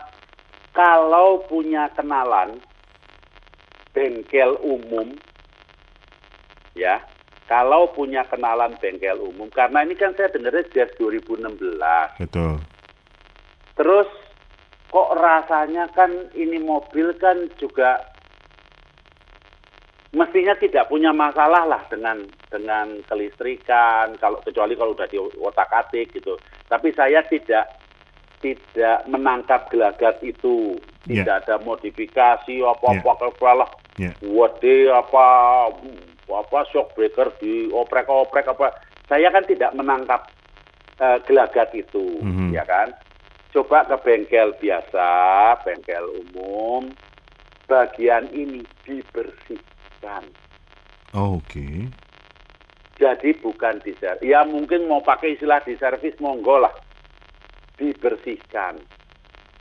kalau 0.71 1.43
punya 1.43 1.91
kenalan 1.91 2.55
bengkel 3.91 4.55
umum, 4.63 5.11
ya, 6.71 7.03
kalau 7.49 7.89
punya 7.89 8.21
kenalan 8.29 8.77
bengkel 8.77 9.17
umum, 9.25 9.49
karena 9.49 9.81
ini 9.81 9.97
kan 9.97 10.13
saya 10.13 10.29
dengarnya 10.29 10.69
sejak 10.69 10.93
2016. 11.01 11.49
Betul. 12.21 12.61
Terus 13.73 14.09
kok 14.93 15.09
rasanya 15.17 15.89
kan 15.97 16.29
ini 16.37 16.61
mobil 16.61 17.09
kan 17.17 17.49
juga 17.57 18.05
mestinya 20.13 20.53
tidak 20.61 20.89
punya 20.93 21.09
masalah 21.09 21.65
lah 21.65 21.81
dengan 21.89 22.21
dengan 22.53 23.01
kelistrikan 23.09 24.13
kalau 24.21 24.41
kecuali 24.45 24.77
kalau 24.77 24.93
udah 24.93 25.09
di 25.09 25.17
otak 25.17 25.73
atik 25.73 26.13
gitu. 26.13 26.37
Tapi 26.69 26.93
saya 26.93 27.25
tidak 27.25 27.65
tidak 28.45 29.09
menangkap 29.09 29.65
gelagat 29.73 30.21
itu. 30.21 30.77
Ya. 31.09 31.25
Tidak 31.25 31.35
ada 31.45 31.55
modifikasi 31.65 32.61
apa-apa 32.61 33.11
yeah. 33.17 33.65
Ya. 33.97 34.11
Wade 34.21 34.93
apa 34.93 35.25
apa 36.33 36.65
shock 36.69 36.93
breaker 36.93 37.33
di 37.41 37.69
oprek-oprek 37.73 38.45
apa. 38.49 38.73
Saya 39.09 39.33
kan 39.33 39.45
tidak 39.45 39.73
menangkap 39.73 40.29
eh, 40.99 41.15
gelagat 41.23 41.71
itu, 41.71 42.19
Mhm. 42.19 42.51
ya 42.51 42.67
kan? 42.67 42.91
Coba 43.55 43.87
ke 43.87 43.95
bengkel 44.03 44.51
biasa, 44.59 45.07
bengkel 45.63 46.05
umum, 46.27 46.91
bagian 47.71 48.27
ini 48.35 48.59
dibersihkan. 48.83 50.27
Oke. 51.15 51.87
Jadi 52.99 53.31
bukan 53.39 53.79
di 53.79 53.95
Ya 54.21 54.43
mungkin 54.43 54.91
mau 54.91 54.99
pakai 54.99 55.39
istilah 55.39 55.63
di 55.63 55.79
servis 55.79 56.19
monggo 56.19 56.59
lah. 56.59 56.75
Dibersihkan. 57.79 58.75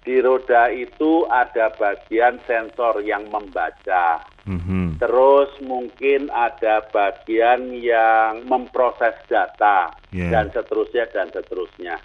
Di 0.09 0.25
roda 0.25 0.73
itu 0.73 1.29
ada 1.29 1.69
bagian 1.77 2.41
sensor 2.49 3.05
yang 3.05 3.29
membaca. 3.29 4.25
Mhm. 4.49 4.97
Terus 4.97 5.53
mungkin 5.61 6.33
ada 6.33 6.81
bagian 6.89 7.77
yang 7.77 8.41
memproses 8.49 9.13
data 9.29 9.93
Ya. 10.09 10.33
dan 10.33 10.49
seterusnya 10.49 11.13
dan 11.13 11.29
seterusnya. 11.29 12.01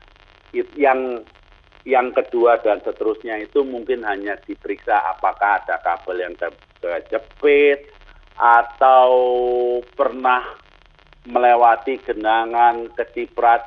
It- 0.52 0.76
yang 0.76 1.24
yang 1.88 2.12
kedua 2.12 2.60
dan 2.60 2.84
seterusnya 2.84 3.40
itu 3.40 3.64
mungkin 3.64 4.04
hanya 4.04 4.36
diperiksa 4.36 5.00
apakah 5.16 5.64
ada 5.64 5.80
kabel 5.80 6.28
yang 6.28 6.36
kejepit 6.84 7.88
atau 8.36 9.12
pernah 9.96 10.44
melewati 11.24 12.04
genangan 12.04 12.92
keciprat 13.00 13.64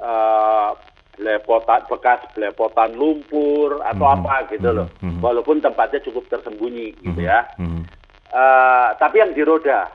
eh, 0.00 0.70
belepotan 1.18 1.82
bekas 1.90 2.22
belepotan 2.32 2.94
lumpur 2.94 3.82
atau 3.82 4.06
Mhm, 4.06 4.14
apa 4.22 4.34
gitu 4.48 4.70
loh. 4.70 4.86
mhm, 5.02 5.18
mhm. 5.18 5.20
Walaupun 5.20 5.58
tempatnya 5.58 5.98
cukup 6.00 6.30
tersembunyi 6.30 6.94
gitu 7.02 7.18
Mhm, 7.18 7.26
ya. 7.26 7.42
mhm. 7.58 7.82
Eh, 8.28 8.88
tapi 8.96 9.18
yang 9.18 9.34
di 9.34 9.42
roda, 9.42 9.88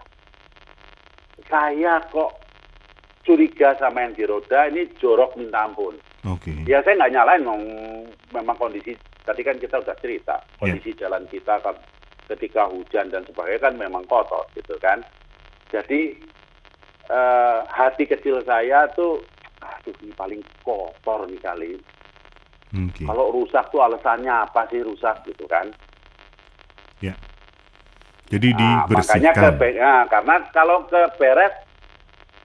saya 1.45 2.01
kok 2.09 2.43
curiga 3.23 3.77
sama 3.77 4.03
yang 4.03 4.13
di 4.13 4.25
roda 4.25 4.67
ini 4.67 4.89
jorok 4.97 5.37
minta 5.37 5.63
ampun. 5.63 5.95
Oke. 6.25 6.51
Ya 6.65 6.83
saya 6.83 6.97
nggak 6.97 7.13
nyalain, 7.13 7.41
memang, 7.41 7.61
memang 8.31 8.57
kondisi 8.57 8.95
tadi 9.23 9.39
kan 9.39 9.55
kita 9.55 9.79
udah 9.79 9.95
cerita 9.97 10.35
kondisi 10.57 10.91
jalan 10.93 11.23
kita 11.31 11.55
kan 11.61 11.75
ketika 12.27 12.67
hujan 12.67 13.07
dan 13.07 13.23
sebagainya 13.23 13.61
kan 13.61 13.73
memang 13.75 14.03
kotor 14.05 14.43
gitu 14.53 14.75
kan. 14.79 14.99
Jadi 15.69 16.19
eh, 17.05 17.57
hati 17.69 18.03
kecil 18.03 18.41
saya 18.43 18.87
tuh, 18.89 19.19
aduh 19.63 19.95
ini 20.03 20.11
paling 20.13 20.41
kotor 20.61 21.25
nih 21.27 21.39
kali. 21.39 21.71
Oke. 22.73 23.05
Kalau 23.05 23.31
rusak 23.31 23.69
tuh 23.69 23.81
alasannya 23.81 24.33
apa 24.33 24.67
sih 24.67 24.81
rusak 24.81 25.23
gitu 25.23 25.45
kan? 25.45 25.71
Ya. 26.99 27.13
Jadi 28.27 28.49
Nah, 28.55 28.89
makanya 28.89 29.31
ke 29.31 29.49
dibersihkan. 29.53 29.83
nah, 29.83 30.01
karena 30.09 30.35
kalau 30.51 30.87
ke 30.87 31.01
beres 31.15 31.53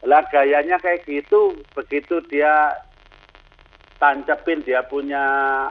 lah 0.04 0.22
gayanya 0.28 0.78
kayak 0.78 1.02
gitu 1.04 1.64
begitu 1.74 2.22
dia 2.28 2.70
tancepin 3.98 4.62
dia 4.62 4.86
punya 4.86 5.18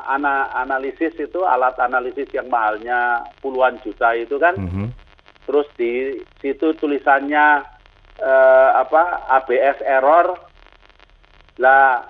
ana- 0.04 0.52
analisis 0.52 1.16
itu 1.16 1.48
alat 1.48 1.80
analisis 1.80 2.28
yang 2.36 2.52
mahalnya 2.52 3.24
puluhan 3.40 3.80
juta 3.80 4.12
itu 4.14 4.36
kan 4.36 4.60
Mhm. 4.60 4.92
terus 5.48 5.68
di 5.80 6.18
situ 6.38 6.76
tulisannya 6.76 7.64
eh, 8.18 8.70
apa 8.74 9.30
ABS 9.30 9.78
error 9.86 10.34
lah 11.58 12.06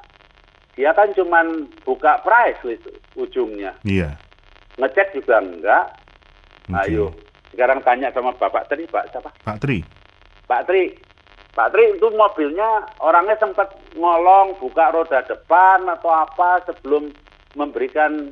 dia 0.73 0.93
kan 0.93 1.09
cuman 1.11 1.65
buka 1.81 2.21
price 2.21 2.61
list 2.63 2.85
ujungnya 3.15 3.73
Iya. 3.81 4.13
ngecek 4.77 5.15
juga 5.15 5.41
enggak 5.41 5.85
Oke. 6.69 6.77
ayo 6.85 7.05
sekarang 7.49 7.81
tanya 7.81 8.11
sama 8.11 8.35
bapak 8.35 8.67
tadi 8.67 8.85
pak 8.85 9.09
siapa 9.09 9.31
Pak 9.41 9.57
Tri. 9.63 9.79
Pak 10.45 10.63
Tri, 10.63 10.93
Pak 11.51 11.73
Tri 11.73 11.91
itu 11.91 12.07
mobilnya 12.13 12.85
orangnya 12.99 13.35
sempat 13.35 13.67
ngolong 13.95 14.55
buka 14.59 14.91
roda 14.91 15.23
depan 15.23 15.87
atau 15.89 16.11
apa 16.13 16.61
sebelum 16.63 17.09
memberikan 17.55 18.31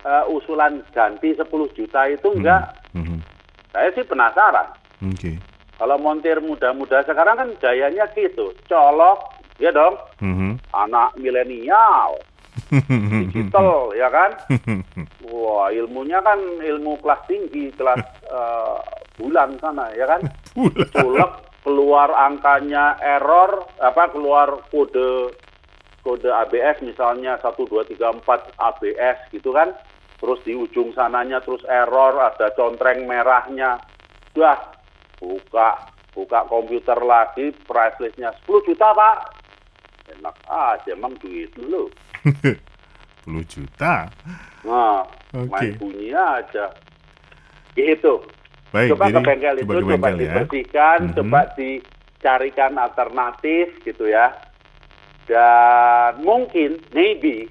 eh, 0.00 0.24
usulan 0.28 0.80
ganti 0.92 1.34
10 1.34 1.44
juta 1.74 2.00
itu 2.06 2.28
enggak. 2.32 2.72
Mhm. 2.96 3.20
Saya 3.72 3.92
sih 3.92 4.04
penasaran. 4.04 4.72
Oke. 5.04 5.36
Kalau 5.76 5.96
montir 5.96 6.40
muda-muda 6.40 7.00
sekarang 7.04 7.36
kan 7.36 7.48
gayanya 7.58 8.04
gitu, 8.12 8.52
colok, 8.64 9.29
ya 9.60 9.70
dong, 9.70 10.00
Mhm. 10.18 10.56
anak 10.72 11.14
milenial, 11.14 12.16
digital, 13.28 13.92
ya 13.94 14.08
kan? 14.08 14.34
Wah, 15.28 15.68
ilmunya 15.70 16.18
kan 16.20 16.40
ilmu 16.58 16.98
kelas 16.98 17.20
tinggi, 17.28 17.70
kelas 17.76 18.00
eh, 18.36 18.78
bulan 19.14 19.54
sana, 19.60 19.92
ya 19.94 20.08
kan? 20.08 20.20
Bulan. 20.56 20.88
Culek 20.90 21.32
keluar 21.60 22.08
angkanya 22.10 22.96
error 22.98 23.68
apa 23.78 24.08
keluar 24.08 24.64
kode 24.72 25.28
kode 26.00 26.32
ABS 26.32 26.80
misalnya 26.80 27.36
1 27.36 27.52
2 27.68 27.84
3 27.84 28.16
4 28.24 28.56
ABS 28.56 29.28
gitu 29.28 29.52
kan 29.52 29.68
terus 30.16 30.40
di 30.40 30.56
ujung 30.56 30.96
sananya 30.96 31.44
terus 31.44 31.60
error 31.68 32.16
ada 32.16 32.48
contreng 32.56 33.04
merahnya 33.04 33.76
dah 34.32 34.56
buka 35.20 35.84
buka 36.16 36.48
komputer 36.48 36.96
lagi 37.04 37.52
price 37.68 38.00
listnya 38.00 38.32
10 38.48 38.64
juta 38.64 38.96
pak 38.96 39.39
enak 40.12 40.36
aja 40.44 40.90
emang 40.90 41.14
duit 41.16 41.50
dulu 41.52 41.86
10 42.24 42.56
juta. 43.46 44.10
nah 44.60 45.04
Oke. 45.30 45.48
main 45.48 45.72
bunyi 45.76 46.10
aja 46.10 46.72
gitu 47.72 48.26
Baik, 48.70 48.94
coba 48.94 49.04
jadi 49.04 49.14
ke 49.14 49.20
bengkel 49.24 49.56
itu 49.56 49.66
coba 49.66 49.74
ke 49.76 49.86
coba 49.90 50.08
ya. 50.08 50.16
dibersihkan 50.16 50.98
Mhm. 51.00 51.14
coba 51.16 51.40
dicarikan 51.54 52.72
alternatif 52.76 53.66
gitu 53.82 54.04
ya 54.06 54.30
dan 55.26 56.18
mungkin 56.20 56.78
maybe 56.90 57.46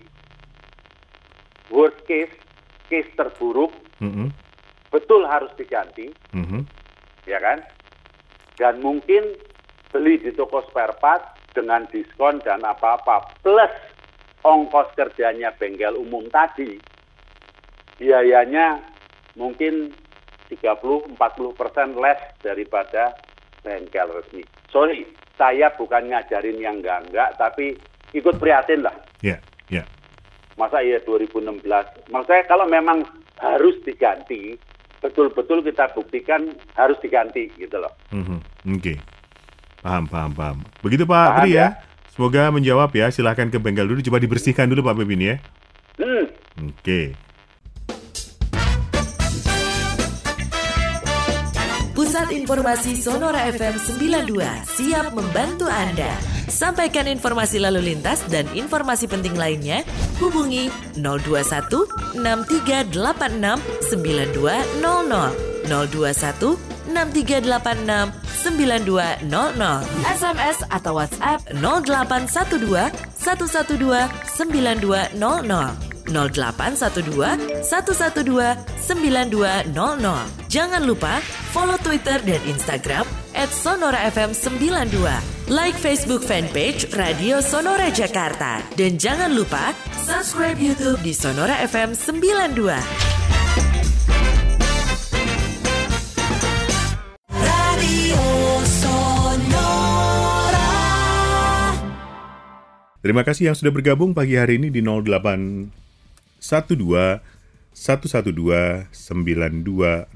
worst 1.69 1.99
case 2.03 2.33
case 2.87 3.07
terburuk 3.13 3.71
Mhm. 3.99 4.31
betul 4.89 5.23
harus 5.23 5.51
diganti 5.55 6.09
Mhm. 6.31 6.65
ya 7.23 7.37
kan 7.37 7.59
dan 8.55 8.79
mungkin 8.79 9.23
beli 9.89 10.19
di 10.19 10.31
toko 10.31 10.59
spare 10.65 10.95
part 10.97 11.38
dengan 11.53 11.85
diskon 11.89 12.41
dan 12.45 12.61
apa-apa 12.63 13.29
plus 13.41 13.73
ongkos 14.45 14.93
kerjanya 14.95 15.51
bengkel 15.57 15.95
umum 15.99 16.25
tadi 16.31 16.79
biayanya 17.99 18.79
mungkin 19.35 19.91
30-40 20.49 21.13
persen 21.53 21.93
less 21.99 22.17
daripada 22.41 23.13
bengkel 23.61 24.09
resmi. 24.09 24.41
Sorry, 24.73 25.05
saya 25.37 25.69
bukan 25.77 26.09
ngajarin 26.09 26.57
yang 26.57 26.81
enggak-enggak, 26.81 27.37
tapi 27.37 27.77
ikut 28.17 28.41
prihatin 28.41 28.81
lah. 28.81 28.95
Ya, 29.21 29.37
ya. 29.69 29.85
Masa 30.57 30.81
iya 30.81 30.97
2016? 31.05 31.61
Maksud 32.09 32.27
saya 32.27 32.43
kalau 32.49 32.65
memang 32.65 33.05
harus 33.39 33.77
diganti, 33.85 34.57
betul-betul 34.99 35.63
kita 35.63 35.91
buktikan 35.95 36.51
harus 36.75 36.97
diganti 36.99 37.47
gitu 37.55 37.79
loh. 37.79 37.93
Mhm. 38.11 38.39
Oke. 38.75 38.99
Paham, 39.79 40.03
paham, 40.11 40.31
paham. 40.35 40.57
Begitu 40.83 41.07
Pak 41.07 41.15
Paham, 41.15 41.39
Tri 41.47 41.55
ya? 41.55 41.59
ya. 41.59 41.67
Semoga 42.11 42.51
menjawab 42.51 42.91
ya. 42.91 43.07
Silahkan 43.11 43.47
ke 43.47 43.57
bengkel 43.61 43.87
dulu. 43.87 44.03
Coba 44.03 44.19
dibersihkan 44.19 44.67
dulu 44.67 44.83
Pak 44.83 44.95
Bebin 44.99 45.21
ya. 45.23 45.35
Hmm, 45.95 46.27
Oke. 46.67 47.15
Pusat 51.99 52.31
Informasi 52.31 52.95
Sonora 52.95 53.43
FM 53.51 53.75
92 53.75 54.39
siap 54.63 55.11
membantu 55.11 55.67
Anda. 55.67 56.15
Sampaikan 56.47 57.05
informasi 57.11 57.59
lalu 57.59 57.91
lintas 57.93 58.23
dan 58.31 58.47
informasi 58.55 59.05
penting 59.05 59.35
lainnya, 59.35 59.83
hubungi 60.23 60.71
021 60.95 62.15
6386 62.23 63.59
9200 63.91 65.49
021 65.67 66.78
6386 66.89 68.11
9200 68.43 69.25
SMS 70.09 70.57
atau 70.73 70.97
WhatsApp 70.97 71.39
0812 71.53 72.91
112 73.19 74.09
9200 74.35 75.89
0812 76.09 77.61
112 77.61 78.57
9200. 78.81 80.49
Jangan 80.49 80.81
lupa 80.81 81.21
follow 81.53 81.77
Twitter 81.77 82.17
dan 82.25 82.41
Instagram 82.49 83.05
at 83.37 83.49
Sonora 83.53 84.09
FM 84.09 84.33
92. 84.33 85.53
Like 85.53 85.77
Facebook 85.77 86.25
fanpage 86.25 86.89
Radio 86.97 87.41
Sonora 87.41 87.93
Jakarta. 87.93 88.65
Dan 88.73 88.97
jangan 88.97 89.33
lupa 89.33 89.73
subscribe 89.93 90.57
YouTube 90.57 91.01
di 91.05 91.13
Sonora 91.13 91.61
FM 91.65 91.93
92. 91.93 93.18
Terima 102.99 103.23
kasih 103.23 103.47
yang 103.47 103.55
sudah 103.55 103.71
bergabung 103.71 104.11
pagi 104.11 104.35
hari 104.35 104.59
ini 104.59 104.67
di 104.67 104.83
0812 104.83 105.71
112 106.43 107.23
9200. 108.91 110.11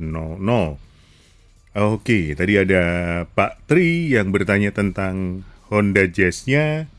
Oke, 1.73 2.19
tadi 2.36 2.53
ada 2.59 2.84
Pak 3.23 3.71
Tri 3.71 4.11
yang 4.11 4.36
bertanya 4.36 4.75
tentang 4.75 5.47
Honda 5.71 6.03
Jazz-nya. 6.11 6.91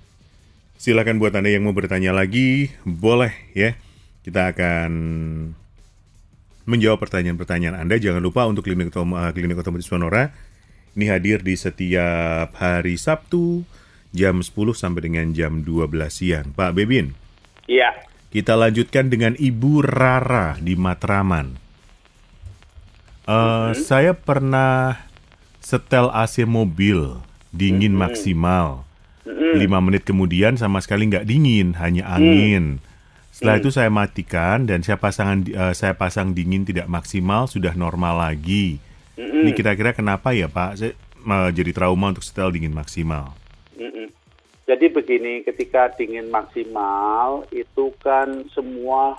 Silakan 0.80 1.20
buat 1.20 1.36
Anda 1.36 1.52
yang 1.52 1.68
mau 1.68 1.76
bertanya 1.76 2.16
lagi, 2.16 2.72
boleh 2.88 3.36
ya. 3.52 3.76
Kita 4.24 4.56
akan 4.56 4.90
menjawab 6.64 6.96
pertanyaan-pertanyaan 6.96 7.76
Anda. 7.76 8.00
Jangan 8.00 8.24
lupa 8.24 8.48
untuk 8.48 8.64
klinik, 8.64 8.88
klinik 9.36 9.60
otomotif 9.60 9.92
Sonora 9.92 10.32
ini 10.96 11.12
hadir 11.12 11.44
di 11.44 11.60
setiap 11.60 12.56
hari 12.56 12.96
Sabtu, 12.96 13.68
jam 14.14 14.38
10 14.40 14.54
sampai 14.78 15.10
dengan 15.10 15.34
jam 15.34 15.66
12 15.66 15.90
siang. 16.08 16.54
Pak 16.54 16.78
Bebin. 16.78 17.18
Iya. 17.66 17.90
Kita 18.30 18.54
lanjutkan 18.54 19.10
dengan 19.10 19.34
Ibu 19.34 19.82
Rara 19.82 20.54
di 20.62 20.78
Matraman. 20.78 21.58
Uh, 23.26 23.30
mm 23.30 23.34
-hmm. 23.34 23.72
Saya 23.74 24.12
pernah 24.14 25.06
setel 25.58 26.10
AC 26.14 26.46
mobil 26.46 27.18
dingin 27.50 27.94
mm 27.94 27.98
-hmm. 27.98 28.04
maksimal. 28.10 28.68
Mm 29.26 29.58
-hmm. 29.58 29.80
5 29.82 29.86
menit 29.90 30.02
kemudian 30.06 30.54
sama 30.54 30.78
sekali 30.78 31.10
nggak 31.10 31.26
dingin, 31.26 31.74
hanya 31.78 32.06
angin. 32.06 32.78
Mm. 32.78 32.82
Setelah 33.34 33.58
mm. 33.58 33.62
itu 33.66 33.70
saya 33.74 33.90
matikan 33.90 34.58
dan 34.68 34.86
saya 34.86 34.98
pasangan 35.00 35.42
uh, 35.50 35.74
saya 35.74 35.98
pasang 35.98 36.38
dingin 36.38 36.62
tidak 36.62 36.86
maksimal 36.86 37.50
sudah 37.50 37.74
normal 37.74 38.18
lagi. 38.18 38.78
Mm 39.18 39.26
-hmm. 39.26 39.40
Ini 39.46 39.50
kira-kira 39.56 39.90
kenapa 39.94 40.34
ya 40.36 40.46
Pak? 40.46 40.70
Saya 40.78 40.92
uh, 41.24 41.50
jadi 41.50 41.70
trauma 41.72 42.12
untuk 42.12 42.22
setel 42.22 42.52
dingin 42.54 42.74
maksimal. 42.74 43.43
Jadi 44.64 44.86
begini, 44.88 45.44
ketika 45.44 45.92
dingin 45.92 46.32
maksimal 46.32 47.44
itu 47.52 47.92
kan 48.00 48.48
semua 48.56 49.12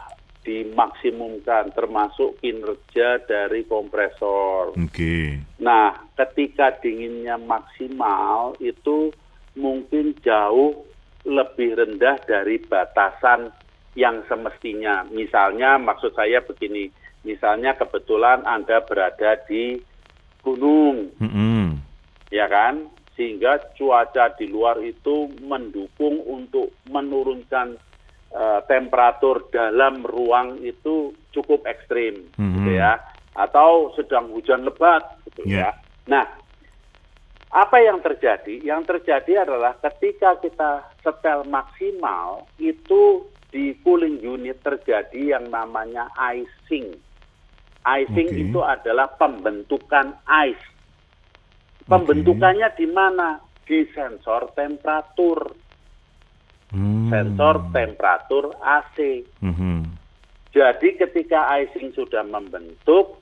dimaksimumkan, 0.45 1.73
termasuk 1.73 2.37
kinerja 2.41 3.21
dari 3.25 3.65
kompresor. 3.65 4.73
Oke. 4.73 4.89
Okay. 4.93 5.25
Nah, 5.61 5.93
ketika 6.13 6.73
dinginnya 6.81 7.37
maksimal 7.41 8.53
itu 8.61 9.09
mungkin 9.57 10.13
jauh 10.21 10.85
lebih 11.25 11.77
rendah 11.77 12.21
dari 12.29 12.61
batasan 12.61 13.49
yang 13.97 14.21
semestinya. 14.29 15.01
Misalnya, 15.09 15.81
maksud 15.81 16.13
saya 16.13 16.45
begini, 16.45 16.93
misalnya 17.25 17.73
kebetulan 17.73 18.45
Anda 18.45 18.85
berada 18.85 19.41
di 19.49 19.81
gunung, 20.45 21.09
mm 21.17 21.29
-hmm. 21.29 21.63
ya 22.29 22.45
kan? 22.45 22.85
Sehingga 23.15 23.59
cuaca 23.79 24.35
di 24.35 24.51
luar 24.51 24.79
itu 24.83 25.31
mendukung 25.39 26.19
untuk 26.27 26.75
menurunkan 26.91 27.79
uh, 28.35 28.59
temperatur 28.67 29.47
dalam 29.49 30.03
ruang 30.03 30.59
itu 30.59 31.15
cukup 31.31 31.63
ekstrim 31.63 32.27
mm 32.35 32.39
-hmm. 32.39 32.53
gitu 32.59 32.71
ya 32.75 32.99
atau 33.35 33.91
sedang 33.95 34.31
hujan 34.31 34.63
lebat 34.63 35.03
gitu 35.27 35.43
yeah. 35.47 35.71
ya. 35.75 35.83
Nah, 36.07 36.25
apa 37.51 37.77
yang 37.79 37.99
terjadi? 37.99 38.63
Yang 38.63 38.95
terjadi 38.95 39.47
adalah 39.47 39.75
ketika 39.79 40.39
kita 40.39 40.71
setel 41.03 41.47
maksimal 41.47 42.47
itu 42.59 43.27
di 43.51 43.75
cooling 43.83 44.19
unit 44.19 44.59
terjadi 44.59 45.39
yang 45.39 45.47
namanya 45.47 46.11
icing. 46.19 46.95
Icing 47.85 48.27
okay. 48.27 48.43
itu 48.43 48.59
adalah 48.59 49.07
pembentukan 49.15 50.19
ice 50.47 50.74
Pembentukannya 51.85 52.69
di 52.73 52.87
mana? 52.89 53.37
Di 53.61 53.85
sensor 53.93 54.53
temperatur. 54.57 55.53
Hmm. 56.73 57.09
Sensor 57.13 57.69
temperatur 57.69 58.57
AC. 58.57 59.21
Hmm. 59.41 59.85
Jadi 60.49 60.97
ketika 60.97 61.51
icing 61.61 61.93
sudah 61.93 62.25
membentuk, 62.25 63.21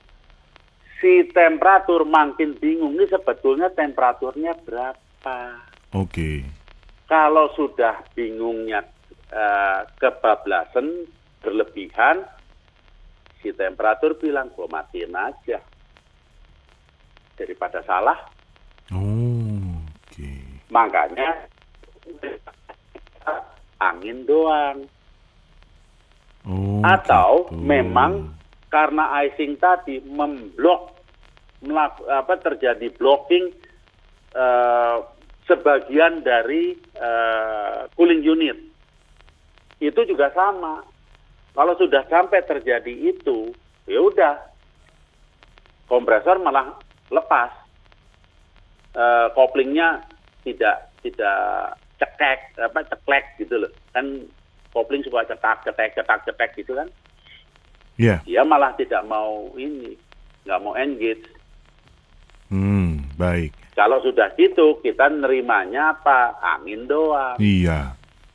si 1.02 1.28
temperatur 1.34 2.08
makin 2.08 2.56
bingung 2.56 2.96
ini 2.96 3.04
sebetulnya 3.10 3.68
temperaturnya 3.74 4.56
berapa. 4.64 5.38
Oke. 5.92 6.08
Okay. 6.08 6.36
Kalau 7.04 7.52
sudah 7.52 8.00
bingungnya 8.16 8.80
uh, 9.28 9.84
kebablasan 10.00 11.04
berlebihan, 11.44 12.24
si 13.44 13.52
temperatur 13.52 14.16
bilang, 14.16 14.48
gue 14.56 14.64
matiin 14.64 15.12
aja. 15.12 15.60
Daripada 17.36 17.84
salah, 17.84 18.16
Oh, 18.92 19.80
oke. 19.80 20.12
Okay. 20.12 20.44
Makanya 20.68 21.48
angin 23.80 24.28
doang. 24.28 24.84
Oh, 26.44 26.84
Atau 26.84 27.48
gitu. 27.48 27.56
memang 27.64 28.36
karena 28.68 29.08
icing 29.24 29.56
tadi 29.56 30.04
memblok 30.04 30.92
apa 32.04 32.36
terjadi 32.44 32.92
blocking 33.00 33.48
uh, 34.36 35.00
sebagian 35.48 36.20
dari 36.20 36.76
uh, 37.00 37.88
cooling 37.96 38.20
unit. 38.20 38.58
Itu 39.80 40.04
juga 40.04 40.28
sama. 40.36 40.84
Kalau 41.56 41.72
sudah 41.80 42.04
sampai 42.12 42.44
terjadi 42.44 42.92
itu, 42.92 43.54
ya 43.88 44.04
udah 44.04 44.34
kompresor 45.88 46.42
malah 46.44 46.76
lepas 47.08 47.63
uh, 48.94 49.30
koplingnya 49.36 50.02
tidak 50.42 50.90
tidak 51.04 51.76
cekek 52.00 52.38
apa 52.58 52.80
ceklek 52.88 53.24
gitu 53.38 53.54
loh. 53.62 53.72
Kan 53.94 54.26
kopling 54.74 55.04
suka 55.06 55.26
cetak 55.30 55.62
cetek 55.62 55.94
cetak 55.94 56.20
cetek 56.26 56.50
gitu 56.58 56.74
kan. 56.74 56.88
Iya. 57.94 58.18
Yeah. 58.26 58.42
dia 58.42 58.42
malah 58.42 58.74
tidak 58.74 59.06
mau 59.06 59.54
ini 59.54 59.94
nggak 60.44 60.60
mau 60.62 60.74
engage. 60.74 61.26
Hmm 62.50 63.04
baik. 63.16 63.54
Kalau 63.74 63.98
sudah 64.02 64.30
gitu 64.38 64.78
kita 64.82 65.10
nerimanya 65.10 65.94
apa? 65.98 66.38
Angin 66.42 66.86
doang. 66.86 67.38
Iya. 67.38 67.94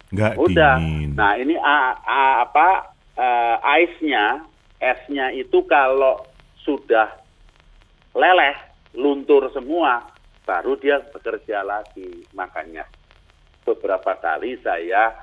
Nggak 0.09 0.33
udah. 0.41 0.75
dingin. 0.81 1.13
nah 1.13 1.37
ini 1.37 1.53
a, 1.59 1.93
a, 2.01 2.21
apa 2.47 2.97
uh, 3.13 3.55
ice-nya 3.77 4.41
esnya 4.81 5.29
itu 5.35 5.61
kalau 5.69 6.23
sudah 6.65 7.13
leleh 8.17 8.57
luntur 8.97 9.51
semua 9.53 10.01
baru 10.49 10.73
dia 10.81 10.97
bekerja 11.13 11.61
lagi. 11.61 12.25
Makanya 12.33 12.89
beberapa 13.61 14.17
kali 14.17 14.57
saya 14.65 15.13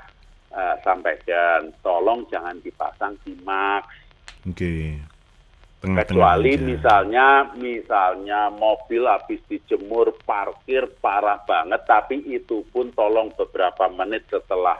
uh, 0.54 0.78
sampaikan, 0.86 1.74
tolong 1.82 2.30
jangan 2.30 2.62
dipasang 2.62 3.18
di 3.26 3.34
max. 3.42 3.90
Oke. 4.46 4.54
Okay. 4.54 4.86
Kecuali 5.86 6.58
misalnya, 6.58 7.52
misalnya 7.54 8.50
mobil 8.50 9.06
habis 9.06 9.38
dijemur, 9.46 10.18
parkir 10.26 10.88
parah 10.98 11.38
banget, 11.46 11.84
tapi 11.86 12.26
itu 12.26 12.66
pun 12.74 12.90
tolong 12.90 13.30
beberapa 13.38 13.86
menit 13.94 14.26
setelah 14.26 14.74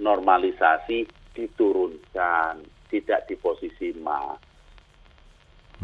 normalisasi 0.00 1.04
diturunkan, 1.36 2.64
tidak 2.88 3.28
di 3.28 3.36
posisi 3.36 3.92
max. 4.00 4.40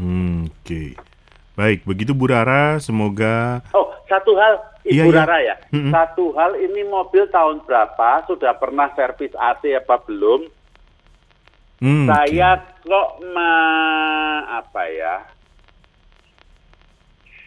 Hmm, 0.01 0.49
Oke. 0.49 0.65
Okay. 0.65 1.12
Baik, 1.53 1.85
begitu 1.85 2.17
Bu 2.17 2.33
Rara, 2.33 2.81
semoga... 2.81 3.61
Oh, 3.77 3.93
satu 4.09 4.33
hal 4.37 4.73
Ibu 4.83 5.15
iya, 5.15 5.23
Rara 5.23 5.37
ya. 5.39 5.55
-hmm. 5.71 5.95
Satu 5.95 6.35
hal 6.35 6.59
ini 6.59 6.83
mobil 6.83 7.23
tahun 7.31 7.63
berapa? 7.63 8.27
Sudah 8.27 8.51
pernah 8.59 8.91
servis 8.99 9.31
AC 9.31 9.71
apa 9.79 9.95
belum? 10.03 10.51
Hmm, 11.79 12.07
Saya 12.07 12.59
okay. 12.59 12.91
kok 12.91 13.09
ma 13.31 13.53
apa 14.59 14.83
ya? 14.91 15.15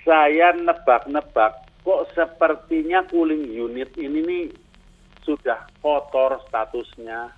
Saya 0.05 0.57
nebak-nebak 0.57 1.53
kok 1.85 2.03
sepertinya 2.17 3.05
cooling 3.05 3.53
unit 3.53 3.93
ini 4.01 4.21
nih 4.25 4.45
sudah 5.29 5.69
kotor 5.85 6.41
statusnya. 6.49 7.37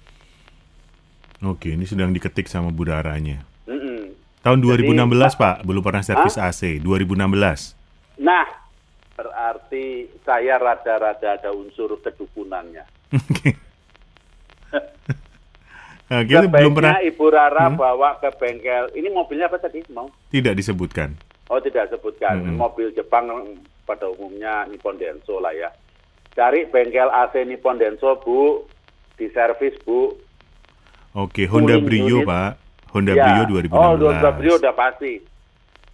Oke, 1.42 1.74
ini 1.74 1.86
sedang 1.86 2.14
diketik 2.14 2.46
sama 2.46 2.70
Bu 2.70 2.86
Raranya. 2.86 3.42
Mm 3.66 3.78
-mm. 3.78 4.02
Tahun 4.48 4.64
2016 4.64 4.96
Jadi, 4.96 5.36
Pak, 5.36 5.56
belum 5.68 5.82
pernah 5.84 6.00
servis 6.00 6.40
huh? 6.40 6.48
AC. 6.48 6.80
2016. 6.80 8.24
Nah, 8.24 8.48
berarti 9.12 10.08
saya 10.24 10.56
rada-rada 10.56 11.36
ada 11.36 11.52
unsur 11.52 12.00
kedukunannya. 12.00 12.80
Nah, 16.08 16.22
kita 16.28 16.48
belum 16.48 16.72
pernah 16.72 17.04
Ibu 17.04 17.26
Rara 17.28 17.68
Hmm? 17.68 17.76
bawa 17.76 18.16
ke 18.24 18.32
bengkel. 18.40 18.88
Ini 18.96 19.12
mobilnya 19.12 19.52
apa 19.52 19.60
tadi? 19.60 19.84
Mau? 19.92 20.08
tidak 20.32 20.56
disebutkan. 20.56 21.12
Oh 21.52 21.60
tidak 21.60 21.92
sebutkan. 21.92 22.40
Hmm. 22.40 22.56
Mobil 22.56 22.88
Jepang 22.96 23.28
pada 23.84 24.08
umumnya 24.08 24.64
Nippon 24.72 24.96
Denso 24.96 25.44
lah 25.44 25.52
ya. 25.52 25.68
Cari 26.32 26.64
bengkel 26.72 27.12
AC 27.12 27.44
Nippon 27.44 27.76
Denso 27.76 28.16
Bu, 28.24 28.64
di 29.20 29.28
servis 29.28 29.76
Bu. 29.84 30.16
Oke, 31.12 31.44
Honda 31.44 31.76
Brio, 31.80 32.24
unit. 32.24 32.28
Pak. 32.28 32.67
Honda 32.88 33.12
Ya. 33.12 33.24
Brio 33.44 33.60
2016. 33.60 33.72
Oh 33.72 33.88
Honda 33.94 34.30
Brio 34.32 34.54
udah 34.56 34.72
pasti. 34.72 35.12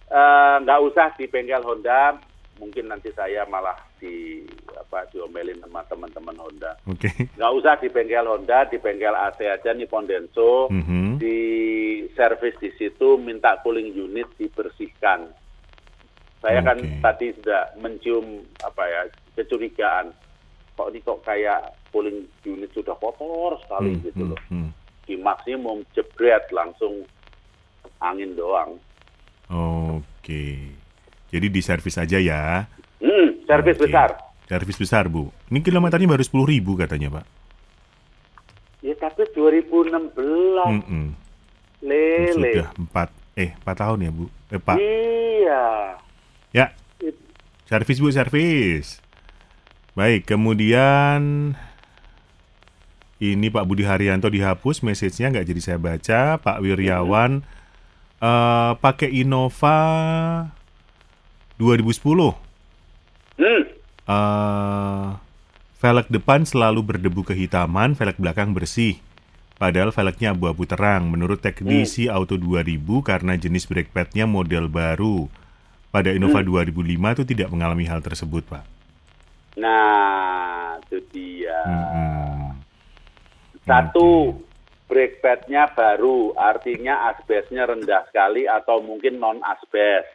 Eh, 0.05 0.55
Nggak 0.61 0.79
usah 0.83 1.07
di 1.13 1.25
bengkel 1.25 1.61
Honda. 1.61 2.15
Mungkin 2.55 2.87
nanti 2.87 3.11
saya 3.11 3.43
malah 3.45 3.75
di 3.99 4.39
apa 4.71 5.03
diomelin 5.09 5.59
sama 5.59 5.83
teman-teman 5.83 6.37
Honda. 6.37 6.71
Oke. 6.85 7.11
Nggak 7.35 7.51
usah 7.53 7.73
di 7.75 7.87
bengkel 7.89 8.23
Honda, 8.23 8.63
di 8.63 8.77
bengkel 8.77 9.11
AC 9.11 9.43
aja 9.43 9.71
Nippon 9.71 10.05
Denso. 10.05 10.71
Mhm. 10.71 11.19
Di 11.19 11.37
servis 12.11 12.55
di 12.55 12.71
situ 12.73 13.17
minta 13.17 13.59
cooling 13.59 13.91
unit 13.91 14.31
dibersihkan. 14.35 15.27
Saya 16.39 16.61
kan 16.61 16.77
Oke. 16.77 17.01
tadi 17.01 17.27
sudah 17.33 17.73
mencium 17.75 18.23
apa 18.61 18.83
ya 18.85 19.01
kecurigaan. 19.35 20.13
Kok 20.75 20.91
ini 20.91 20.99
kok 21.01 21.23
kayak 21.23 21.59
cooling 21.89 22.23
unit 22.45 22.71
sudah 22.71 22.95
kotor 22.95 23.55
sekali 23.63 23.91
Hmm, 23.91 24.03
gitu 24.03 24.21
hmm, 24.21 24.31
loh. 24.31 24.39
hmm. 24.47 24.69
Di 25.05 25.15
maksimum 25.21 25.85
jebret 25.93 26.49
langsung 26.49 27.05
angin 28.01 28.33
doang. 28.33 28.77
Oke. 29.49 30.73
Jadi 31.29 31.47
di 31.49 31.61
servis 31.61 31.97
aja 32.01 32.17
ya. 32.17 32.65
Hmm, 33.01 33.45
servis 33.45 33.77
besar. 33.77 34.17
Servis 34.45 34.77
besar, 34.77 35.09
Bu. 35.09 35.33
Ini 35.49 35.61
kilometernya 35.61 36.05
baru 36.09 36.21
10.000 36.21 36.53
ribu 36.53 36.77
katanya, 36.77 37.21
Pak. 37.21 37.25
Ya 38.85 38.93
tapi 39.01 39.25
2016 39.33 40.13
Mm-mm. 40.69 41.05
lele. 41.81 42.29
Sudah 42.33 42.69
4 42.77 43.41
eh 43.41 43.51
4 43.57 43.81
tahun 43.81 44.05
ya, 44.05 44.11
Bu. 44.13 44.25
Eh, 44.53 44.61
Pak. 44.61 44.77
Iya. 44.77 45.65
Ya, 46.53 46.65
servis 47.65 47.97
Bu, 47.97 48.13
servis. 48.13 49.01
Baik, 49.97 50.29
kemudian 50.29 51.53
ini 53.23 53.47
Pak 53.47 53.63
Budi 53.63 53.87
Haryanto 53.87 54.27
dihapus 54.27 54.83
message-nya 54.83 55.31
nggak 55.31 55.47
jadi 55.47 55.61
saya 55.63 55.79
baca. 55.79 56.21
Pak 56.39 56.57
Wiryawan 56.59 57.43
eh, 58.19 58.71
pakai 58.75 59.09
Innova 59.11 59.79
2010. 61.55 62.35
Hmm. 63.35 63.63
eh 64.05 65.07
velg 65.75 66.07
depan 66.07 66.47
selalu 66.47 66.81
berdebu 66.81 67.21
kehitaman, 67.27 67.95
velg 67.95 68.17
belakang 68.19 68.51
bersih. 68.51 68.99
Padahal 69.55 69.95
velgnya 69.95 70.35
abu-abu 70.35 70.67
terang. 70.67 71.07
Menurut 71.07 71.39
teknisi 71.39 72.11
Auto 72.11 72.35
2000 72.35 72.75
karena 73.07 73.39
jenis 73.39 73.63
brake 73.71 73.91
pad-nya 73.95 74.27
model 74.27 74.67
baru. 74.67 75.31
Pada 75.95 76.11
Innova 76.11 76.43
2005 76.43 77.15
itu 77.15 77.23
tidak 77.23 77.47
mengalami 77.55 77.87
hal 77.87 78.03
tersebut, 78.03 78.43
Pak. 78.51 78.67
Nah, 79.55 80.75
itu 80.83 80.99
dia. 81.15 81.55
Mm-mm. 81.63 82.64
Satu, 83.65 84.37
brake 84.85 85.17
pad-nya 85.25 85.73
baru, 85.73 86.37
artinya 86.37 87.09
asbesnya 87.09 87.65
rendah 87.65 88.05
sekali 88.09 88.45
atau 88.45 88.85
mungkin 88.85 89.17
non 89.17 89.41
asbes. 89.41 90.05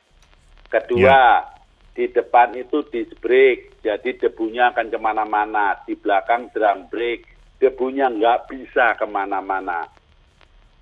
Kedua, 0.70 1.42
di 1.90 2.06
depan 2.06 2.54
itu 2.54 2.86
disc 2.94 3.18
brake, 3.18 3.82
jadi 3.82 4.14
debunya 4.22 4.70
akan 4.70 4.86
ke 4.86 4.98
mana-mana. 5.02 5.74
Di 5.82 5.98
belakang 5.98 6.54
drum 6.54 6.86
brake, 6.86 7.26
debunya 7.58 8.06
nggak 8.06 8.46
bisa 8.46 8.94
ke 8.94 9.06
mana-mana. 9.10 9.90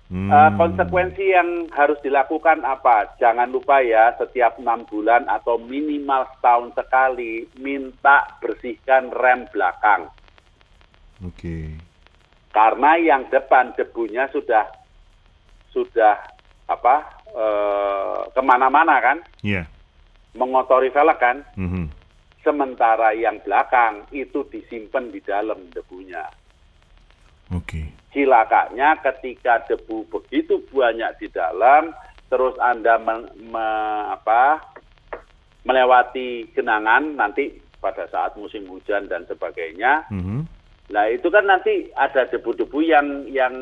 Hmm. 0.09 0.29
Eh, 0.29 0.51
konsekuensi 0.57 1.25
yang 1.33 1.69
harus 1.73 1.97
dilakukan 2.01 2.65
apa? 2.65 3.17
Jangan 3.17 3.49
lupa 3.49 3.81
ya, 3.81 4.13
setiap 4.17 4.57
enam 4.61 4.85
bulan 4.89 5.25
atau 5.25 5.57
minimal 5.57 6.25
setahun 6.37 6.73
sekali, 6.77 7.45
minta 7.57 8.25
bersihkan 8.41 9.09
rem 9.13 9.49
belakang. 9.53 10.09
Oke. 11.25 11.88
Karena 12.49 12.97
yang 12.97 13.29
depan 13.29 13.73
debunya 13.73 14.25
sudah 14.29 14.65
sudah 15.69 16.17
apa 16.65 16.95
eh, 17.29 18.19
ke 18.29 18.41
mana-mana 18.41 18.97
kan 18.99 19.17
Iya. 19.41 19.69
mengotori 20.33 20.89
velg 20.89 21.17
kan 21.17 21.45
Mhm. 21.53 21.85
sementara 22.39 23.13
yang 23.13 23.37
belakang 23.39 24.05
itu 24.09 24.45
disimpan 24.45 25.09
di 25.09 25.21
dalam 25.21 25.69
debunya 25.69 26.25
Oke. 27.49 27.85
cilakanya 28.09 28.97
ketika 28.99 29.65
debu 29.65 30.05
begitu 30.07 30.61
banyak 30.67 31.11
di 31.17 31.27
dalam 31.29 31.93
terus 32.27 32.57
anda 32.59 32.97
men- 32.97 33.29
me- 33.43 33.61
apa 34.09 34.61
melewati 35.61 36.49
genangan 36.49 37.13
nanti 37.13 37.49
pada 37.77 38.05
saat 38.07 38.33
musim 38.35 38.65
hujan 38.67 39.05
dan 39.05 39.25
sebagainya 39.25 40.09
Mhm. 40.09 40.45
Nah 40.89 41.05
itu 41.05 41.29
kan 41.29 41.45
nanti 41.45 41.93
ada 41.93 42.25
debu-debu 42.25 42.81
yang 42.81 43.29
yang 43.29 43.53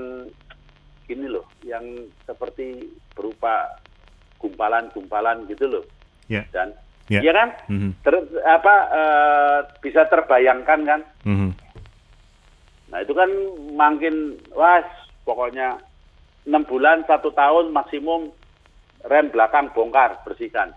ini 1.08 1.28
loh, 1.28 1.48
yang 1.64 1.84
seperti 2.24 2.88
berupa 3.16 3.80
gumpalan-gumpalan 4.40 5.48
gitu 5.48 5.68
loh, 5.68 5.84
Ya. 6.28 6.44
dan 6.52 6.76
Ya. 7.08 7.24
iya 7.24 7.32
kan, 7.32 7.50
Mhm. 7.72 7.92
Ter- 8.04 8.28
apa 8.44 8.76
eh, 8.92 9.60
bisa 9.80 10.04
terbayangkan 10.08 10.80
kan? 10.84 11.02
Mhm. 11.24 11.52
Nah 12.92 13.00
itu 13.04 13.12
kan 13.12 13.28
makin 13.76 14.36
was 14.52 14.88
pokoknya 15.24 15.80
enam 16.48 16.64
bulan 16.64 17.04
satu 17.08 17.32
tahun 17.32 17.72
maksimum 17.72 18.32
rem 19.08 19.28
belakang 19.32 19.72
bongkar 19.72 20.20
bersihkan. 20.24 20.72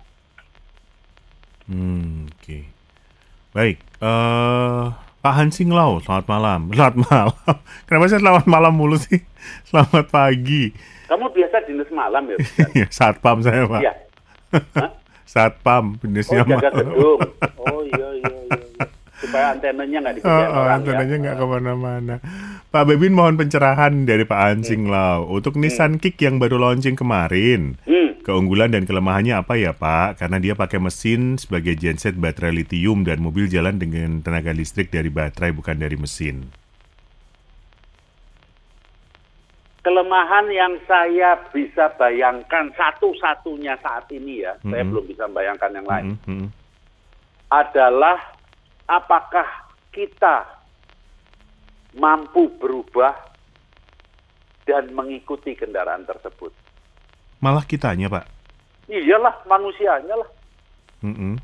Hmm, 1.67 2.27
Oke. 2.35 2.67
Baik. 3.51 3.79
eh 4.01 4.87
Pak 5.21 5.35
Hansing 5.37 5.69
Lau, 5.69 6.01
selamat 6.01 6.27
malam. 6.27 6.61
Selamat 6.73 6.97
malam. 7.05 7.29
Kenapa 7.87 8.05
saya 8.09 8.21
selamat 8.21 8.45
malam 8.49 8.73
mulu 8.73 8.97
sih? 8.97 9.21
Selamat 9.69 10.09
pagi. 10.09 10.73
Kamu 11.07 11.29
biasa 11.29 11.61
dinas 11.69 11.91
malam 11.93 12.25
ya? 12.25 12.37
Bukan? 12.39 12.69
Ya, 12.81 12.87
Satpam 12.89 13.45
saya, 13.45 13.69
Pak. 13.69 13.81
Iya. 13.85 13.93
Satpam, 15.29 15.85
Oh 15.95 16.01
jenisnya 16.01 16.43
jaga 16.43 16.73
gedung. 16.73 17.21
Oh 17.61 17.85
iya 17.85 18.09
iya 18.17 18.33
iya. 18.33 18.57
iya. 18.57 18.85
Supaya 19.21 19.53
antenanya 19.53 19.99
nggak 20.01 20.15
Oh, 20.15 20.19
dikejar 20.25 20.49
oh, 20.49 20.57
orang 20.57 20.75
antenanya 20.81 21.13
ya. 21.13 21.21
nggak 21.21 21.37
ke 21.37 21.45
mana-mana. 21.45 22.15
Pak 22.73 22.85
Bebin 22.89 23.13
mohon 23.13 23.37
pencerahan 23.37 24.09
dari 24.09 24.25
Pak 24.25 24.41
Hansing 24.41 24.89
Lau. 24.89 25.29
Untuk 25.29 25.61
Nissan 25.61 26.01
Kick 26.01 26.17
yang 26.17 26.41
baru 26.41 26.57
launching 26.57 26.97
kemarin, 26.97 27.77
Hmm. 27.85 28.10
Keunggulan 28.31 28.71
dan 28.71 28.87
kelemahannya 28.87 29.35
apa 29.43 29.59
ya 29.59 29.75
Pak? 29.75 30.23
Karena 30.23 30.39
dia 30.39 30.55
pakai 30.55 30.79
mesin 30.79 31.35
sebagai 31.35 31.75
genset 31.75 32.15
baterai 32.15 32.63
litium 32.63 33.03
dan 33.03 33.19
mobil 33.19 33.51
jalan 33.51 33.83
dengan 33.83 34.23
tenaga 34.23 34.55
listrik 34.55 34.95
dari 34.95 35.11
baterai 35.11 35.51
bukan 35.51 35.75
dari 35.75 35.99
mesin. 35.99 36.47
Kelemahan 39.81 40.47
yang 40.53 40.79
saya 40.87 41.41
bisa 41.51 41.91
bayangkan 41.99 42.71
satu-satunya 42.79 43.75
saat 43.83 44.07
ini 44.15 44.45
ya, 44.47 44.55
saya 44.63 44.85
Mhm. 44.87 44.91
belum 44.95 45.05
bisa 45.09 45.25
bayangkan 45.27 45.73
yang 45.73 45.89
lain, 45.89 46.05
Mm, 46.15 46.47
mm, 46.47 46.47
adalah 47.51 48.21
apakah 48.87 49.49
kita 49.91 50.47
mampu 51.99 52.47
berubah 52.61 53.17
dan 54.69 54.95
mengikuti 54.95 55.57
kendaraan 55.59 56.07
tersebut. 56.07 56.55
Malah 57.41 57.65
kitanya 57.65 58.13
Pak. 58.13 58.25
Iyalah 58.89 59.45
manusianya 59.49 60.15
lah. 60.17 60.31
Mm, 61.01 61.17
mm. 61.17 61.37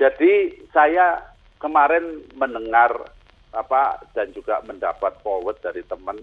Jadi 0.00 0.32
saya 0.72 1.20
kemarin 1.60 2.24
mendengar 2.34 2.90
apa 3.54 4.02
dan 4.16 4.34
juga 4.34 4.58
mendapat 4.66 5.14
forward 5.22 5.60
dari 5.62 5.84
teman 5.86 6.18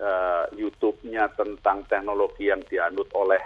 eh, 0.00 0.44
YouTube-nya 0.58 1.30
tentang 1.38 1.86
teknologi 1.86 2.50
yang 2.50 2.64
dianut 2.66 3.06
oleh 3.14 3.38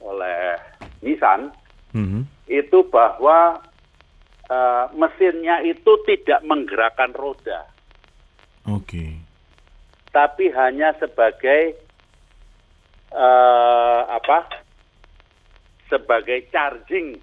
oleh 0.00 0.56
Nissan 1.04 1.52
Mhm. 1.92 2.24
itu 2.48 2.88
bahwa 2.88 3.60
eh, 4.48 4.84
mesinnya 4.96 5.60
itu 5.60 5.92
tidak 6.08 6.40
menggerakkan 6.48 7.12
roda, 7.12 7.68
Oke. 8.64 9.20
tapi 10.08 10.48
hanya 10.56 10.96
sebagai 10.96 11.76
eh, 13.12 14.02
apa? 14.08 14.38
Sebagai 15.86 16.48
charging 16.48 17.20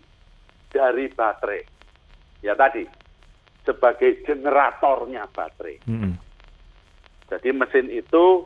dari 0.70 1.10
baterai. 1.10 1.64
Ya 2.46 2.54
tadi 2.54 2.86
sebagai 3.66 4.24
generatornya 4.24 5.28
baterai. 5.30 5.84
Mm, 5.90 6.00
mm. 6.00 6.16
Jadi 7.30 7.50
mesin 7.54 7.88
itu 7.90 8.46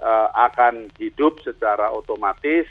eh, 0.00 0.28
akan 0.32 0.90
hidup 0.96 1.40
secara 1.44 1.92
otomatis 1.92 2.66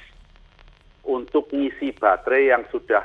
untuk 1.04 1.52
ngisi 1.52 1.94
baterai 1.96 2.54
yang 2.54 2.64
sudah 2.72 3.04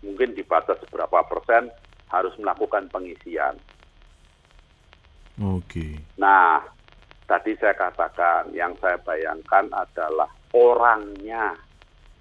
mungkin 0.00 0.32
di 0.32 0.44
batas 0.44 0.80
berapa 0.88 1.24
persen 1.28 1.68
harus 2.08 2.34
melakukan 2.40 2.88
pengisian. 2.90 3.56
Oke. 5.40 5.96
Nah, 6.20 6.60
tadi 7.30 7.54
saya 7.62 7.78
katakan 7.78 8.50
yang 8.50 8.74
saya 8.82 8.98
bayangkan 8.98 9.70
adalah 9.70 10.26
orangnya. 10.50 11.54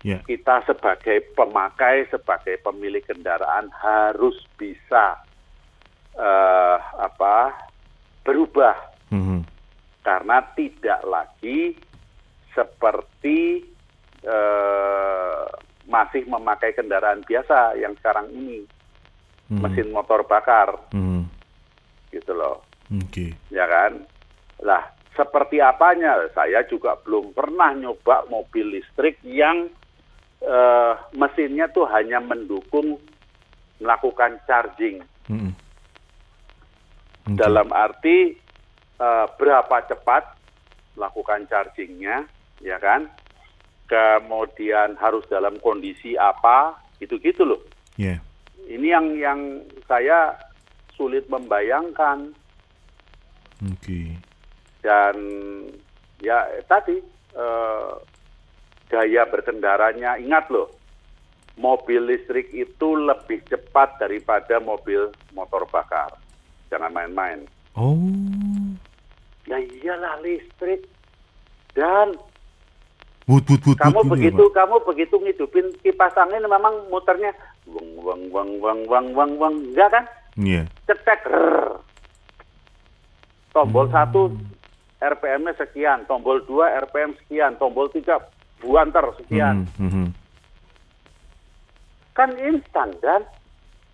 Ya. 0.06 0.22
Kita 0.22 0.62
sebagai 0.64 1.34
pemakai, 1.34 2.06
sebagai 2.08 2.62
pemilik 2.62 3.02
kendaraan 3.02 3.74
harus 3.74 4.38
bisa 4.54 5.18
eh, 6.14 6.78
apa 7.00 7.56
berubah 8.22 8.76
Mhm. 9.10 9.40
karena 10.04 10.44
tidak 10.54 11.00
lagi 11.08 11.74
seperti 12.52 13.64
eh, 14.20 15.44
masih 15.88 16.28
memakai 16.28 16.76
kendaraan 16.76 17.24
biasa 17.24 17.80
yang 17.80 17.96
sekarang 18.04 18.28
ini 18.36 18.68
Mhm. 19.48 19.64
mesin 19.64 19.90
motor 19.96 20.28
bakar 20.28 20.76
Mhm. 20.92 21.24
gitu 22.12 22.36
loh 22.36 22.68
Oke. 22.92 23.32
ya 23.48 23.64
kan 23.64 24.04
lah 24.60 24.84
seperti 25.18 25.60
apanya 25.60 26.30
saya 26.32 26.64
juga 26.70 26.96
belum 27.02 27.34
pernah 27.34 27.74
nyoba 27.76 28.30
mobil 28.30 28.80
listrik 28.80 29.20
yang 29.26 29.68
eh, 30.40 30.94
mesinnya 31.14 31.68
tuh 31.70 31.90
hanya 31.92 32.24
mendukung 32.24 32.96
melakukan 33.80 34.40
charging 34.48 35.04
Mhm. 35.30 35.52
Oke. 37.30 37.38
dalam 37.38 37.70
arti 37.70 38.34
eh, 39.00 39.26
berapa 39.40 39.76
cepat 39.88 40.36
melakukan 41.00 41.48
chargingnya, 41.48 42.28
ya 42.60 42.76
kan? 42.84 43.08
Kemudian 43.88 45.00
harus 45.00 45.24
dalam 45.32 45.56
kondisi 45.64 46.20
apa, 46.20 46.76
gitu-gitu 47.00 47.48
loh. 47.48 47.62
Ya. 47.96 48.20
Ini 48.68 48.88
yang 49.00 49.08
yang 49.16 49.40
saya 49.88 50.36
sulit 50.94 51.26
membayangkan 51.32 52.36
Oke. 53.60 54.16
Dan 54.80 55.16
ya 56.20 56.44
tadi 56.66 57.00
eh, 57.36 57.92
gaya 58.90 59.24
berkendaranya 59.28 60.18
ingat 60.18 60.50
loh 60.50 60.72
mobil 61.60 62.08
listrik 62.08 62.48
itu 62.52 62.96
lebih 62.96 63.44
cepat 63.46 64.00
daripada 64.00 64.58
mobil 64.58 65.12
motor 65.32 65.68
bakar 65.68 66.16
jangan 66.72 66.92
main-main 66.92 67.44
Oh. 67.78 67.96
ya 69.48 69.56
iyalah 69.56 70.20
listrik 70.20 70.84
dan 71.72 72.18
But 73.30 73.46
but 73.46 73.62
but 73.62 73.78
kamu 73.78 74.02
but, 74.02 74.18
begitu 74.18 74.44
kamu 74.50 74.76
begitu 74.90 75.16
ngidupin 75.22 75.70
kipas 75.86 76.18
angin 76.18 76.42
memang 76.44 76.90
muternya 76.90 77.30
weng 77.70 77.94
weng 78.02 78.24
weng 78.34 78.52
weng 78.58 78.80
weng 78.90 79.08
weng 79.14 79.32
weng 79.38 79.56
enggak 79.70 79.90
kan 79.94 80.06
Iya. 80.34 80.66
cetek 80.90 81.30
rrrr. 81.30 81.78
tombol 83.54 83.86
Hmm. 83.86 83.94
satu 83.94 84.22
RPM-nya 85.00 85.56
sekian, 85.56 86.04
tombol 86.06 86.44
dua 86.44 86.76
RPM 86.78 87.16
sekian, 87.18 87.56
tombol 87.56 87.88
tiga 87.88 88.20
buanter 88.60 89.16
sekian. 89.16 89.64
Mhm, 89.74 89.88
mhm. 89.88 90.06
Kan 92.12 92.36
instan 92.38 92.92
dan 93.00 93.24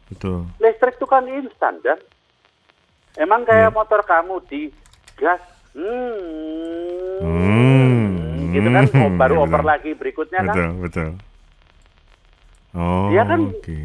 Betul. 0.07 0.49
listrik 0.57 0.97
itu 0.97 1.05
kan 1.05 1.25
instan 1.25 1.77
dan 1.79 2.01
emang 3.15 3.45
kayak 3.45 3.69
Iya. 3.69 3.75
motor 3.75 4.01
kamu 4.01 4.41
di 4.45 4.73
gas, 5.15 5.41
hmm, 5.73 7.21
Hmm. 7.21 8.51
gitu 8.51 8.67
kan, 8.67 8.83
oh, 8.91 9.09
baru 9.21 9.33
Betul. 9.35 9.45
over 9.45 9.61
lagi 9.63 9.91
berikutnya 9.93 10.39
kan, 10.41 10.47
Betul, 10.49 10.69
betul. 10.81 11.09
Oh, 12.73 13.07
Dia 13.07 13.23
kan- 13.23 13.53
oke. 13.53 13.77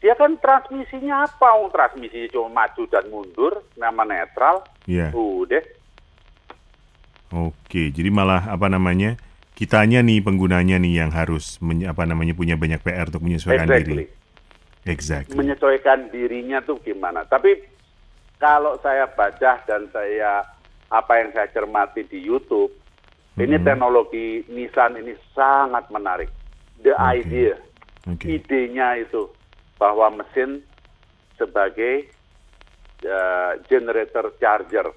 dia 0.00 0.14
kan 0.14 0.32
transmisinya 0.36 1.22
apa? 1.22 1.48
Oh, 1.54 1.68
transmisinya 1.68 2.26
cuma 2.28 2.48
maju 2.56 2.82
dan 2.84 3.04
mundur, 3.06 3.52
nama 3.74 4.02
netral, 4.02 4.64
Iya. 4.84 5.12
udah. 5.12 5.62
Oke, 7.34 7.90
jadi 7.90 8.14
malah 8.14 8.46
apa 8.46 8.70
namanya? 8.70 9.18
Kitanya 9.58 10.06
nih 10.06 10.22
penggunanya 10.22 10.78
nih 10.78 11.02
yang 11.02 11.10
harus 11.10 11.58
apa 11.86 12.06
namanya 12.06 12.34
punya 12.34 12.54
banyak 12.54 12.78
PR 12.78 13.10
untuk 13.10 13.26
menyesuaikan 13.26 13.66
Exactly. 13.66 13.90
diri. 13.90 14.06
Exactly. 14.84 15.34
menyesuaikan 15.40 16.12
dirinya 16.12 16.60
tuh 16.60 16.76
gimana. 16.84 17.24
Tapi 17.24 17.56
kalau 18.36 18.76
saya 18.84 19.08
baca 19.08 19.56
dan 19.64 19.88
saya 19.88 20.44
apa 20.92 21.12
yang 21.24 21.32
saya 21.32 21.48
cermati 21.50 22.04
di 22.04 22.20
YouTube, 22.20 22.68
ini 23.40 23.56
Mhm. 23.56 23.64
teknologi 23.64 24.44
Nissan 24.52 25.00
ini 25.00 25.16
sangat 25.32 25.88
menarik. 25.88 26.28
The 26.84 26.92
Oke. 26.94 27.16
idea, 27.16 27.56
Oke. 28.04 28.26
idenya 28.28 29.00
itu 29.00 29.24
bahwa 29.80 30.20
mesin 30.20 30.60
sebagai 31.40 32.12
uh, 33.08 33.56
generator 33.66 34.36
charger 34.36 34.92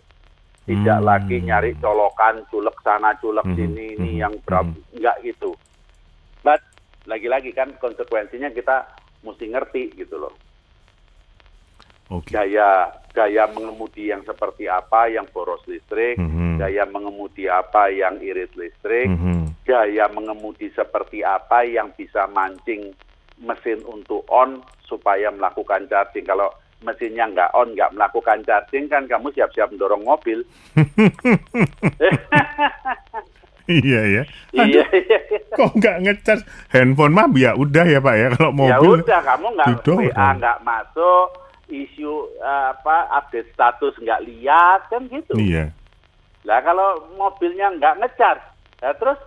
tidak 0.67 0.99
Hmm. 0.99 1.07
lagi 1.07 1.37
nyari 1.39 1.71
colokan 1.79 2.43
culek 2.51 2.75
sana 2.83 3.15
culek 3.17 3.47
Mhm, 3.47 3.55
sini 3.55 3.85
ini 3.95 4.11
mhm, 4.13 4.21
yang 4.21 4.33
berapa 4.43 4.67
mhm. 4.67 4.99
enggak 4.99 5.17
gitu. 5.23 5.51
But 6.43 6.59
lagi-lagi 7.07 7.55
kan 7.55 7.71
konsekuensinya 7.79 8.51
kita 8.51 8.83
mesti 9.23 9.47
ngerti 9.47 9.95
gitu 9.95 10.19
loh 10.19 10.35
Oke. 12.07 12.31
gaya 12.31 12.87
gaya 13.11 13.43
mengemudi 13.51 14.13
yang 14.13 14.23
seperti 14.23 14.69
apa 14.69 15.09
yang 15.11 15.25
boros 15.33 15.63
listrik, 15.67 16.15
Mhm. 16.15 16.61
gaya 16.61 16.85
mengemudi 16.87 17.49
apa 17.49 17.89
yang 17.91 18.21
irit 18.21 18.53
listrik, 18.55 19.09
Mhm. 19.09 19.65
gaya 19.65 20.05
mengemudi 20.07 20.69
seperti 20.71 21.25
apa 21.25 21.65
yang 21.65 21.91
bisa 21.97 22.29
mancing 22.31 22.93
mesin 23.41 23.81
untuk 23.89 24.23
on 24.29 24.61
supaya 24.85 25.33
melakukan 25.33 25.89
charging. 25.89 26.23
Kalau 26.23 26.47
mesinnya 26.85 27.25
nggak 27.29 27.53
on, 27.57 27.73
nggak 27.73 27.93
melakukan 27.97 28.45
charging 28.45 28.85
kan 28.85 29.03
kamu 29.09 29.33
siap-siap 29.33 29.69
mendorong 29.73 30.03
mobil. 30.05 30.41
Iya 33.67 33.99
ya. 33.99 34.23
iya, 34.55 34.83
iya. 34.95 35.19
Kok 35.51 35.75
nggak 35.75 35.97
ngecas 36.07 36.39
handphone 36.71 37.11
mah 37.11 37.27
ya 37.35 37.51
udah 37.51 37.83
ya 37.83 37.99
Pak 37.99 38.15
ya 38.15 38.27
kalau 38.39 38.51
ya 38.55 38.79
mobil. 38.79 39.03
udah 39.03 39.19
kamu 39.27 39.47
nggak. 39.59 39.67
WA 39.91 40.27
nggak 40.39 40.57
masuk, 40.63 41.27
isu 41.67 42.31
apa 42.39 43.11
update 43.19 43.51
status 43.51 43.91
nggak 43.99 44.23
lihat 44.23 44.87
kan 44.87 45.03
gitu. 45.11 45.35
Iya. 45.35 45.75
Lah 46.47 46.63
kalau 46.63 47.11
mobilnya 47.19 47.75
nggak 47.75 47.99
ngecas, 47.99 48.39
ya 48.79 48.95
terus 48.95 49.19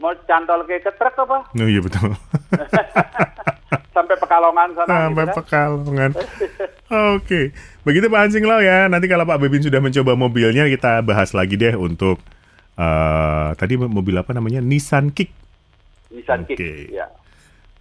mau 0.00 0.16
cantol 0.24 0.64
ke 0.64 0.80
ke 0.80 0.92
truk 0.96 1.12
apa? 1.28 1.44
Oh 1.44 1.68
iya 1.68 1.84
betul. 1.84 2.16
Sampai 3.90 4.16
Pekalongan 4.16 4.68
sana 4.74 4.88
Sampai 4.88 5.24
gitu? 5.26 5.36
Pekalongan. 5.40 6.10
Oke, 7.16 7.40
begitu 7.82 8.06
Pak 8.06 8.20
Hansing 8.26 8.46
Lau 8.46 8.62
ya. 8.62 8.86
Nanti 8.86 9.06
kalau 9.06 9.26
Pak 9.26 9.42
Bebin 9.42 9.62
sudah 9.62 9.82
mencoba 9.82 10.12
mobilnya, 10.14 10.70
kita 10.70 11.02
bahas 11.02 11.34
lagi 11.34 11.58
deh 11.58 11.74
untuk 11.74 12.22
eh 12.76 13.48
tadi 13.56 13.74
mobil 13.80 14.14
apa 14.14 14.36
namanya 14.36 14.60
Nissan 14.60 15.10
Kick. 15.10 15.32
Nissan 16.12 16.44
Oke. 16.46 16.54
Kick. 16.54 16.94
Ya. 16.94 17.08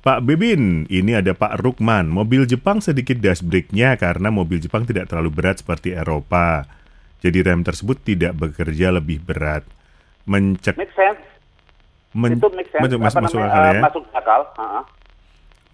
Pak 0.06 0.22
Bebin, 0.22 0.86
ini 0.86 1.18
ada 1.18 1.34
Pak 1.34 1.58
Rukman. 1.66 2.06
Mobil 2.06 2.46
Jepang 2.46 2.78
sedikit 2.78 3.18
dash 3.18 3.42
brake-nya 3.42 3.98
karena 3.98 4.30
mobil 4.30 4.62
Jepang 4.62 4.86
tidak 4.86 5.10
terlalu 5.10 5.34
berat 5.34 5.66
seperti 5.66 5.98
Eropa. 5.98 6.70
Jadi 7.26 7.42
rem 7.42 7.66
tersebut 7.66 7.98
tidak 8.06 8.38
bekerja 8.38 8.94
lebih 8.94 9.18
berat. 9.26 9.66
Mencek 10.30 10.78
Make 10.78 10.94
sense. 10.94 11.22
men- 12.14 12.38
itu 12.38 12.50
make 12.54 12.70
sense. 12.70 12.86
masuk, 13.02 13.22
masuk, 13.26 13.40
akal 13.42 13.62
eh, 13.66 13.74
ya. 13.74 13.82
masuk 13.82 14.04
akal. 14.14 14.42
Ha-ha. 14.62 14.82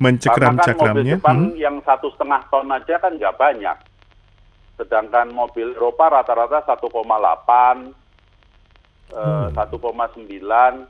Mencekram 0.02 0.58
Karena 0.58 0.66
kan 0.66 0.96
mobil. 0.98 1.06
Jepang 1.14 1.40
hmm, 1.54 1.58
yang 1.62 1.78
satu 1.86 2.10
setengah 2.18 2.42
ton 2.50 2.68
aja 2.74 2.96
kan 2.98 3.14
nggak 3.14 3.38
banyak. 3.38 3.78
Sedangkan 4.82 5.30
mobil 5.30 5.78
Eropa 5.78 6.10
rata-rata 6.10 6.66
1,8, 6.66 7.94
eh, 9.14 9.22
Hmm. 9.22 9.54
1,9, 9.54 10.90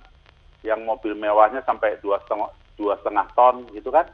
yang 0.64 0.80
mobil 0.86 1.18
mewahnya 1.18 1.59
sampai 1.68 1.97
dua 1.99 2.22
setengah 2.24 2.53
dua 2.78 2.95
setengah 3.01 3.28
ton 3.36 3.68
gitu 3.76 3.91
kan? 3.91 4.07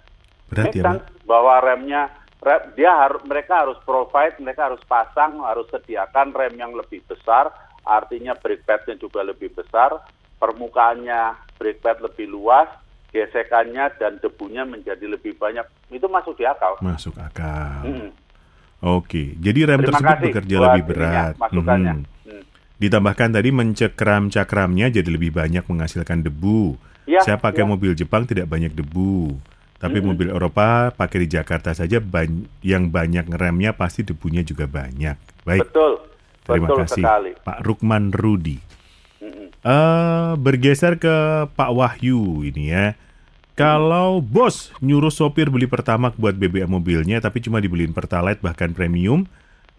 Make 0.50 0.80
ya, 0.80 1.04
bahwa 1.28 1.60
remnya 1.60 2.08
rem, 2.40 2.72
dia 2.80 2.92
harus 2.96 3.20
mereka 3.28 3.68
harus 3.68 3.78
provide, 3.84 4.40
mereka 4.40 4.72
harus 4.72 4.80
pasang, 4.88 5.44
harus 5.44 5.68
sediakan 5.70 6.32
rem 6.32 6.56
yang 6.56 6.72
lebih 6.72 7.04
besar, 7.04 7.52
artinya 7.84 8.34
brake 8.34 8.64
padnya 8.64 8.96
juga 8.96 9.28
lebih 9.28 9.52
besar, 9.52 10.00
permukaannya 10.40 11.36
brake 11.60 11.84
pad 11.84 12.00
lebih 12.00 12.32
luas, 12.32 12.72
gesekannya 13.10 13.86
dan 13.98 14.20
debunya 14.20 14.64
menjadi 14.64 15.06
lebih 15.06 15.36
banyak. 15.36 15.64
Itu 15.90 16.08
masuk 16.08 16.36
di 16.36 16.44
akal. 16.44 16.78
Masuk 16.80 17.16
akal. 17.16 17.84
Mm. 17.84 18.10
Oke, 18.78 19.34
jadi 19.36 19.66
rem 19.66 19.82
Terima 19.82 19.90
tersebut 19.90 20.18
bekerja 20.22 20.56
lebih 20.62 20.84
berat. 20.86 21.34
masukannya. 21.36 21.94
Mhm. 21.98 22.30
Hmm. 22.30 22.44
Ditambahkan 22.78 23.30
tadi 23.34 23.50
mencekram 23.50 24.30
cakramnya 24.30 24.94
jadi 24.94 25.10
lebih 25.10 25.34
banyak 25.34 25.66
menghasilkan 25.66 26.22
debu. 26.22 26.78
Ya, 27.10 27.26
Saya 27.26 27.42
pakai 27.42 27.66
ya. 27.66 27.68
mobil 27.68 27.98
Jepang 27.98 28.30
tidak 28.30 28.46
banyak 28.46 28.70
debu. 28.70 29.34
Tapi 29.78 30.02
mobil 30.02 30.30
Eropa 30.30 30.90
pakai 30.90 31.26
di 31.26 31.38
Jakarta 31.38 31.70
saja 31.70 31.98
ban- 31.98 32.50
yang 32.60 32.90
banyak 32.90 33.26
ngeremnya 33.26 33.74
pasti 33.74 34.02
debunya 34.02 34.42
juga 34.42 34.66
banyak. 34.66 35.18
Baik, 35.42 35.70
Betul, 35.70 36.02
terima 36.44 36.66
betul 36.68 36.78
kasih 36.82 37.04
sekali. 37.06 37.32
Pak 37.38 37.58
Rukman 37.62 38.10
Rudi. 38.10 38.58
Eh 39.22 40.32
bergeser 40.38 41.02
ke 41.02 41.48
Pak 41.54 41.72
Wahyu 41.74 42.46
ini 42.46 42.72
ya. 42.72 42.94
Kalau 43.58 44.22
bos 44.22 44.70
nyuruh 44.86 45.10
sopir 45.10 45.50
beli 45.50 45.66
pertamax 45.66 46.14
buat 46.22 46.38
BBM 46.38 46.70
mobilnya 46.70 47.18
tapi 47.18 47.42
cuma 47.42 47.58
dibeliin 47.58 47.90
pertalite 47.90 48.46
bahkan 48.46 48.70
premium 48.70 49.26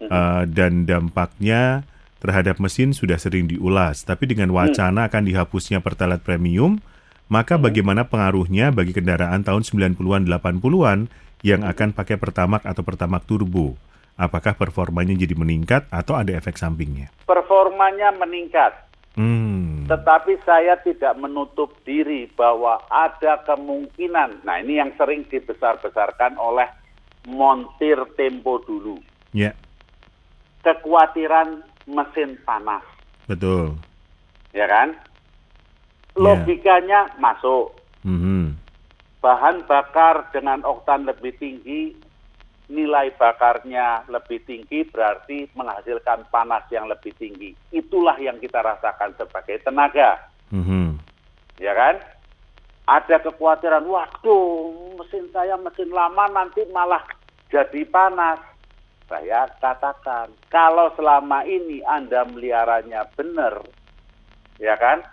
eh, 0.03 0.43
dan 0.51 0.83
dampaknya 0.83 1.87
terhadap 2.19 2.59
mesin 2.59 2.91
sudah 2.91 3.15
sering 3.15 3.47
diulas, 3.47 4.03
tapi 4.03 4.27
dengan 4.27 4.51
wacana 4.51 5.07
akan 5.07 5.23
dihapusnya 5.23 5.79
Pertalite 5.79 6.21
Premium, 6.21 6.83
maka 7.31 7.55
bagaimana 7.55 8.05
pengaruhnya 8.05 8.75
bagi 8.75 8.91
kendaraan 8.91 9.41
tahun 9.47 9.63
90-an 9.63 10.27
80-an 10.27 11.07
yang 11.41 11.63
akan 11.63 11.95
pakai 11.95 12.19
Pertamax 12.19 12.67
atau 12.67 12.83
Pertamax 12.83 13.23
Turbo? 13.23 13.79
Apakah 14.19 14.59
performanya 14.59 15.15
jadi 15.15 15.31
meningkat 15.31 15.87
atau 15.87 16.19
ada 16.19 16.35
efek 16.35 16.59
sampingnya? 16.59 17.07
Performanya 17.23 18.11
meningkat, 18.11 18.88
Hmm. 19.17 19.89
tetapi 19.89 20.37
saya 20.45 20.77
tidak 20.79 21.17
menutup 21.17 21.73
diri 21.83 22.29
bahwa 22.37 22.77
ada 22.87 23.41
kemungkinan. 23.43 24.45
Nah, 24.45 24.61
ini 24.61 24.77
yang 24.77 24.93
sering 24.95 25.25
dibesar-besarkan 25.27 26.37
oleh 26.37 26.69
montir 27.25 27.97
tempo 28.15 28.61
dulu. 28.63 29.01
Ya, 29.33 29.51
Kekhawatiran 30.61 31.63
mesin 31.89 32.37
panas, 32.45 32.85
betul. 33.25 33.75
ya 34.53 34.69
kan? 34.69 34.93
Ya. 34.93 36.19
Logikanya 36.19 37.15
masuk. 37.17 37.73
Mhm. 38.03 38.55
Bahan 39.19 39.67
bakar 39.67 40.31
dengan 40.31 40.63
oktan 40.63 41.03
lebih 41.03 41.35
tinggi, 41.39 41.95
nilai 42.69 43.09
bakarnya 43.17 44.05
lebih 44.07 44.45
tinggi 44.45 44.85
berarti 44.85 45.49
menghasilkan 45.57 46.29
panas 46.29 46.63
yang 46.69 46.85
lebih 46.85 47.11
tinggi. 47.17 47.57
Itulah 47.73 48.15
yang 48.21 48.37
kita 48.37 48.61
rasakan 48.61 49.17
sebagai 49.17 49.59
tenaga. 49.65 50.29
Mhm. 50.49 50.97
ya 51.59 51.75
kan? 51.75 51.99
Ada 52.89 53.21
kekhawatiran, 53.21 53.85
waduh, 53.85 54.95
mesin 54.97 55.29
saya 55.29 55.59
mesin 55.59 55.93
lama 55.93 56.25
nanti 56.31 56.65
malah 56.73 57.03
jadi 57.53 57.85
panas. 57.85 58.41
Saya 59.05 59.45
katakan, 59.61 60.33
kalau 60.49 60.89
selama 60.97 61.45
ini 61.45 61.85
Anda 61.85 62.25
meliharanya 62.25 63.05
benar, 63.13 63.61
ya 64.57 64.73
kan? 64.79 65.05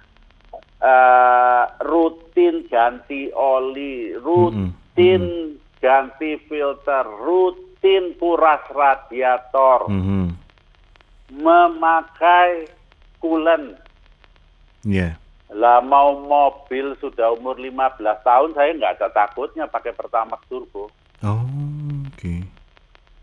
Eh, 0.76 1.64
rutin 1.84 2.68
ganti 2.68 3.32
oli, 3.32 4.12
rutin 4.20 5.56
ganti 5.86 6.34
filter, 6.50 7.06
rutin 7.06 8.18
kuras 8.18 8.66
radiator, 8.74 9.86
Mhm. 9.86 10.34
memakai 11.30 12.66
coolant, 13.22 13.78
Ya. 14.86 15.18
Lah 15.50 15.82
mau 15.82 16.14
mobil 16.14 16.94
sudah 17.02 17.34
umur 17.34 17.58
15 17.58 18.22
tahun 18.22 18.54
saya 18.54 18.70
nggak 18.74 19.02
ada 19.02 19.08
takutnya 19.10 19.66
pakai 19.66 19.94
Pertamax 19.94 20.46
turbo. 20.46 20.90
Oh, 21.26 21.42
oke. 22.06 22.34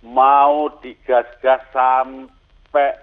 Mau 0.03 0.67
digas-gas 0.83 1.63
sampai 1.71 2.99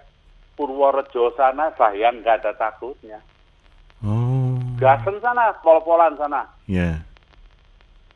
Purworejo 0.57 1.33
sana 1.41 1.73
saya 1.77 2.13
nggak 2.13 2.45
ada 2.45 2.53
takutnya. 2.53 3.21
Oh. 4.05 4.61
Gasen 4.77 5.21
sana, 5.21 5.53
pol-polan 5.61 6.17
sana. 6.17 6.45
Ya. 6.69 7.01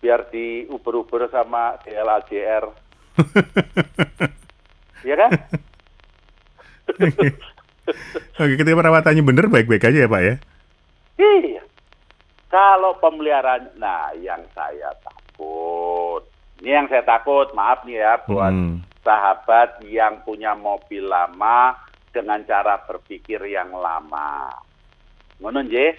Biar 0.05 0.29
di 0.29 0.69
Uber-Uber 0.69 1.33
sama 1.33 1.81
DLAJR. 1.81 2.69
ya 5.09 5.15
kan? 5.17 5.31
Oke, 8.37 8.55
ketika 8.61 8.77
perawatannya 8.77 9.25
bener 9.25 9.49
baik-baik 9.49 9.89
aja 9.89 10.05
ya 10.05 10.11
Pak 10.11 10.23
ya? 10.23 10.35
Iya. 11.17 11.63
Kalau 12.53 13.01
pemeliharaan, 13.01 13.81
nah 13.81 14.13
yang 14.15 14.45
saya 14.53 14.93
takut, 15.01 16.29
ini 16.61 16.71
yang 16.71 16.87
saya 16.87 17.03
takut, 17.03 17.51
maaf 17.57 17.83
nih 17.83 17.99
ya 17.99 18.21
buat 18.29 18.53
Hmm. 18.53 18.85
sahabat 19.01 19.83
yang 19.89 20.21
punya 20.23 20.53
mobil 20.55 21.09
lama 21.09 21.81
dengan 22.13 22.45
cara 22.45 22.79
berpikir 22.85 23.41
yang 23.43 23.73
lama. 23.73 24.53
Ngono 25.43 25.67
nggih? 25.67 25.93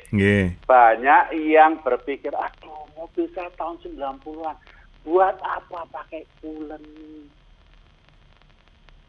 Banyak 0.64 1.24
yang 1.52 1.84
berpikir, 1.84 2.32
aduh 2.32 2.88
mobil 2.96 3.28
saya 3.36 3.52
tahun 3.60 3.78
90-an, 3.84 4.56
buat 5.04 5.36
apa 5.44 5.80
pakai 5.92 6.24
coolant? 6.40 6.86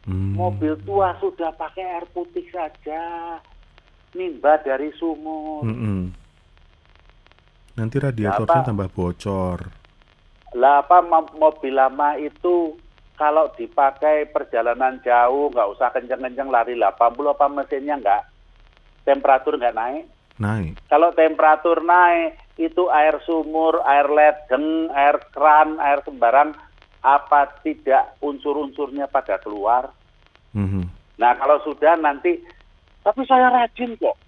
Hmm. 0.07 0.39
Mobil 0.39 0.75
tua 0.87 1.15
sudah 1.19 1.51
pakai 1.55 1.83
air 1.83 2.05
putih 2.15 2.47
saja, 2.47 3.35
nimba 4.15 4.55
dari 4.63 4.87
sumur. 4.95 5.67
Mm-mm. 5.67 6.15
Nanti 7.75 7.95
radiatornya 7.99 8.63
Apa? 8.63 8.67
tambah 8.71 8.89
bocor. 8.89 9.59
Lah 10.55 10.81
apa 10.81 11.03
mo- 11.03 11.35
mobil 11.35 11.75
lama 11.75 12.15
itu 12.15 12.79
kalau 13.19 13.51
dipakai 13.53 14.31
perjalanan 14.31 14.97
jauh 15.03 15.51
nggak 15.51 15.69
usah 15.75 15.91
kenceng-kenceng 15.91 16.47
lari 16.47 16.73
80 16.73 17.35
apa 17.35 17.45
mesinnya 17.51 17.99
nggak 17.99 18.23
temperatur 19.03 19.59
nggak 19.59 19.75
naik. 19.75 20.05
Naik. 20.37 20.77
Kalau 20.89 21.09
temperatur 21.17 21.81
naik 21.81 22.37
itu 22.57 22.89
air 22.93 23.17
sumur, 23.25 23.81
air 23.85 24.05
ledeng, 24.09 24.89
air 24.93 25.17
kran, 25.33 25.81
air 25.81 26.01
sembarang 26.05 26.53
apa 27.01 27.61
tidak 27.61 28.17
unsur-unsurnya 28.21 29.09
pada 29.09 29.37
keluar. 29.41 29.89
Mhm. 30.53 30.89
Nah 31.17 31.31
kalau 31.37 31.61
sudah 31.65 31.97
nanti 31.97 32.37
tapi 33.01 33.23
saya 33.23 33.49
rajin 33.49 33.95
kok. 33.97 34.19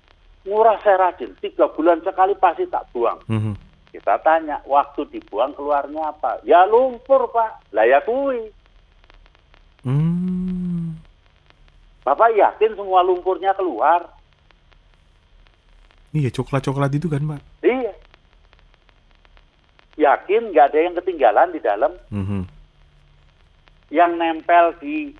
Murah 0.47 0.79
saya 0.81 1.11
rajin. 1.11 1.35
Tiga 1.43 1.67
bulan 1.67 1.99
sekali 2.01 2.31
pasti 2.39 2.63
tak 2.71 2.87
buang. 2.95 3.19
Mhm. 3.27 3.53
Kita 3.89 4.21
tanya, 4.21 4.61
waktu 4.69 5.01
dibuang 5.09 5.57
keluarnya 5.57 6.13
apa? 6.13 6.39
Ya 6.45 6.61
lumpur, 6.69 7.25
Pak. 7.33 7.73
Lah 7.73 7.89
ya 7.89 7.99
kui. 8.05 8.53
Hmm. 9.81 10.93
Bapak 12.05 12.37
yakin 12.37 12.77
semua 12.77 13.01
lumpurnya 13.01 13.51
keluar? 13.57 14.05
Iya, 16.09 16.29
coklat-coklat 16.33 16.89
itu 16.97 17.05
kan, 17.05 17.21
Pak? 17.21 17.41
Iya. 17.61 17.93
Yakin 19.99 20.55
nggak 20.55 20.65
ada 20.73 20.79
yang 20.79 20.95
ketinggalan 20.97 21.49
di 21.53 21.59
dalam? 21.61 21.91
Mhm. 22.09 22.41
Yang 23.93 24.11
nempel 24.17 24.65
di 24.79 25.13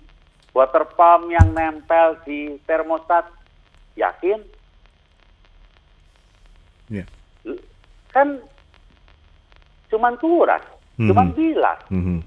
water 0.50 0.88
pump, 0.96 1.30
yang 1.30 1.52
nempel 1.54 2.18
di 2.26 2.58
termostat? 2.64 3.28
Yakin? 3.94 4.40
Ya. 6.90 7.06
Kan 8.10 8.42
cuman 9.90 10.18
kuras, 10.18 10.62
cuman 10.98 11.30
Mhm. 11.30 11.36
bilas. 11.38 11.80
Mhm. 11.92 12.18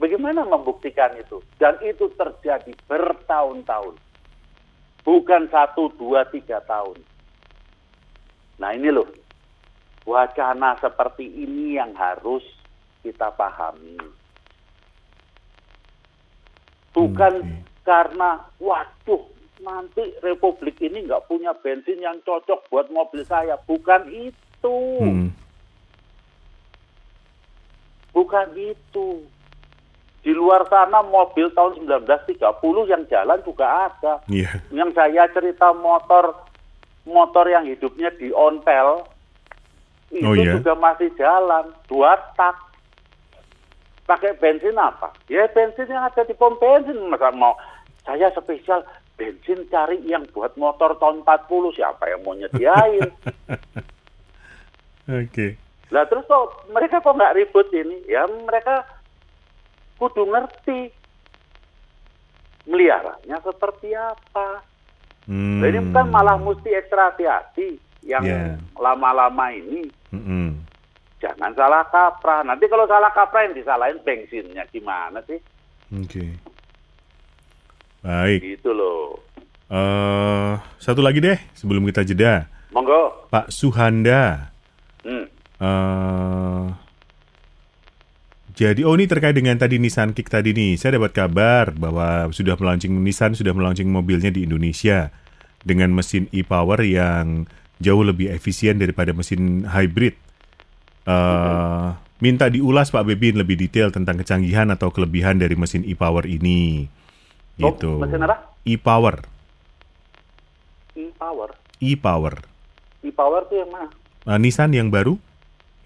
Bagaimana 0.00 0.48
membuktikan 0.48 1.12
itu? 1.20 1.44
Dan 1.60 1.76
itu 1.84 2.08
terjadi 2.16 2.72
bertahun-tahun. 2.88 4.00
Bukan 5.04 5.42
satu, 5.52 5.92
dua, 6.00 6.24
tiga 6.32 6.64
tahun. 6.64 6.96
Nah 8.60 8.76
ini 8.76 8.92
loh, 8.92 9.08
wacana 10.04 10.76
seperti 10.76 11.24
ini 11.24 11.80
yang 11.80 11.96
harus 11.96 12.44
kita 13.00 13.32
pahami. 13.32 13.96
Bukan 16.92 17.34
Oke. 17.40 17.56
karena, 17.88 18.44
waduh, 18.60 19.24
nanti 19.64 20.12
Republik 20.20 20.76
ini 20.84 21.08
nggak 21.08 21.24
punya 21.24 21.56
bensin 21.56 22.04
yang 22.04 22.20
cocok 22.20 22.68
buat 22.68 22.92
mobil 22.92 23.24
saya. 23.24 23.56
Bukan 23.64 24.12
itu. 24.12 24.78
Mhm. 25.00 25.30
Bukan 28.12 28.48
itu. 28.58 29.24
Di 30.20 30.36
luar 30.36 30.68
sana 30.68 31.00
mobil 31.00 31.48
tahun 31.56 31.80
1930 31.80 32.84
yang 32.84 33.08
jalan 33.08 33.40
juga 33.40 33.88
ada. 33.88 34.20
Iya. 34.28 34.60
Yang 34.68 34.90
saya 34.92 35.24
cerita 35.32 35.72
motor 35.72 36.49
motor 37.08 37.48
yang 37.48 37.64
hidupnya 37.64 38.12
di 38.16 38.32
ontel 38.32 39.06
itu 40.10 40.26
Oh, 40.26 40.34
iya? 40.34 40.58
juga 40.58 40.74
masih 40.74 41.06
jalan, 41.14 41.70
dua 41.86 42.18
tak. 42.34 42.58
Pakai 44.10 44.34
bensin 44.42 44.74
apa? 44.74 45.14
Ya 45.30 45.46
bensin 45.54 45.86
yang 45.86 46.02
ada 46.02 46.26
di 46.26 46.34
pom 46.34 46.58
bensin. 46.58 46.98
Masa 47.06 47.30
mau 47.30 47.54
saya 48.02 48.26
spesial 48.34 48.82
bensin 49.14 49.70
cari 49.70 50.02
yang 50.02 50.26
buat 50.34 50.58
motor 50.58 50.98
tahun 50.98 51.22
40 51.22 51.78
siapa 51.78 52.10
yang 52.10 52.26
mau 52.26 52.34
nyediain? 52.34 53.06
Oke. 55.22 55.54
Lah 55.94 56.10
terus 56.10 56.26
kok 56.26 56.66
mereka 56.74 56.98
kok 56.98 57.14
nggak 57.14 57.38
ribut 57.38 57.70
ini? 57.70 58.02
Ya 58.10 58.26
mereka 58.26 58.82
kudu 59.94 60.26
ngerti 60.26 60.90
meliharanya 62.66 63.38
seperti 63.46 63.94
apa. 63.94 64.66
Hmm. 65.30 65.62
Ini 65.62 65.94
kan 65.94 66.10
malah 66.10 66.34
mesti 66.34 66.74
ekstra 66.74 67.14
hati-hati 67.14 67.78
yang 68.02 68.26
Ya. 68.26 68.58
lama-lama 68.74 69.54
ini. 69.54 69.86
Mhm. 70.10 70.58
Jangan 71.22 71.54
salah 71.54 71.86
kaprah. 71.86 72.42
Nanti 72.42 72.66
kalau 72.66 72.82
salah 72.84 73.14
kaprah 73.14 73.46
yang 73.46 73.54
disalahin 73.54 74.02
bensinnya 74.02 74.66
gimana 74.68 75.22
sih? 75.24 75.38
Oke. 75.92 76.34
Baik. 78.02 78.40
Gitu 78.42 78.70
loh. 78.72 79.20
eh 79.70 80.52
satu 80.82 80.98
lagi 80.98 81.22
deh 81.22 81.38
sebelum 81.54 81.86
kita 81.86 82.02
jeda. 82.02 82.50
Monggo. 82.74 83.30
Pak 83.30 83.54
Suhanda. 83.54 84.50
Hmm. 85.06 85.30
eh 85.62 86.64
Jadi, 88.60 88.84
oh 88.84 88.92
ini 88.92 89.08
terkait 89.08 89.32
dengan 89.32 89.56
tadi 89.56 89.80
Nissan 89.80 90.12
Kick 90.12 90.28
tadi 90.28 90.52
nih. 90.52 90.76
Saya 90.76 91.00
dapat 91.00 91.16
kabar 91.16 91.72
bahwa 91.72 92.28
sudah 92.28 92.60
melaunching 92.60 92.92
Nissan 92.92 93.32
sudah 93.32 93.56
melaunching 93.56 93.88
mobilnya 93.88 94.28
di 94.28 94.44
Indonesia 94.44 95.08
dengan 95.64 95.96
mesin 95.96 96.28
e-power 96.28 96.84
yang 96.84 97.48
jauh 97.80 98.04
lebih 98.04 98.28
efisien 98.28 98.76
daripada 98.76 99.16
mesin 99.16 99.64
hybrid. 99.64 100.12
Uh, 101.08 101.96
minta 102.20 102.52
diulas 102.52 102.92
Pak 102.92 103.08
Bebin 103.08 103.40
lebih 103.40 103.56
detail 103.56 103.88
tentang 103.88 104.20
kecanggihan 104.20 104.68
atau 104.68 104.92
kelebihan 104.92 105.40
dari 105.40 105.56
mesin 105.56 105.80
e-power 105.88 106.28
ini. 106.28 106.84
Oh, 107.64 107.72
Gitu. 107.72 107.96
mesin 107.96 108.20
apa? 108.28 108.44
E-power, 108.68 109.24
E-Power. 110.92 111.56
e-power. 111.80 112.34
E-Power 113.00 113.40
tuh 113.48 113.56
yang 113.56 113.72
mana? 113.72 113.88
Uh, 114.28 114.36
Nissan 114.36 114.76
yang 114.76 114.92
baru, 114.92 115.16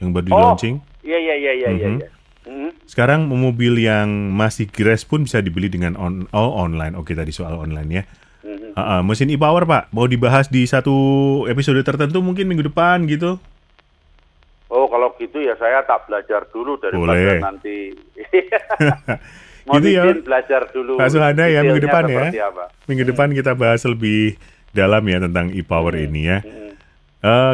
yang 0.02 0.10
baru 0.10 0.26
di 0.26 0.32
Oh. 0.34 0.42
launching. 0.42 0.82
Iya, 1.06 1.18
iya, 1.22 1.34
iya, 1.38 1.52
iya, 1.54 1.70
iya. 1.70 1.86
Mhm. 1.86 1.98
iya. 2.02 2.08
Mhm. 2.44 2.68
Sekarang 2.84 3.26
mobil 3.26 3.78
yang 3.78 4.30
masih 4.30 4.66
grass 4.66 5.02
pun 5.02 5.22
bisa 5.22 5.40
dibeli 5.40 5.66
dengan 5.66 5.94
on 5.94 6.26
oh 6.30 6.50
online. 6.54 6.94
Oke 6.94 7.12
tadi 7.12 7.30
soal 7.30 7.54
online 7.54 7.88
ya. 7.90 8.02
Mhm. 8.42 8.74
Ah, 8.74 8.80
ah, 8.90 9.00
mesin 9.00 9.28
e-power 9.28 9.64
Pak, 9.64 9.88
mau 9.90 10.04
dibahas 10.04 10.46
di 10.46 10.64
satu 10.64 10.92
episode 11.46 11.78
tertentu 11.80 12.20
mungkin 12.20 12.44
minggu 12.44 12.64
depan 12.64 13.02
gitu. 13.06 13.38
Oh, 14.68 14.84
kalau 14.86 15.14
gitu 15.16 15.38
ya 15.38 15.54
saya 15.54 15.80
tak 15.82 16.04
belajar 16.04 16.44
dulu 16.50 16.76
daripada 16.76 17.14
Boleh. 17.14 17.38
nanti. 17.46 17.76
Mau 19.64 19.80
Gitu 19.80 19.96
ya. 19.96 20.02
belajar 20.18 20.60
dulu. 20.68 20.98
Pak 20.98 21.08
Suhana 21.08 21.48
ya, 21.48 21.62
minggu 21.62 21.80
depan 21.80 22.04
ya. 22.04 22.28
apa. 22.44 22.68
Minggu 22.84 23.06
depan 23.06 23.30
kita 23.32 23.54
bahas 23.54 23.80
lebih 23.86 24.34
dalam 24.74 25.00
ya 25.06 25.22
tentang 25.22 25.48
e-power 25.48 25.94
ini 25.96 26.20
ya. 26.26 26.38
Mhm. 26.42 26.70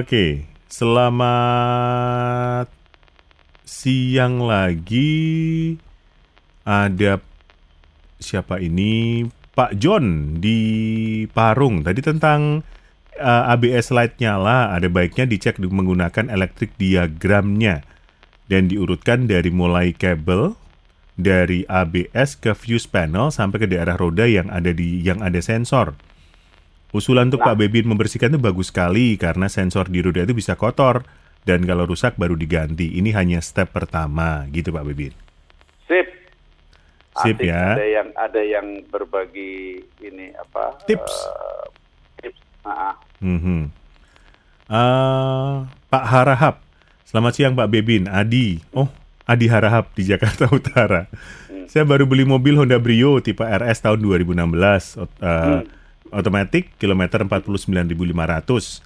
Oke, 0.03 0.49
selamat 0.67 2.67
siang 3.71 4.43
lagi. 4.43 5.79
Ada 6.67 7.23
siapa 8.19 8.59
ini? 8.59 9.23
Pak 9.55 9.79
John 9.79 10.37
di 10.43 10.61
Parung. 11.31 11.87
Tadi 11.87 12.01
tentang 12.03 12.67
uh, 13.15 13.53
ABS 13.55 13.95
light 13.95 14.19
nyala, 14.19 14.75
ada 14.75 14.91
baiknya 14.91 15.31
dicek 15.31 15.63
menggunakan 15.63 16.27
elektrik 16.27 16.75
diagramnya 16.75 17.87
dan 18.51 18.67
diurutkan 18.67 19.31
dari 19.31 19.55
mulai 19.55 19.95
kabel 19.95 20.59
dari 21.15 21.63
ABS 21.69 22.41
ke 22.41 22.57
fuse 22.57 22.89
panel 22.91 23.31
sampai 23.31 23.63
ke 23.63 23.67
daerah 23.71 23.95
roda 23.95 24.27
yang 24.27 24.51
ada 24.51 24.75
di 24.75 25.05
yang 25.05 25.23
ada 25.23 25.39
sensor. 25.39 25.95
Usulan 26.91 27.31
untuk 27.31 27.47
Pak 27.47 27.55
Bebin 27.55 27.87
membersihkan 27.87 28.35
itu 28.35 28.41
bagus 28.43 28.75
sekali 28.75 29.15
karena 29.15 29.47
sensor 29.47 29.87
di 29.87 30.03
roda 30.03 30.27
itu 30.27 30.35
bisa 30.35 30.59
kotor 30.59 31.07
dan 31.43 31.63
kalau 31.63 31.85
rusak 31.85 32.15
baru 32.15 32.35
diganti. 32.35 32.95
Ini 32.95 33.11
hanya 33.13 33.39
step 33.39 33.71
pertama 33.71 34.45
gitu 34.49 34.71
Pak 34.71 34.85
Bebin. 34.85 35.13
Sip. 35.85 36.07
Sip 37.17 37.37
Asik. 37.37 37.47
ya. 37.47 37.75
Ada 37.75 37.87
yang 37.87 38.09
ada 38.15 38.41
yang 38.41 38.67
berbagi 38.87 39.53
ini 39.99 40.31
apa? 40.33 40.79
Tips. 40.85 41.15
eh, 41.27 41.67
tips. 42.23 42.41
Ah, 42.63 42.93
ah. 42.93 42.95
Mhm. 43.19 43.69
Eh, 44.67 45.55
Pak 45.89 46.05
Harahap, 46.07 46.63
selamat 47.03 47.33
siang 47.35 47.55
Pak 47.55 47.67
Bebin, 47.69 48.07
Adi. 48.07 48.63
Oh, 48.71 48.87
Adi 49.25 49.47
Harahap 49.47 49.91
di 49.93 50.05
Jakarta 50.05 50.47
Utara. 50.53 51.11
Saya 51.67 51.83
baru 51.83 52.03
beli 52.03 52.23
mobil 52.23 52.55
Honda 52.55 52.79
Brio 52.79 53.19
tipe 53.19 53.43
RS 53.43 53.79
tahun 53.81 53.99
2016, 53.99 54.35
ot- 54.97 55.19
eh, 55.19 55.63
otomatis 56.11 56.67
kilometer 56.77 57.23
49.500. 57.23 58.83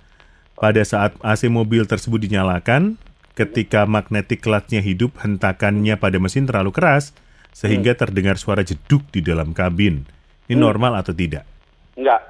Pada 0.54 0.82
saat 0.86 1.18
AC 1.20 1.50
mobil 1.50 1.82
tersebut 1.84 2.22
dinyalakan, 2.22 2.94
ketika 3.34 3.84
magnetic 3.90 4.38
clutch-nya 4.38 4.78
hidup, 4.78 5.18
hentakannya 5.18 5.98
pada 5.98 6.22
mesin 6.22 6.46
terlalu 6.46 6.70
keras 6.70 7.10
sehingga 7.54 7.94
terdengar 7.94 8.38
suara 8.38 8.62
jeduk 8.62 9.02
di 9.10 9.22
dalam 9.22 9.50
kabin. 9.54 10.06
Ini 10.46 10.58
normal 10.58 10.98
atau 10.98 11.14
tidak? 11.14 11.46
Enggak, 11.94 12.22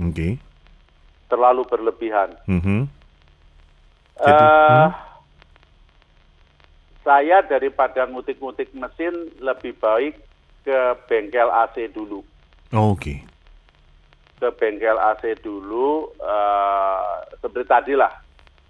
Oke. 0.00 0.40
terlalu 1.28 1.62
berlebihan. 1.68 2.36
Mhm. 2.48 2.78
Jadi, 4.18 4.44
Eh, 4.44 4.88
hmm? 4.88 4.92
Saya 7.08 7.40
daripada 7.40 8.04
ngutik-ngutik 8.04 8.68
mesin 8.76 9.32
lebih 9.40 9.72
baik 9.80 10.20
ke 10.60 10.78
bengkel 11.08 11.48
AC 11.48 11.88
dulu. 11.88 12.20
Oh, 12.76 12.92
Oke. 12.92 13.24
Ke 14.38 14.54
bengkel 14.54 14.94
AC 14.94 15.34
dulu, 15.42 16.14
eh, 16.22 17.14
seperti 17.42 17.66
tadi 17.66 17.92
lah. 17.98 18.14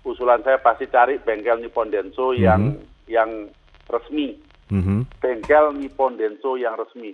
Usulan 0.03 0.41
saya 0.41 0.57
pasti 0.59 0.89
cari 0.89 1.21
bengkel 1.21 1.61
Nippon 1.61 1.93
Denso 1.93 2.33
yang 2.33 2.81
yang 3.05 3.53
resmi. 3.93 4.33
Mhm. 4.73 5.05
Bengkel 5.21 5.77
Nippon 5.77 6.17
Denso 6.17 6.57
yang 6.57 6.77
resmi. 6.77 7.13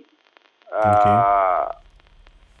Eh, 0.71 1.65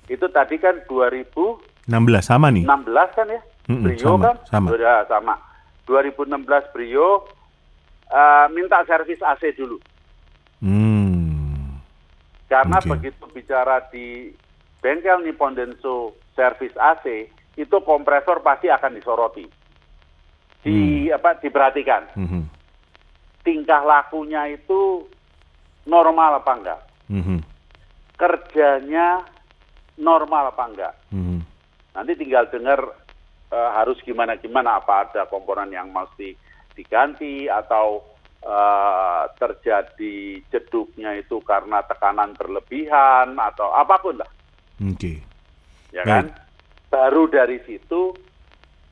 Itu 0.05 0.29
tadi 0.29 0.61
kan 0.61 0.85
2000 0.85 1.57
16 1.89 2.21
sama 2.21 2.53
nih. 2.53 2.61
16 2.61 3.09
kan 3.17 3.25
ya? 3.25 3.41
Mm-mm, 3.65 3.81
Brio 3.89 4.05
sama, 4.05 4.21
kan? 4.21 4.35
sama. 4.45 4.67
Sudah 4.69 4.97
sama. 5.09 5.35
2016 5.89 6.69
Brio 6.73 7.25
eh, 8.13 8.45
minta 8.53 8.85
servis 8.85 9.17
AC 9.25 9.57
dulu. 9.57 9.81
Hmm. 10.61 11.81
Karena 12.45 12.77
Oke. 12.77 12.89
begitu 12.93 13.23
bicara 13.33 13.81
di 13.89 14.29
bengkel 14.85 15.25
Nippon 15.25 15.57
Denso 15.57 16.13
servis 16.37 16.77
AC, 16.77 17.25
itu 17.57 17.77
kompresor 17.81 18.45
pasti 18.45 18.69
akan 18.69 18.93
disoroti. 18.93 19.49
Di 20.61 21.09
Hmm. 21.09 21.17
apa 21.17 21.41
diperhatikan. 21.41 22.13
Mhm. 22.13 22.41
Tingkah 23.41 23.81
lakunya 23.81 24.45
itu 24.53 25.09
normal 25.89 26.37
apa 26.45 26.51
enggak? 26.53 26.81
Mhm. 27.09 27.41
Kerjanya 28.13 29.25
normal 29.97 30.53
apa 30.53 30.63
enggak? 30.69 30.93
Mhm. 31.09 31.41
Nanti 31.97 32.11
tinggal 32.13 32.45
dengar 32.53 32.85
eh, 33.45 33.71
harus 33.77 34.01
gimana 34.01 34.41
gimana 34.41 34.81
apa 34.81 35.05
ada 35.05 35.29
komponen 35.29 35.69
yang 35.69 35.93
mesti 35.93 36.33
diganti 36.73 37.45
atau 37.45 38.01
eh, 38.41 39.23
terjadi 39.37 40.41
jeduknya 40.49 41.13
itu 41.17 41.41
karena 41.45 41.85
tekanan 41.85 42.33
berlebihan 42.33 43.37
atau 43.37 43.69
apa 43.73 44.01
pun 44.01 44.17
lah, 44.17 44.29
Oke. 44.83 45.23
ya 45.95 46.03
Baik. 46.03 46.07
kan? 46.07 46.25
Baru 46.91 47.27
dari 47.27 47.59
situ 47.63 48.11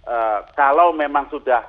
eh, 0.04 0.40
kalau 0.56 0.92
memang 0.92 1.28
sudah 1.28 1.64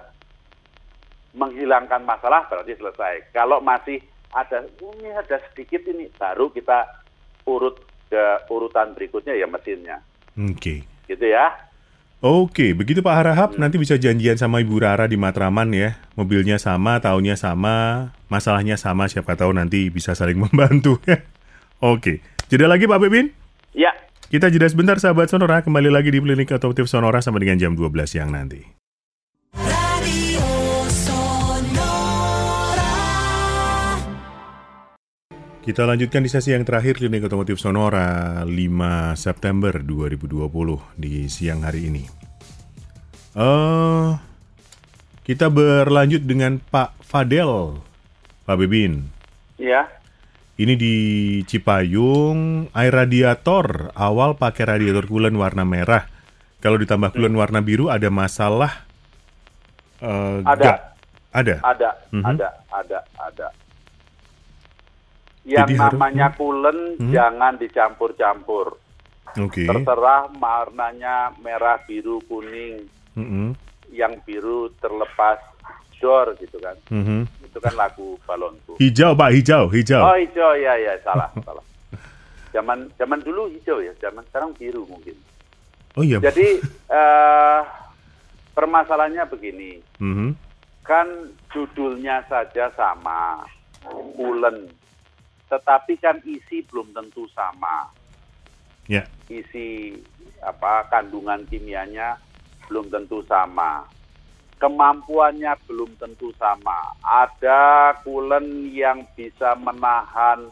menghilangkan 1.34 2.02
masalah 2.06 2.46
berarti 2.46 2.78
selesai. 2.78 3.34
Kalau 3.34 3.58
masih 3.58 3.98
ada 4.30 4.62
"Oh, 4.82 4.94
ini 4.98 5.10
ada 5.10 5.38
sedikit 5.50 5.82
ini 5.86 6.10
baru 6.14 6.50
kita 6.50 6.86
urut 7.46 7.78
ke 8.06 8.22
urutan 8.50 8.94
berikutnya 8.94 9.34
ya 9.34 9.46
mesinnya. 9.46 9.98
Oke. 10.38 10.86
Gitu 11.06 11.26
ya. 11.26 11.50
Oke, 12.24 12.72
begitu 12.72 13.04
Pak 13.04 13.16
Harahap, 13.20 13.50
nanti 13.60 13.76
bisa 13.76 14.00
janjian 14.00 14.40
sama 14.40 14.64
Ibu 14.64 14.80
Rara 14.80 15.04
di 15.04 15.12
Matraman 15.20 15.68
ya. 15.76 16.00
Mobilnya 16.16 16.56
sama, 16.56 16.96
tahunnya 16.96 17.36
sama, 17.36 18.08
masalahnya 18.32 18.80
sama, 18.80 19.12
siapa 19.12 19.36
tahu 19.36 19.52
nanti 19.52 19.92
bisa 19.92 20.16
saling 20.16 20.40
membantu 20.48 20.96
ya. 21.04 21.20
Oke, 21.84 22.24
jeda 22.48 22.64
lagi 22.64 22.88
Pak 22.88 22.96
Bebin. 22.96 23.28
Ya, 23.76 23.92
Kita 24.24 24.48
jeda 24.48 24.64
sebentar 24.64 24.96
sahabat 24.96 25.28
Sonora, 25.28 25.60
kembali 25.60 25.92
lagi 25.92 26.08
di 26.08 26.16
Klinik 26.16 26.48
Otomotif 26.48 26.88
Sonora 26.88 27.20
sampai 27.20 27.44
dengan 27.44 27.60
jam 27.60 27.72
12 27.76 28.08
siang 28.08 28.32
nanti. 28.32 28.56
Radio 29.52 30.48
Sonora. 30.88 32.02
Kita 35.60 35.84
lanjutkan 35.84 36.24
di 36.24 36.30
sesi 36.32 36.56
yang 36.56 36.64
terakhir 36.64 36.96
Klinik 37.04 37.28
Otomotif 37.28 37.60
Sonora 37.60 38.40
5 38.48 39.12
September 39.12 39.76
2020 39.84 40.96
di 40.96 41.28
siang 41.28 41.60
hari 41.60 41.92
ini. 41.92 42.04
Eh, 43.36 44.08
kita 45.20 45.52
berlanjut 45.52 46.24
dengan 46.24 46.64
Pak 46.64 46.96
Fadel, 47.04 47.76
Pak 48.48 48.56
Bebin. 48.56 49.04
ya. 49.60 49.84
Ini 50.54 50.78
di 50.78 50.94
Cipayung, 51.42 52.70
air 52.70 52.94
radiator 52.94 53.90
awal 53.98 54.38
pakai 54.38 54.78
radiator 54.78 55.02
coolant 55.10 55.34
warna 55.34 55.66
merah. 55.66 56.06
Kalau 56.62 56.78
ditambah 56.78 57.10
coolant 57.10 57.34
warna 57.34 57.58
biru 57.58 57.90
ada 57.90 58.06
masalah? 58.06 58.86
Eh, 59.98 60.38
Ada. 60.46 60.54
nggak? 60.54 60.78
Ada. 61.34 61.54
Ada, 61.58 61.90
Mhm. 62.14 62.24
ada, 62.24 62.48
ada, 62.70 62.98
ada. 63.18 63.48
Yang 65.42 65.66
Jadi 65.66 65.74
harus- 65.74 65.92
namanya 65.98 66.26
coolant 66.38 66.82
Hmm. 67.02 67.10
jangan 67.10 67.52
dicampur-campur. 67.58 68.66
Oke. 69.34 69.66
Terserah 69.66 70.30
warnanya 70.30 71.34
merah, 71.42 71.82
biru, 71.82 72.22
kuning. 72.30 72.86
Mm-mm. 73.18 73.58
Yang 73.90 74.22
biru 74.22 74.70
terlepas 74.78 75.42
door 75.98 76.38
gitu 76.38 76.62
kan. 76.62 76.78
Mhm. 76.86 77.26
Itu 77.54 77.62
kan 77.62 77.78
lagu 77.78 78.18
balonku. 78.26 78.74
Hijau 78.82 79.14
Pak, 79.14 79.30
hijau, 79.30 79.70
hijau. 79.70 80.02
Oh 80.02 80.18
hijau 80.18 80.58
ya 80.58 80.74
ya 80.74 80.98
salah 81.06 81.30
salah. 81.46 81.62
Zaman 82.50 82.90
zaman 82.98 83.22
dulu 83.22 83.46
hijau 83.46 83.78
ya, 83.78 83.94
zaman 84.02 84.26
sekarang 84.26 84.50
biru 84.58 84.82
mungkin. 84.90 85.14
Oh 85.94 86.02
iya. 86.02 86.18
Jadi 86.18 86.58
eh 86.90 87.60
permasalahannya 88.58 89.22
begini. 89.30 89.78
Mhm. 90.02 90.34
kan 90.84 91.08
judulnya 91.48 92.20
saja 92.28 92.68
sama. 92.76 93.46
coolant. 93.86 94.68
Tetapi 95.48 95.96
kan 95.96 96.20
isi 96.26 96.60
belum 96.66 96.92
tentu 96.92 97.24
sama. 97.32 97.88
Ya. 98.88 99.06
Isi 99.30 99.96
apa 100.44 100.84
kandungan 100.92 101.46
kimianya 101.48 102.18
belum 102.68 102.90
tentu 102.92 103.24
sama. 103.24 103.84
Kemampuannya 104.64 105.52
belum 105.68 106.00
tentu 106.00 106.32
sama. 106.40 106.96
Ada 107.04 107.92
coolant 108.00 108.72
yang 108.72 109.04
bisa 109.12 109.52
menahan 109.60 110.48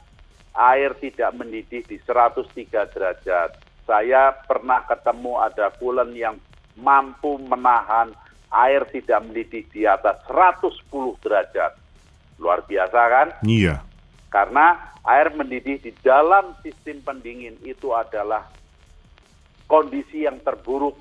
air 0.52 0.92
tidak 1.00 1.32
mendidih 1.32 1.80
di 1.88 1.96
103 1.96 2.92
derajat. 2.92 3.56
Saya 3.88 4.36
pernah 4.44 4.84
ketemu 4.84 5.40
ada 5.40 5.72
coolant 5.80 6.12
yang 6.12 6.36
mampu 6.76 7.40
menahan 7.40 8.12
air 8.52 8.84
tidak 8.92 9.24
mendidih 9.24 9.64
di 9.72 9.88
atas 9.88 10.20
110 10.28 10.92
derajat. 11.24 11.72
Luar 12.36 12.68
biasa 12.68 13.00
kan? 13.08 13.28
Iya. 13.48 13.80
Karena 14.28 14.92
air 15.08 15.32
mendidih 15.32 15.80
di 15.80 15.96
dalam 16.04 16.52
sistem 16.60 17.00
pendingin 17.00 17.56
itu 17.64 17.96
adalah 17.96 18.44
kondisi 19.72 20.28
yang 20.28 20.36
terburuk 20.44 21.00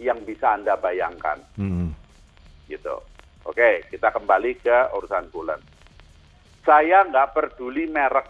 yang 0.00 0.22
bisa 0.22 0.56
Anda 0.56 0.74
bayangkan 0.78 1.38
Mm-mm. 1.58 1.94
Gitu. 2.72 2.96
Oke, 3.44 3.84
kita 3.86 4.08
kembali 4.08 4.56
ke 4.56 4.78
urusan 4.94 5.28
bulan. 5.28 5.60
Saya 6.62 7.04
nggak 7.04 7.30
peduli 7.32 7.84
merek. 7.86 8.28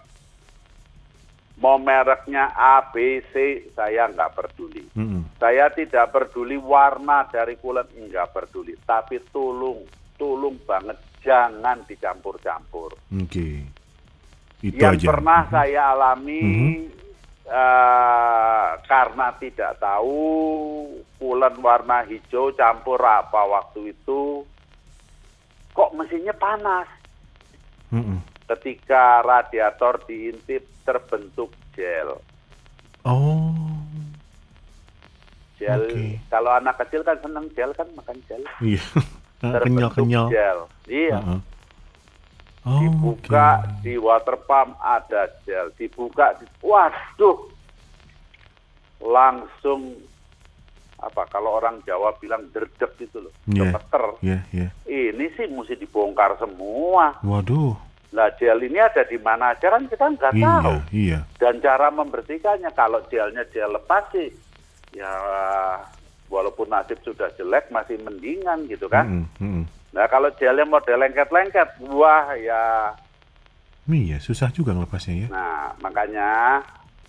Mau 1.60 1.76
mereknya 1.76 2.50
A, 2.50 2.90
B, 2.90 3.22
C, 3.30 3.68
saya 3.70 4.08
nggak 4.08 4.34
peduli. 4.34 4.82
Mm-mm. 4.96 5.36
Saya 5.36 5.68
tidak 5.70 6.10
peduli 6.10 6.56
warna 6.56 7.22
dari 7.24 7.54
kulit, 7.54 7.86
nggak 7.92 8.32
peduli. 8.32 8.74
Tapi 8.80 9.20
tolong, 9.30 9.84
tolong 10.16 10.56
banget 10.64 10.96
jangan 11.20 11.84
dicampur-campur. 11.86 12.98
Oke. 13.14 13.48
Itu 14.58 14.74
Yang 14.74 14.96
aja. 14.96 15.06
pernah 15.12 15.40
saya 15.46 15.80
alami 15.92 16.40
Mhm. 16.40 17.01
Eh, 17.46 18.68
karena 18.86 19.26
tidak 19.38 19.78
tahu 19.82 20.22
kulen 21.18 21.54
warna 21.62 22.02
hijau 22.06 22.50
campur 22.54 22.98
apa 22.98 23.40
waktu 23.46 23.94
itu, 23.94 24.42
kok 25.72 25.94
mesinnya 25.94 26.34
panas. 26.34 26.86
Mm-mm. 27.92 28.18
Ketika 28.48 29.20
radiator 29.20 30.00
diintip 30.04 30.64
terbentuk 30.82 31.52
gel. 31.72 32.18
Oh. 33.06 33.54
Gel. 35.58 35.82
Oke. 35.86 36.18
Kalau 36.26 36.50
anak 36.50 36.74
kecil 36.82 37.06
kan 37.06 37.18
seneng 37.22 37.46
gel 37.54 37.70
kan 37.76 37.86
makan 37.94 38.18
gel. 38.26 38.42
Iya. 38.58 38.82
Terbentuk 39.42 39.92
Kenyal-kenyal. 39.94 40.26
gel. 40.30 40.58
Iya. 40.90 41.18
Heeh. 41.18 41.40
Oh, 42.62 42.78
dibuka 42.78 43.58
oke. 43.58 43.82
di 43.82 43.98
water 43.98 44.38
pump 44.38 44.78
ada 44.78 45.26
gel 45.42 45.74
dibuka 45.74 46.30
di, 46.36 46.46
waduh 46.62 47.50
langsung 49.02 49.98
apa 50.96 51.26
kalau 51.26 51.58
orang 51.58 51.82
Jawa 51.82 52.14
bilang 52.16 52.46
derdek 52.48 52.94
gitu 52.96 53.18
loh 53.20 53.34
Iya. 53.44 53.66
gemeter 53.66 54.04
Iya, 54.22 54.38
iya. 54.52 54.68
ini 54.86 55.26
sih 55.34 55.50
mesti 55.50 55.74
dibongkar 55.74 56.38
semua 56.38 57.18
Waduh. 57.20 57.74
nah 58.10 58.30
gel 58.32 58.60
ini 58.60 58.78
ada 58.78 59.02
di 59.02 59.18
mana 59.18 59.50
aja 59.50 59.66
kan 59.68 59.82
kita 59.84 60.06
nggak 60.14 60.32
tahu 60.32 60.76
Iya, 60.86 60.94
iya. 60.94 61.18
dan 61.36 61.58
cara 61.58 61.90
membersihkannya 61.90 62.70
kalau 62.70 63.02
gelnya 63.08 63.42
gel 63.48 63.74
lepas 63.74 64.06
sih 64.14 64.30
ya 64.94 65.10
walaupun 66.28 66.70
nasib 66.70 67.02
sudah 67.02 67.26
jelek 67.34 67.66
masih 67.68 67.98
mendingan 67.98 68.64
gitu 68.64 68.86
kan 68.86 69.26
Mm-mm, 69.26 69.26
mm-mm. 69.42 69.64
Nah 69.92 70.08
kalau 70.08 70.32
gelnya 70.34 70.64
model 70.64 71.04
lengket-lengket 71.04 71.68
wah 71.92 72.32
ya 72.36 72.92
Iya, 73.82 74.22
susah 74.22 74.54
juga 74.54 74.70
ngelepasnya 74.78 75.26
ya. 75.26 75.28
Nah, 75.34 75.74
makanya 75.82 76.62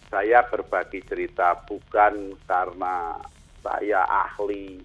saya 0.10 0.42
berbagi 0.50 1.06
cerita 1.06 1.54
bukan 1.70 2.34
karena 2.50 3.18
saya 3.62 4.02
ahli 4.10 4.82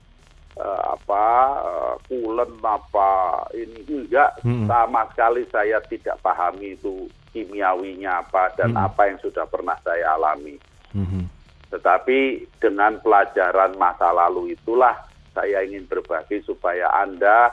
eh, 0.57 0.83
apa 0.85 1.25
eh, 1.65 1.95
kulen 2.09 2.53
apa 2.61 3.45
ini 3.57 3.85
enggak 3.89 4.37
Mm-mm. 4.45 4.69
sama 4.69 5.09
sekali 5.13 5.49
saya 5.49 5.81
tidak 5.89 6.21
pahami 6.21 6.77
itu 6.77 7.09
kimiawinya 7.33 8.21
apa 8.25 8.53
dan 8.57 8.77
Mm-mm. 8.77 8.85
apa 8.85 9.03
yang 9.09 9.19
sudah 9.25 9.49
pernah 9.49 9.77
saya 9.81 10.13
alami. 10.13 10.61
Mhm. 10.93 11.25
Tetapi 11.69 12.49
dengan 12.61 12.97
pelajaran 13.01 13.77
masa 13.77 14.13
lalu 14.13 14.57
itulah 14.57 14.97
saya 15.37 15.61
ingin 15.65 15.85
berbagi 15.85 16.41
supaya 16.45 16.89
Anda 16.97 17.53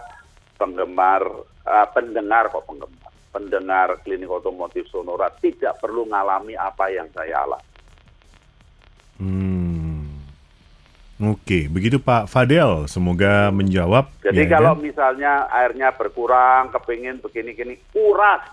penggemar 0.55 1.23
eh, 1.63 1.87
pendengar 1.93 2.49
kok 2.51 2.65
penggemar 2.67 3.05
pendengar 3.35 3.99
klinik 4.07 4.31
otomotif 4.31 4.87
Sonora 4.87 5.27
tidak 5.43 5.75
perlu 5.83 6.07
mengalami 6.07 6.55
apa 6.55 6.87
yang 6.87 7.11
saya 7.11 7.43
alami. 7.43 7.67
Hmm. 9.19 9.75
Oke, 11.19 11.67
begitu 11.67 11.99
Pak 11.99 12.31
Fadel. 12.31 12.87
Semoga 12.87 13.51
menjawab. 13.51 14.07
Jadi 14.23 14.47
ya 14.47 14.51
kalau 14.55 14.79
kan? 14.79 14.83
misalnya 14.83 15.33
airnya 15.51 15.91
berkurang, 15.91 16.71
kepingin 16.71 17.19
begini-gini, 17.19 17.75
kuras, 17.91 18.43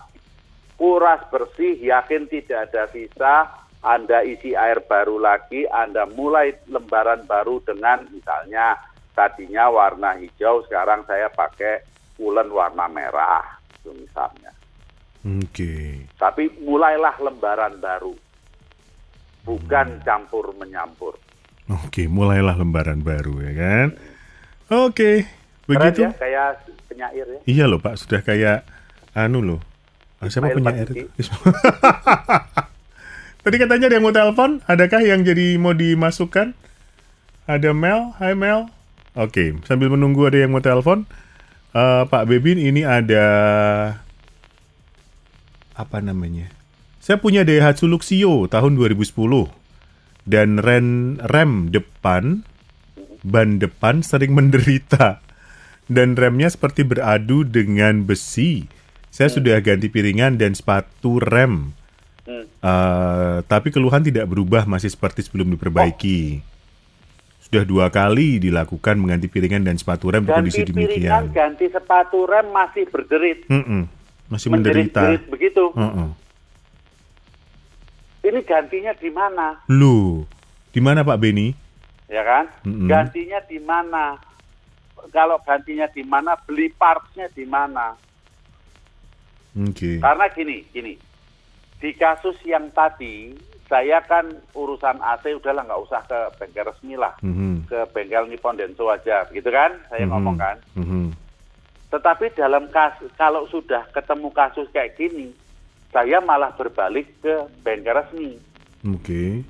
kuras 0.75 1.19
bersih, 1.31 1.79
yakin 1.79 2.27
tidak 2.27 2.71
ada 2.71 2.83
sisa, 2.91 3.35
Anda 3.83 4.23
isi 4.23 4.55
air 4.55 4.83
baru 4.83 5.19
lagi, 5.19 5.67
Anda 5.67 6.07
mulai 6.07 6.55
lembaran 6.71 7.27
baru 7.27 7.59
dengan 7.67 8.07
misalnya 8.15 8.79
tadinya 9.11 9.67
warna 9.67 10.15
hijau, 10.15 10.63
sekarang 10.63 11.03
saya 11.03 11.27
pakai 11.27 11.92
ulen 12.23 12.47
warna 12.47 12.87
merah, 12.87 13.43
itu 13.75 13.91
misalnya. 13.91 14.51
Oke. 15.23 16.03
Tapi 16.15 16.47
mulailah 16.63 17.15
lembaran 17.19 17.79
baru, 17.79 18.15
bukan 19.43 19.99
campur 20.03 20.55
menyampur. 20.55 21.19
Oke, 21.71 22.07
mulailah 22.07 22.55
lembaran 22.55 23.03
baru 23.03 23.39
ya 23.39 23.51
kan. 23.55 23.87
Oke, 24.71 25.27
Keren 25.67 25.67
begitu. 25.67 26.01
ya, 26.03 26.11
kayak 26.15 26.47
penyair 26.91 27.27
ya. 27.27 27.39
Iya 27.47 27.65
loh 27.71 27.79
Pak, 27.79 27.95
sudah 27.99 28.19
kayak 28.19 28.67
anu 29.15 29.39
loh. 29.39 29.61
Ah, 30.19 30.27
siapa 30.31 30.51
Ismail 30.51 30.57
penyair 30.59 30.87
itu? 30.91 31.07
Tadi 33.43 33.55
katanya 33.59 33.91
ada 33.91 33.95
yang 33.99 34.05
mau 34.07 34.15
telepon, 34.15 34.63
adakah 34.71 35.03
yang 35.03 35.27
jadi 35.27 35.59
mau 35.59 35.75
dimasukkan? 35.75 36.55
Ada 37.43 37.75
Mel, 37.75 38.15
Hai 38.15 38.39
Mel. 38.39 38.71
Oke, 39.19 39.59
sambil 39.67 39.91
menunggu 39.91 40.23
ada 40.23 40.39
yang 40.39 40.55
mau 40.55 40.63
telepon, 40.63 41.03
eh, 41.73 42.03
Pak 42.07 42.23
Bebin 42.29 42.61
ini 42.61 42.85
ada 42.85 43.25
apa 45.73 45.97
namanya? 45.99 46.53
Saya 47.03 47.19
punya 47.19 47.43
Daihatsu 47.43 47.89
Luxio 47.89 48.47
tahun 48.47 48.79
2010 48.79 49.11
dan 50.23 50.61
rem 50.63 51.19
rem 51.19 51.67
depan 51.67 52.47
ban 53.27 53.59
depan 53.59 53.99
sering 53.99 54.31
menderita 54.37 55.19
dan 55.91 56.15
remnya 56.15 56.47
seperti 56.47 56.87
beradu 56.87 57.43
dengan 57.43 58.07
besi. 58.07 58.67
Saya 59.13 59.29
sudah 59.29 59.61
ganti 59.61 59.91
piringan 59.91 60.41
dan 60.41 60.57
sepatu 60.57 61.21
rem. 61.21 61.75
Hmm. 62.23 62.47
Eh, 62.47 63.37
tapi 63.45 63.69
keluhan 63.69 64.01
tidak 64.01 64.31
berubah, 64.31 64.63
masih 64.65 64.89
seperti 64.89 65.27
sebelum 65.27 65.53
diperbaiki. 65.53 66.52
Sudah 67.53 67.69
dua 67.69 67.93
kali 67.93 68.41
dilakukan 68.41 68.97
mengganti 68.97 69.29
piringan 69.29 69.61
dan 69.61 69.77
sepatu 69.77 70.09
rem 70.09 70.25
Ganti 70.25 70.33
kondisi 70.49 70.65
piringan, 70.65 70.73
demikian. 70.73 71.23
ganti 71.29 71.69
sepatu 71.69 72.25
rem 72.25 72.49
masih 72.49 72.89
berderit. 72.89 73.45
Mm-mm, 73.45 73.85
Masih 74.25 74.49
menderita. 74.49 75.05
Menderit-derit 75.05 75.23
begitu. 75.29 75.69
Heeh. 75.77 76.09
Ini 78.25 78.39
gantinya 78.41 78.93
di 78.97 79.09
mana? 79.13 79.61
Loh, 79.69 80.25
di 80.73 80.81
mana 80.81 81.05
Pak 81.05 81.13
Beni? 81.21 81.53
Ya 82.09 82.25
kan? 82.25 82.49
Mm-mm. 82.65 82.89
Gantinya 82.89 83.37
di 83.45 83.61
mana? 83.61 84.17
Kalau 85.13 85.37
gantinya 85.45 85.85
di 85.93 86.01
mana, 86.01 86.33
beli 86.49 86.73
partsnya 86.73 87.29
di 87.37 87.45
mana? 87.45 87.93
Oke. 89.53 90.01
Karena 90.01 90.25
gini, 90.33 90.65
gini. 90.73 90.97
Di 91.77 91.93
kasus 91.93 92.41
yang 92.49 92.73
tadi, 92.73 93.29
saya 93.73 94.05
kan 94.05 94.29
urusan 94.53 95.01
AC 95.01 95.33
udahlah 95.33 95.65
nggak 95.65 95.81
usah 95.89 96.05
ke 96.05 96.19
bengkel 96.37 96.69
resmi 96.69 96.93
lah. 96.93 97.17
Mhm, 97.25 97.65
Ke 97.65 97.89
bengkel 97.89 98.29
Nippon 98.29 98.53
Denso 98.53 98.85
aja, 98.85 99.25
gitu 99.33 99.49
kan? 99.49 99.73
Saya 99.89 100.05
mhm, 100.05 100.11
ngomong 100.13 100.37
kan. 100.37 100.57
mhm. 100.77 101.09
Tetapi 101.89 102.37
dalam 102.37 102.69
kasus, 102.69 103.09
kalau 103.17 103.49
sudah 103.49 103.89
ketemu 103.89 104.29
kasus 104.29 104.69
kayak 104.69 104.93
gini, 104.93 105.33
saya 105.89 106.21
malah 106.21 106.53
berbalik 106.53 107.09
ke 107.25 107.49
bengkel 107.65 107.97
resmi. 107.97 108.37
Oke. 108.85 109.41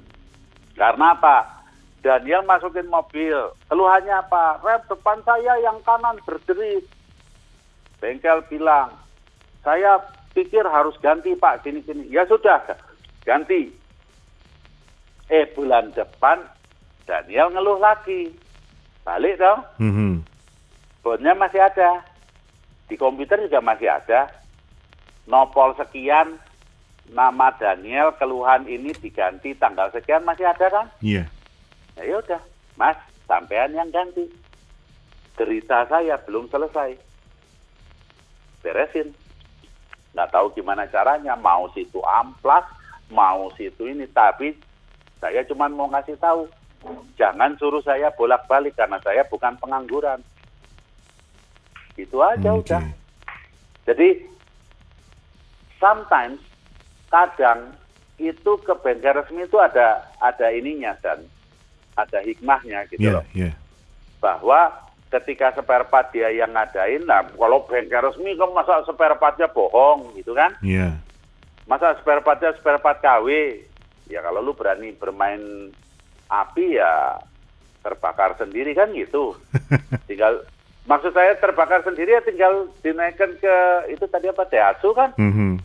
Karena 0.79 1.11
apa? 1.19 1.67
Daniel 1.99 2.47
masukin 2.47 2.87
mobil. 2.87 3.35
Keluhannya 3.67 4.23
apa? 4.23 4.63
Rem 4.63 4.87
depan 4.87 5.19
saya 5.27 5.59
yang 5.59 5.83
kanan 5.83 6.15
berderit. 6.23 6.87
Bengkel 7.99 8.39
bilang, 8.47 8.91
saya 9.67 9.99
pikir 10.31 10.63
harus 10.63 10.95
ganti 11.03 11.35
pak, 11.35 11.63
gini-gini. 11.63 12.07
Ya 12.07 12.23
sudah, 12.23 12.59
ganti. 13.27 13.82
Eh 15.33 15.49
bulan 15.57 15.89
depan 15.97 16.45
Daniel 17.09 17.49
ngeluh 17.49 17.81
lagi. 17.81 18.29
Balik 19.01 19.41
dong, 19.41 19.65
Mhm. 19.81 20.21
bonnya 21.01 21.33
masih 21.33 21.57
ada. 21.57 22.05
Di 22.85 22.93
komputer 22.95 23.41
juga 23.41 23.57
masih 23.59 23.89
ada. 23.89 24.29
nopol 25.23 25.71
sekian 25.79 26.35
nama 27.07 27.47
Daniel 27.55 28.11
keluhan 28.19 28.67
ini 28.67 28.91
diganti 28.91 29.55
tanggal 29.55 29.87
sekian 29.95 30.19
masih 30.27 30.43
ada 30.43 30.67
kan? 30.67 30.91
Iya. 30.99 31.23
Ya 31.95 32.03
ya 32.03 32.19
udah, 32.19 32.41
Mas, 32.75 32.99
sampean 33.23 33.71
yang 33.71 33.87
ganti. 33.87 34.27
Derita 35.39 35.87
saya 35.87 36.19
belum 36.27 36.51
selesai. 36.51 36.99
Beresin. 38.59 39.15
Nggak 40.11 40.27
tahu 40.35 40.51
gimana 40.59 40.91
caranya, 40.91 41.39
mau 41.39 41.71
situ 41.71 42.03
amplas, 42.03 42.67
mau 43.07 43.47
situ 43.55 43.87
ini, 43.87 44.03
tapi 44.11 44.59
saya 45.23 45.39
cuma 45.47 45.71
mau 45.71 45.87
ngasih 45.87 46.19
tahu, 46.19 46.51
jangan 47.15 47.55
suruh 47.55 47.79
saya 47.79 48.11
bolak-balik 48.11 48.75
karena 48.75 48.99
saya 48.99 49.23
bukan 49.31 49.55
pengangguran. 49.55 50.19
Itu 51.95 52.19
aja 52.19 52.51
Oke. 52.51 52.67
udah. 52.67 52.83
Jadi 53.87 54.27
sometimes 55.79 56.43
kadang 57.07 57.71
itu 58.19 58.51
ke 58.59 58.73
bengkel 58.83 59.15
resmi 59.15 59.47
itu 59.47 59.55
ada 59.63 60.03
ada 60.19 60.51
ininya 60.51 60.91
dan 60.99 61.23
ada 61.95 62.19
hikmahnya 62.19 62.83
gitu 62.91 62.99
Iya, 62.99 63.11
loh. 63.15 63.25
iya. 63.31 63.51
Bahwa 64.19 64.75
ketika 65.07 65.53
spare 65.53 65.85
part 65.87 66.09
dia 66.11 66.33
yang 66.33 66.51
ngadain, 66.51 67.05
nah 67.07 67.23
kalau 67.23 67.63
bengkel 67.63 68.11
resmi 68.11 68.35
kan 68.35 68.51
masa 68.51 68.83
spare 68.83 69.15
partnya 69.15 69.47
bohong 69.47 70.19
gitu 70.19 70.35
kan? 70.35 70.51
Iya. 70.59 70.99
Masa 71.63 71.95
spare 72.01 72.19
partnya 72.19 72.51
spare 72.59 72.81
part 72.83 72.99
KW? 72.99 73.27
Ya 74.07 74.19
kalau 74.19 74.39
lu 74.39 74.51
berani 74.51 74.91
bermain 74.93 75.71
api 76.27 76.75
ya 76.75 77.19
terbakar 77.81 78.35
sendiri 78.35 78.71
kan 78.71 78.91
gitu. 78.91 79.35
tinggal 80.09 80.43
maksud 80.83 81.11
saya 81.11 81.35
terbakar 81.37 81.79
sendiri 81.81 82.13
ya 82.13 82.21
tinggal 82.21 82.67
dinaikkan 82.79 83.35
ke 83.37 83.55
itu 83.89 84.03
tadi 84.07 84.27
apa 84.27 84.43
Daihatsu 84.45 84.91
kan? 84.91 85.11
Mhm. 85.15 85.59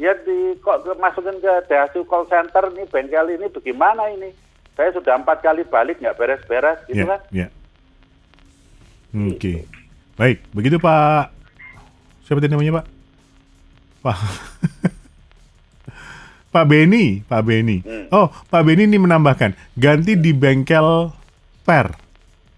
Ya 0.00 0.16
di 0.16 0.56
kok 0.58 0.86
masukin 0.96 1.38
ke 1.38 1.52
Daihatsu 1.66 2.02
call 2.04 2.24
center 2.26 2.70
nih 2.72 2.88
bengkel 2.88 3.30
ini 3.30 3.46
bagaimana 3.46 4.08
ini? 4.10 4.32
Saya 4.74 4.96
sudah 4.96 5.12
empat 5.14 5.44
kali 5.44 5.60
balik 5.66 6.00
nggak 6.00 6.16
beres-beres 6.16 6.80
gitu 6.88 7.04
Iya, 7.04 7.10
kan? 7.10 7.20
iya. 7.30 7.46
Oke. 9.12 9.66
Baik, 10.16 10.38
begitu 10.52 10.78
Pak. 10.78 11.28
Siapa 12.24 12.38
tadi 12.38 12.52
namanya 12.54 12.80
Pak? 12.80 12.86
Pak. 14.00 14.18
Pak 16.50 16.66
Beni, 16.66 17.22
Pak 17.22 17.42
Beni. 17.46 17.78
Hmm. 17.86 18.10
Oh, 18.10 18.26
Pak 18.26 18.62
Beni 18.66 18.90
ini 18.90 18.98
menambahkan, 18.98 19.54
ganti 19.78 20.18
di 20.18 20.34
bengkel 20.34 21.14
per, 21.62 21.94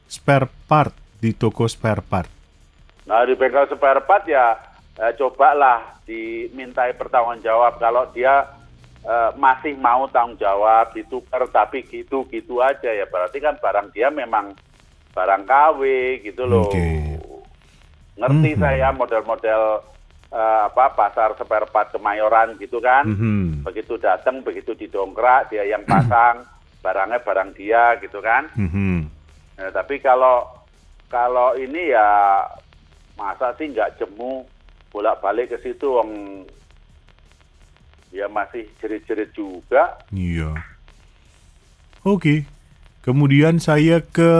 spare 0.09 0.48
part 0.64 0.97
di 1.20 1.36
toko 1.36 1.69
spare 1.69 2.01
part. 2.01 2.28
Nah 3.05 3.28
di 3.28 3.36
bengkel 3.36 3.69
spare 3.69 4.01
part 4.01 4.24
ya 4.24 4.56
eh, 4.97 5.12
cobalah 5.14 6.01
dimintai 6.09 6.97
pertanggung 6.97 7.44
jawab 7.44 7.77
kalau 7.77 8.09
dia 8.10 8.48
eh, 9.05 9.31
masih 9.36 9.77
mau 9.77 10.09
tanggung 10.09 10.40
jawab 10.40 10.97
ditukar 10.97 11.44
tapi 11.52 11.85
gitu-gitu 11.85 12.64
aja 12.64 12.89
ya 12.89 13.05
berarti 13.05 13.44
kan 13.44 13.60
barang 13.60 13.93
dia 13.93 14.09
memang 14.09 14.56
barang 15.12 15.44
KW 15.44 15.81
gitu 16.24 16.48
loh. 16.48 16.73
Oke. 16.73 17.20
Ngerti 18.16 18.51
Mhm. 18.56 18.60
saya 18.60 18.89
model-model 18.93 19.62
eh, 20.32 20.62
apa 20.72 20.96
pasar 20.96 21.36
spare 21.36 21.68
part 21.68 21.92
Kemayoran 21.92 22.56
gitu 22.56 22.80
kan. 22.80 23.04
Mhm. 23.04 23.68
Begitu 23.68 24.00
datang 24.00 24.40
begitu 24.40 24.72
didongkrak 24.72 25.52
dia 25.52 25.68
yang 25.68 25.84
pasang 25.84 26.48
barangnya 26.84 27.20
barang 27.20 27.50
dia 27.54 28.00
gitu 28.00 28.18
kan. 28.24 28.48
Mhm. 28.56 29.06
Nah, 29.60 29.70
tapi 29.70 30.00
kalau 30.00 30.48
kalau 31.12 31.52
ini 31.60 31.92
ya 31.92 32.40
masa 33.14 33.52
sih 33.60 33.68
nggak 33.68 34.00
jemu 34.00 34.48
bolak-balik 34.88 35.52
ke 35.52 35.59
situ 35.60 35.92
wong 35.92 36.42
ya 38.12 38.28
masih 38.28 38.68
jerit-jerit 38.80 39.32
juga. 39.36 40.00
Iya. 40.12 40.56
Oke. 42.04 42.48
Kemudian 43.02 43.59
saya 43.59 43.98
ke 43.98 44.30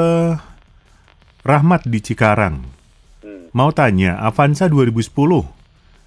Rahmat 1.43 1.83
di 1.91 1.99
Cikarang. 1.99 2.63
Hmm. 3.27 3.51
Mau 3.51 3.75
tanya, 3.75 4.23
Avanza 4.23 4.71
2010 4.71 5.62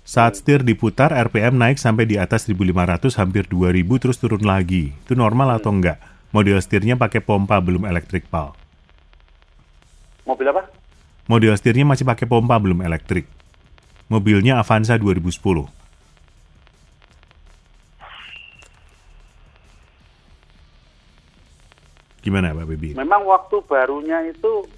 saat 0.06 0.38
setir 0.38 0.62
diputar 0.62 1.10
RPM 1.10 1.58
naik 1.58 1.82
sampai 1.82 2.06
di 2.06 2.22
atas 2.22 2.46
1500 2.46 3.10
hampir 3.18 3.50
2000 3.50 3.82
terus 3.98 4.22
turun 4.22 4.46
lagi. 4.46 4.94
Itu 5.02 5.18
normal 5.18 5.58
atau 5.58 5.74
enggak? 5.74 5.98
Model 6.30 6.62
setirnya 6.62 6.94
pakai 6.94 7.26
pompa 7.26 7.58
belum 7.58 7.90
elektrik 7.90 8.30
pal. 8.30 8.54
Mobil 10.30 10.46
apa? 10.46 10.70
Model 11.26 11.58
setirnya 11.58 11.90
masih 11.90 12.06
pakai 12.06 12.30
pompa 12.30 12.54
belum 12.62 12.86
elektrik. 12.86 13.26
Mobilnya 14.06 14.62
Avanza 14.62 14.94
2010. 14.94 15.42
Gimana 22.22 22.54
Pak 22.54 22.66
Bebi? 22.70 22.94
Memang 22.94 23.26
waktu 23.26 23.58
barunya 23.66 24.22
itu 24.30 24.70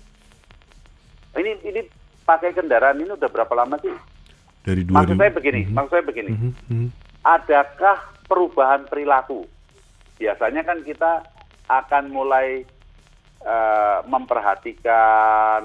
ini 1.36 1.52
ini 1.68 1.82
pakai 2.24 2.56
kendaraan 2.56 3.04
ini 3.04 3.12
udah 3.12 3.28
berapa 3.28 3.52
lama 3.56 3.76
sih? 3.84 3.91
Dari 4.68 4.84
2000. 4.84 4.91
Maksud 4.91 5.15
saya 5.15 5.31
begini, 5.31 5.61
maksud 5.72 5.91
saya 5.95 6.03
begini. 6.03 6.31
Mhm, 6.35 6.52
mhm. 6.68 6.88
adakah 7.23 7.98
perubahan 8.27 8.84
perilaku? 8.91 9.48
Biasanya 10.19 10.68
kan 10.68 10.84
kita 10.84 11.23
akan 11.72 12.11
mulai 12.11 12.68
eh, 13.48 13.99
memperhatikan, 14.11 15.64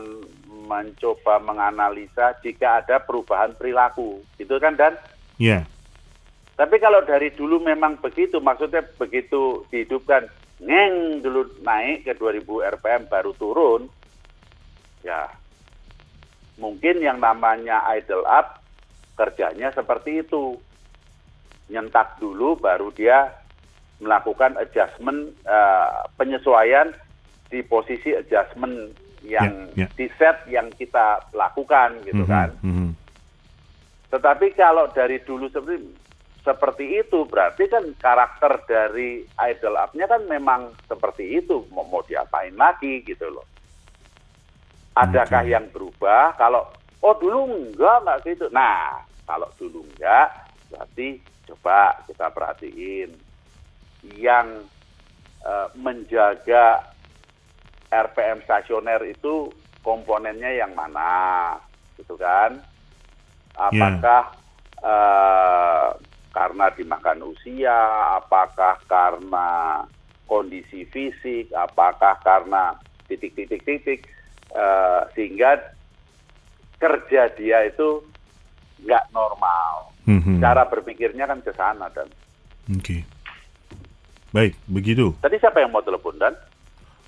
mencoba 0.70 1.42
menganalisa 1.42 2.38
jika 2.46 2.84
ada 2.84 3.02
perubahan 3.02 3.58
perilaku, 3.58 4.22
gitu 4.38 4.62
kan 4.62 4.78
dan 4.78 4.94
Iya. 5.42 5.66
tapi 6.54 6.78
kalau 6.78 7.02
dari 7.02 7.34
dulu 7.34 7.58
memang 7.58 7.98
begitu, 7.98 8.38
maksudnya 8.38 8.86
begitu 9.00 9.66
dihidupkan, 9.74 10.30
ngeng 10.62 11.24
dulu 11.24 11.50
naik 11.66 12.06
ke 12.06 12.14
2000 12.14 12.62
RPM 12.78 13.10
baru 13.10 13.34
turun, 13.34 13.90
ya 15.02 15.26
mungkin 16.62 17.02
yang 17.02 17.18
namanya 17.18 17.82
idle 17.90 18.22
up 18.22 18.61
kerjanya 19.14 19.72
seperti 19.72 20.24
itu. 20.24 20.56
Nyentak 21.68 22.20
dulu 22.20 22.58
baru 22.58 22.92
dia 22.92 23.32
melakukan 24.02 24.58
adjustment, 24.58 25.32
eh, 25.46 25.90
penyesuaian 26.18 26.90
di 27.48 27.62
posisi 27.62 28.10
adjustment 28.12 28.96
yang 29.22 29.70
Ya, 29.78 29.86
ya. 29.86 29.88
di 29.94 30.10
set 30.18 30.42
yang 30.50 30.66
kita 30.74 31.22
lakukan 31.30 32.02
gitu 32.02 32.26
Mhm, 32.26 32.30
kan. 32.30 32.50
mhm. 32.66 32.90
Tetapi 34.10 34.52
kalau 34.58 34.90
dari 34.90 35.22
dulu 35.22 35.46
seperti 35.48 36.02
seperti 36.42 36.98
itu 36.98 37.22
berarti 37.30 37.70
kan 37.70 37.86
karakter 38.02 38.66
dari 38.66 39.22
idol 39.46 39.78
up-nya 39.78 40.10
kan 40.10 40.26
memang 40.26 40.74
seperti 40.90 41.38
itu 41.38 41.62
mau, 41.70 41.86
mau 41.86 42.02
diapain 42.02 42.50
lagi 42.58 42.98
gitu 43.06 43.30
loh. 43.30 43.46
Adakah 44.98 45.46
Oke. 45.46 45.52
yang 45.54 45.70
berubah? 45.70 46.34
Kalau 46.34 46.66
oh 47.02 47.14
dulu 47.18 47.50
enggak 47.50 48.06
enggak 48.06 48.18
gitu. 48.30 48.46
Nah 48.54 49.02
kalau 49.26 49.50
dulu 49.58 49.82
enggak 49.94 50.30
berarti 50.70 51.20
coba 51.50 51.98
kita 52.08 52.26
perhatiin 52.32 53.10
yang 54.16 54.66
eh, 55.44 55.68
menjaga 55.76 56.94
RPM 57.92 58.40
stasioner 58.46 59.04
itu 59.04 59.52
komponennya 59.84 60.62
yang 60.64 60.72
mana 60.72 61.58
gitu 61.98 62.16
kan? 62.16 62.62
Apakah 63.58 64.32
eh, 64.80 65.88
karena 66.32 66.66
dimakan 66.72 67.20
usia, 67.28 68.16
apakah 68.16 68.80
karena 68.88 69.82
kondisi 70.24 70.88
fisik, 70.88 71.52
apakah 71.52 72.16
karena 72.24 72.72
titik-titik-titik 73.10 74.08
eh, 74.56 75.02
sehingga 75.12 75.60
kerja 76.82 77.30
dia 77.32 77.62
itu 77.62 78.02
nggak 78.80 79.04
normal. 79.10 79.94
Mhm. 80.02 80.42
Cara 80.42 80.66
berpikirnya 80.66 81.24
kan 81.24 81.38
ke 81.38 81.54
sana 81.54 81.86
dan 81.88 82.10
Oke. 82.68 83.06
Baik, 84.30 84.58
begitu. 84.64 85.14
tadi 85.20 85.36
siapa 85.36 85.60
yang 85.60 85.70
mau 85.70 85.80
telepon 85.80 86.16
dan? 86.16 86.34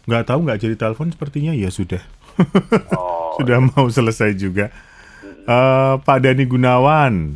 Nggak 0.05 0.25
tahu 0.27 0.39
nggak 0.45 0.61
jadi 0.61 0.77
telepon 0.77 1.09
sepertinya 1.11 1.51
ya 1.51 1.69
sudah. 1.69 2.03
Oh, 2.95 3.35
sudah 3.37 3.59
mau 3.59 3.87
selesai 3.89 4.31
juga. 4.35 4.71
Eh, 5.25 5.95
Pak 5.97 6.19
Dani 6.21 6.45
Gunawan, 6.45 7.35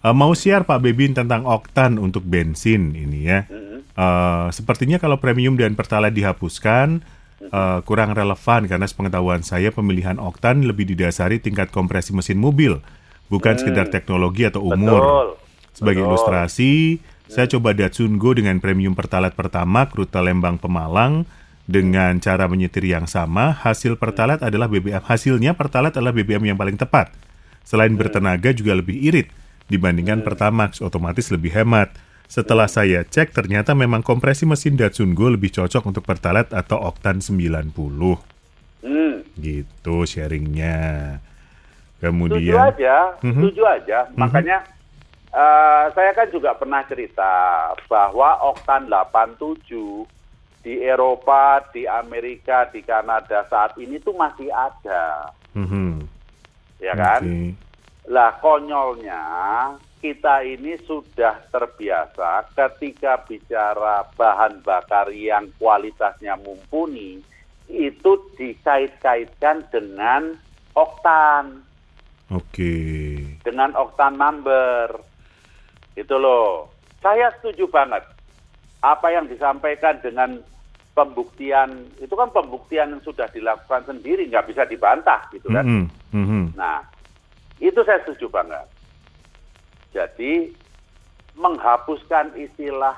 eh, 0.00 0.14
mau 0.14 0.30
share 0.30 0.62
Pak 0.62 0.78
Bebin 0.78 1.10
tentang 1.10 1.42
oktan 1.42 1.98
untuk 1.98 2.22
bensin 2.22 2.94
ini 2.94 3.26
ya. 3.26 3.42
mm, 3.44 3.68
Eh, 3.90 4.46
sepertinya 4.50 4.96
kalau 4.96 5.18
premium 5.18 5.54
dan 5.54 5.74
pertalite 5.74 6.14
dihapuskan 6.14 7.02
eh, 7.40 7.78
kurang 7.88 8.12
relevan 8.12 8.68
karena 8.68 8.86
sepengetahuan 8.86 9.40
saya 9.40 9.72
pemilihan 9.72 10.20
oktan 10.20 10.64
lebih 10.68 10.84
didasari 10.84 11.40
tingkat 11.40 11.72
kompresi 11.72 12.12
mesin 12.12 12.36
mobil, 12.36 12.78
bukan 13.32 13.56
sekedar 13.56 13.88
teknologi 13.88 14.44
atau 14.44 14.60
umur. 14.62 15.00
betul. 15.00 15.28
Sebagai 15.70 16.02
Betul. 16.04 16.10
ilustrasi, 16.12 16.72
saya 17.30 17.46
coba 17.46 17.70
Datsun 17.72 18.18
Go 18.18 18.34
dengan 18.34 18.58
premium 18.58 18.98
pertalite 18.98 19.38
pertama 19.38 19.86
rute 19.86 20.18
Lembang 20.18 20.58
Pemalang 20.58 21.24
dengan 21.70 22.18
cara 22.18 22.50
menyetir 22.50 22.82
yang 22.90 23.06
sama. 23.06 23.54
Hasil 23.54 23.94
pertalite 23.94 24.42
adalah 24.42 24.66
BBM 24.66 24.98
hasilnya 25.06 25.54
pertalite 25.54 26.02
adalah 26.02 26.10
BBM 26.10 26.52
yang 26.52 26.58
paling 26.58 26.74
tepat. 26.74 27.14
Selain 27.62 27.94
bertenaga 27.94 28.50
juga 28.50 28.74
lebih 28.74 28.98
irit 28.98 29.30
dibandingkan 29.70 30.26
Pertamax, 30.26 30.82
otomatis 30.82 31.30
lebih 31.30 31.54
hemat. 31.54 31.94
Setelah 32.30 32.70
saya 32.70 33.02
cek, 33.02 33.34
ternyata 33.34 33.74
memang 33.74 34.06
kompresi 34.06 34.46
mesin 34.46 34.78
Datsun 34.78 35.18
Go 35.18 35.26
lebih 35.26 35.50
cocok 35.50 35.82
untuk 35.82 36.06
Pertalite 36.06 36.54
atau 36.54 36.78
Oktan 36.78 37.18
90. 37.18 38.22
Hmm. 38.86 39.26
Gitu 39.34 39.96
sharingnya. 40.06 41.18
Kemudian, 41.98 42.70
aja, 42.70 43.18
Mhm. 43.18 43.34
setuju 43.34 43.62
aja. 43.66 43.98
Makanya 44.14 44.62
eh, 45.30 45.84
saya 45.94 46.10
kan 46.10 46.26
juga 46.34 46.58
pernah 46.58 46.82
cerita 46.90 47.30
bahwa 47.86 48.50
oktan 48.50 48.90
87 48.90 50.02
di 50.58 50.82
Eropa, 50.82 51.62
di 51.70 51.86
Amerika, 51.86 52.66
di 52.66 52.82
Kanada 52.82 53.46
saat 53.46 53.78
ini 53.78 54.02
tuh 54.02 54.10
masih 54.18 54.50
ada, 54.50 55.30
Mhm. 55.54 56.02
ya 56.82 56.94
kan? 56.98 57.22
Oke. 57.22 57.54
Lah 58.10 58.34
konyolnya 58.42 59.22
kita 60.00 60.40
ini 60.48 60.80
sudah 60.88 61.44
terbiasa 61.52 62.48
ketika 62.56 63.20
bicara 63.28 64.08
bahan 64.16 64.64
bakar 64.64 65.12
yang 65.12 65.52
kualitasnya 65.60 66.40
mumpuni 66.40 67.20
itu 67.68 68.12
dikait-kaitkan 68.34 69.68
dengan 69.68 70.40
oktan, 70.72 71.60
Oke. 72.32 72.74
dengan 73.44 73.76
oktan 73.76 74.16
number. 74.16 75.04
Itu 75.94 76.16
loh. 76.16 76.72
Saya 77.04 77.30
setuju 77.38 77.68
banget. 77.68 78.02
Apa 78.80 79.12
yang 79.12 79.28
disampaikan 79.28 80.00
dengan 80.00 80.40
pembuktian, 80.96 81.92
itu 82.00 82.14
kan 82.16 82.32
pembuktian 82.32 82.96
yang 82.96 83.02
sudah 83.04 83.28
dilakukan 83.28 83.84
sendiri, 83.84 84.24
nggak 84.32 84.48
bisa 84.48 84.64
dibantah 84.64 85.28
gitu 85.30 85.52
kan. 85.52 85.64
Mhm. 85.64 85.84
Mhm. 86.16 86.42
Nah, 86.56 86.80
itu 87.60 87.80
saya 87.84 88.00
setuju 88.02 88.32
banget. 88.32 88.66
Jadi 89.90 90.54
menghapuskan 91.34 92.34
istilah 92.38 92.94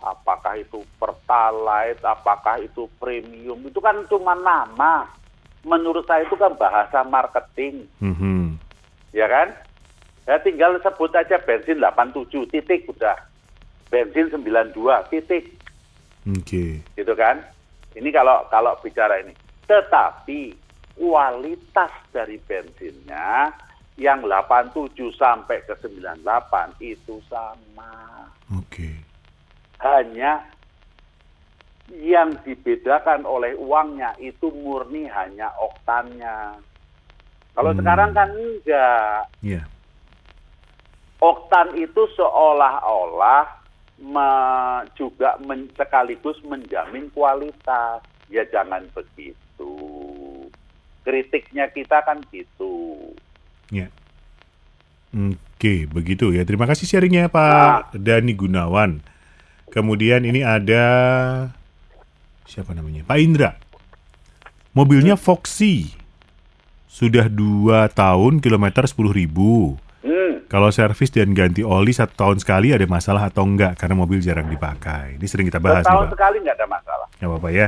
apakah 0.00 0.60
itu 0.60 0.84
pertalite, 1.00 2.04
apakah 2.04 2.60
itu 2.60 2.86
premium, 3.00 3.58
itu 3.64 3.80
kan 3.80 4.04
cuma 4.06 4.36
nama. 4.36 5.08
Menurut 5.66 6.06
saya 6.06 6.22
itu 6.22 6.38
kan 6.38 6.54
bahasa 6.54 7.02
marketing, 7.02 7.90
Mhm. 7.98 8.54
ya 9.10 9.26
kan? 9.26 9.50
Ya 10.26 10.38
tinggal 10.42 10.78
sebut 10.82 11.10
aja 11.14 11.38
bensin 11.42 11.78
87 11.78 12.46
titik 12.50 12.86
udah. 12.90 13.14
Bensin 13.86 14.30
92 14.30 15.06
titik 15.10 15.54
Oke. 16.26 16.82
gitu 16.82 17.14
kan. 17.14 17.42
Ini 17.94 18.10
kalau 18.10 18.46
kalau 18.50 18.74
bicara 18.82 19.22
ini. 19.22 19.30
Tetapi 19.66 20.54
kualitas 20.98 21.90
dari 22.10 22.38
bensinnya 22.42 23.54
yang 23.96 24.20
87 24.22 24.92
sampai 25.16 25.64
ke 25.64 25.72
98 25.80 26.76
itu 26.84 27.16
sama. 27.26 28.28
Oke. 28.52 28.92
Hanya 29.80 30.44
yang 31.92 32.36
dibedakan 32.42 33.24
oleh 33.24 33.56
uangnya 33.56 34.12
itu 34.18 34.52
murni 34.52 35.08
hanya 35.08 35.48
oktannya. 35.56 36.60
Kalau 37.56 37.72
Hmm. 37.72 37.80
sekarang 37.80 38.10
kan 38.12 38.28
enggak. 38.36 39.32
Iya. 39.40 39.62
Oktan 41.16 41.72
itu 41.80 42.04
seolah-olah 42.12 43.48
me- 43.96 44.84
juga 44.92 45.40
men- 45.40 45.72
sekaligus 45.72 46.36
menjamin 46.44 47.08
kualitas. 47.16 48.04
Ya 48.28 48.44
jangan 48.52 48.84
begitu. 48.92 49.72
Kritiknya 51.00 51.72
kita 51.72 52.04
kan 52.04 52.20
gitu. 52.28 52.98
Ya. 53.70 53.90
Oke, 55.10 55.88
begitu 55.88 56.30
ya. 56.36 56.44
Terima 56.44 56.68
kasih 56.68 56.84
sharingnya 56.84 57.32
Pak 57.32 57.96
Dani 57.96 58.36
Gunawan. 58.36 59.00
Kemudian 59.72 60.22
ini 60.22 60.44
ada 60.44 60.84
siapa 62.44 62.76
namanya? 62.76 63.02
Pak 63.08 63.18
Indra. 63.18 63.50
Mobilnya 64.76 65.16
Foxy. 65.16 65.90
Sudah 66.86 67.28
dua 67.28 67.92
tahun, 67.92 68.40
kilometer 68.40 68.84
10.000 68.84 69.12
ribu. 69.12 69.76
Hmm, 70.00 70.44
Kalau 70.48 70.72
servis 70.72 71.12
dan 71.12 71.36
ganti 71.36 71.60
oli 71.60 71.92
satu 71.92 72.16
tahun 72.16 72.40
sekali 72.40 72.72
ada 72.72 72.84
masalah 72.88 73.28
atau 73.28 73.44
enggak? 73.44 73.76
Karena 73.76 73.96
mobil 73.96 74.20
jarang 74.20 74.48
dipakai. 74.48 75.20
Ini 75.20 75.26
sering 75.28 75.48
kita 75.48 75.60
bahas 75.60 75.84
nih 75.84 75.92
setahun 75.92 76.08
Pak. 76.08 76.12
sekali 76.16 76.36
nggak 76.40 76.56
ada 76.56 76.66
masalah. 76.68 77.06
Nggak 77.20 77.28
apa-apa 77.28 77.48
ya. 77.52 77.66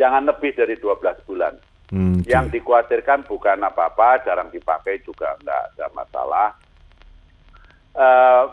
Jangan 0.00 0.22
lebih 0.24 0.50
dari 0.56 0.74
12 0.80 1.28
bulan. 1.28 1.52
Hmm, 1.92 2.24
oke. 2.24 2.26
Yang 2.26 2.46
dikhawatirkan 2.56 3.28
bukan 3.28 3.60
apa-apa, 3.68 4.24
jarang 4.24 4.48
dipakai 4.48 5.04
juga 5.04 5.36
nggak 5.44 5.62
ada 5.76 5.86
masalah. 5.92 6.48
Eh, 7.92 8.44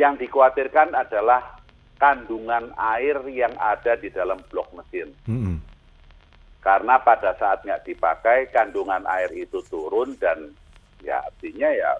yang 0.00 0.16
dikhawatirkan 0.16 0.96
adalah 0.96 1.60
kandungan 2.00 2.72
air 2.96 3.20
yang 3.28 3.52
ada 3.60 3.96
di 4.00 4.08
dalam 4.08 4.40
blok 4.48 4.72
mesin. 4.72 5.12
Mm-mm. 5.28 5.60
Karena 6.64 6.98
pada 7.00 7.36
saat 7.36 7.64
nggak 7.64 7.84
dipakai, 7.84 8.50
kandungan 8.52 9.04
air 9.06 9.30
itu 9.36 9.60
turun 9.68 10.16
dan 10.16 10.52
ya 11.04 11.20
artinya 11.22 11.68
ya 11.70 11.92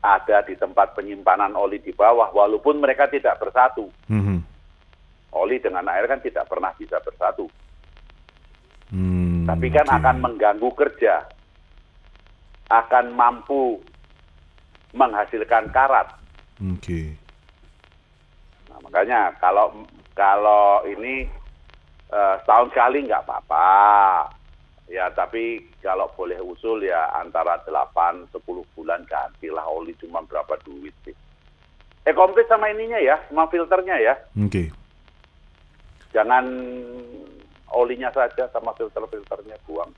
ada 0.00 0.40
di 0.46 0.56
tempat 0.56 0.96
penyimpanan 0.96 1.52
oli 1.52 1.80
di 1.80 1.92
bawah, 1.92 2.32
walaupun 2.32 2.80
mereka 2.80 3.04
tidak 3.12 3.36
bersatu. 3.36 3.92
Mhm. 4.08 4.40
Oli 5.36 5.60
dengan 5.60 5.84
air 5.92 6.08
kan 6.08 6.24
tidak 6.24 6.48
pernah 6.48 6.72
bisa 6.74 6.96
bersatu. 7.04 7.46
Hmm, 8.90 9.19
tapi 9.50 9.66
kan 9.74 9.86
oke. 9.90 9.96
akan 9.98 10.16
mengganggu 10.22 10.70
kerja, 10.78 11.14
akan 12.70 13.06
mampu 13.10 13.82
menghasilkan 14.94 15.74
karat. 15.74 16.06
Oke. 16.62 17.18
Nah, 18.70 18.78
makanya 18.86 19.34
kalau 19.42 19.74
kalau 20.14 20.86
ini 20.86 21.26
eh, 22.14 22.34
setahun 22.46 22.70
sekali 22.70 23.10
nggak 23.10 23.26
apa-apa, 23.26 23.70
ya 24.86 25.10
tapi 25.10 25.66
kalau 25.82 26.06
boleh 26.14 26.38
usul 26.38 26.86
ya 26.86 27.10
antara 27.18 27.58
8-10 27.66 28.30
bulan 28.78 29.02
gantilah 29.10 29.66
oli 29.66 29.98
cuma 29.98 30.22
berapa 30.22 30.54
duit 30.62 30.94
sih. 31.02 31.16
Eh 32.06 32.14
komplit 32.14 32.46
sama 32.46 32.70
ininya 32.70 33.02
ya, 33.02 33.18
sama 33.28 33.50
filternya 33.50 33.98
ya, 34.00 34.14
Oke. 34.40 34.72
jangan 36.16 36.48
olinya 37.74 38.10
saja 38.10 38.50
sama 38.50 38.74
filter-filternya 38.74 39.56
buang. 39.66 39.90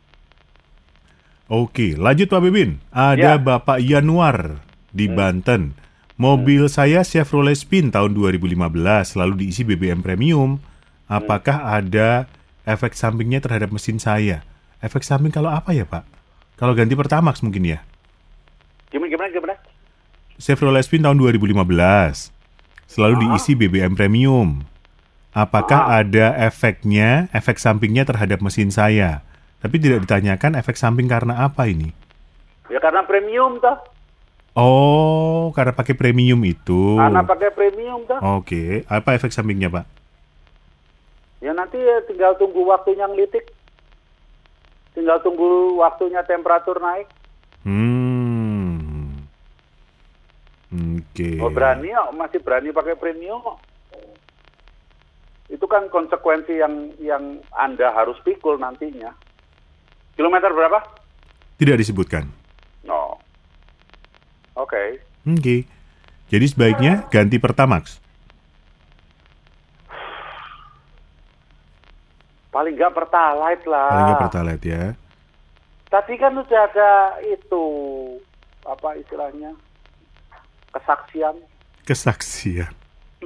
Oke, 1.52 1.98
lanjut 1.98 2.32
Pak 2.32 2.40
Bebin. 2.40 2.80
Ada 2.88 3.36
Ya. 3.36 3.40
Bapak 3.40 3.82
Yanuar 3.82 4.64
di 4.88 5.04
Banten. 5.08 5.76
Mobil 6.16 6.64
saya 6.70 7.02
Chevrolet 7.02 7.58
Spin 7.58 7.90
tahun 7.90 8.14
2015 8.14 9.18
lalu 9.18 9.34
diisi 9.44 9.66
BBM 9.66 10.00
premium. 10.00 10.62
Apakah 11.10 11.76
ada 11.76 12.30
efek 12.64 12.96
sampingnya 12.96 13.42
terhadap 13.42 13.74
mesin 13.74 14.00
saya? 14.00 14.46
Efek 14.80 15.04
samping 15.04 15.34
kalau 15.34 15.50
apa 15.50 15.76
ya 15.76 15.84
Pak? 15.84 16.08
Kalau 16.56 16.72
ganti 16.72 16.94
Pertamax 16.94 17.42
mungkin 17.42 17.66
ya? 17.66 17.84
Gimana 18.88 19.10
gimana 19.10 19.28
gimana? 19.34 19.54
Chevrolet 20.40 20.84
Spin 20.86 21.04
tahun 21.04 21.20
2015 21.20 21.58
selalu 22.88 23.14
diisi 23.28 23.52
BBM 23.58 23.92
premium. 23.98 24.71
Apakah 25.32 25.88
ada 25.88 26.36
efeknya, 26.44 27.32
efek 27.32 27.56
sampingnya 27.56 28.04
terhadap 28.04 28.44
mesin 28.44 28.68
saya? 28.68 29.24
Tapi 29.64 29.80
tidak 29.80 30.04
ditanyakan 30.04 30.60
efek 30.60 30.76
samping 30.76 31.08
karena 31.08 31.48
apa 31.48 31.64
ini? 31.64 31.88
Ya 32.68 32.76
karena 32.76 33.00
premium 33.08 33.56
toh. 33.56 33.80
Oh, 34.52 35.48
karena 35.56 35.72
pakai 35.72 35.96
premium 35.96 36.36
itu. 36.44 37.00
Karena 37.00 37.24
pakai 37.24 37.48
premium 37.48 38.04
toh. 38.04 38.20
Oke, 38.36 38.84
apa 38.84 39.16
efek 39.16 39.32
sampingnya, 39.32 39.72
Pak? 39.72 39.88
Ya 41.40 41.56
nanti 41.56 41.80
ya 41.80 42.04
tinggal 42.04 42.36
tunggu 42.36 42.68
waktunya 42.68 43.08
ngelitik. 43.08 43.48
Tinggal 44.92 45.24
tunggu 45.24 45.80
waktunya 45.80 46.20
temperatur 46.28 46.76
naik. 46.76 47.08
Hmm. 47.64 49.24
Oke. 50.68 51.40
Oh 51.40 51.48
berani 51.48 51.88
kok, 51.88 52.12
masih 52.12 52.40
berani 52.44 52.68
pakai 52.68 53.00
premium 53.00 53.40
kok. 53.40 53.71
Itu 55.52 55.68
kan 55.68 55.92
konsekuensi 55.92 56.56
yang 56.56 56.96
yang 56.96 57.44
Anda 57.52 57.92
harus 57.92 58.16
pikul 58.24 58.56
nantinya. 58.56 59.12
Kilometer 60.16 60.48
berapa? 60.48 60.80
Tidak 61.60 61.76
disebutkan. 61.76 62.24
No. 62.88 63.20
Oke. 64.56 64.98
Oke. 65.28 65.68
Jadi 66.32 66.46
sebaiknya 66.48 67.04
ganti 67.12 67.36
Pertamax. 67.36 68.00
Paling 72.52 72.76
nggak 72.76 72.92
pertalite 72.96 73.64
lah. 73.68 73.92
Paling 73.92 74.06
nggak 74.08 74.22
Pertalite 74.24 74.64
ya. 74.64 74.84
Tadi 75.92 76.14
kan 76.16 76.32
sudah 76.36 76.68
ada 76.72 77.20
itu 77.28 77.64
apa 78.64 78.96
istilahnya 78.96 79.52
kesaksian, 80.72 81.36
Kesaksian. 81.84 82.72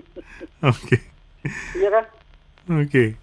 Oke. 0.73 1.16
Iya 1.79 1.89
kan? 1.93 2.05
Oke. 2.83 3.15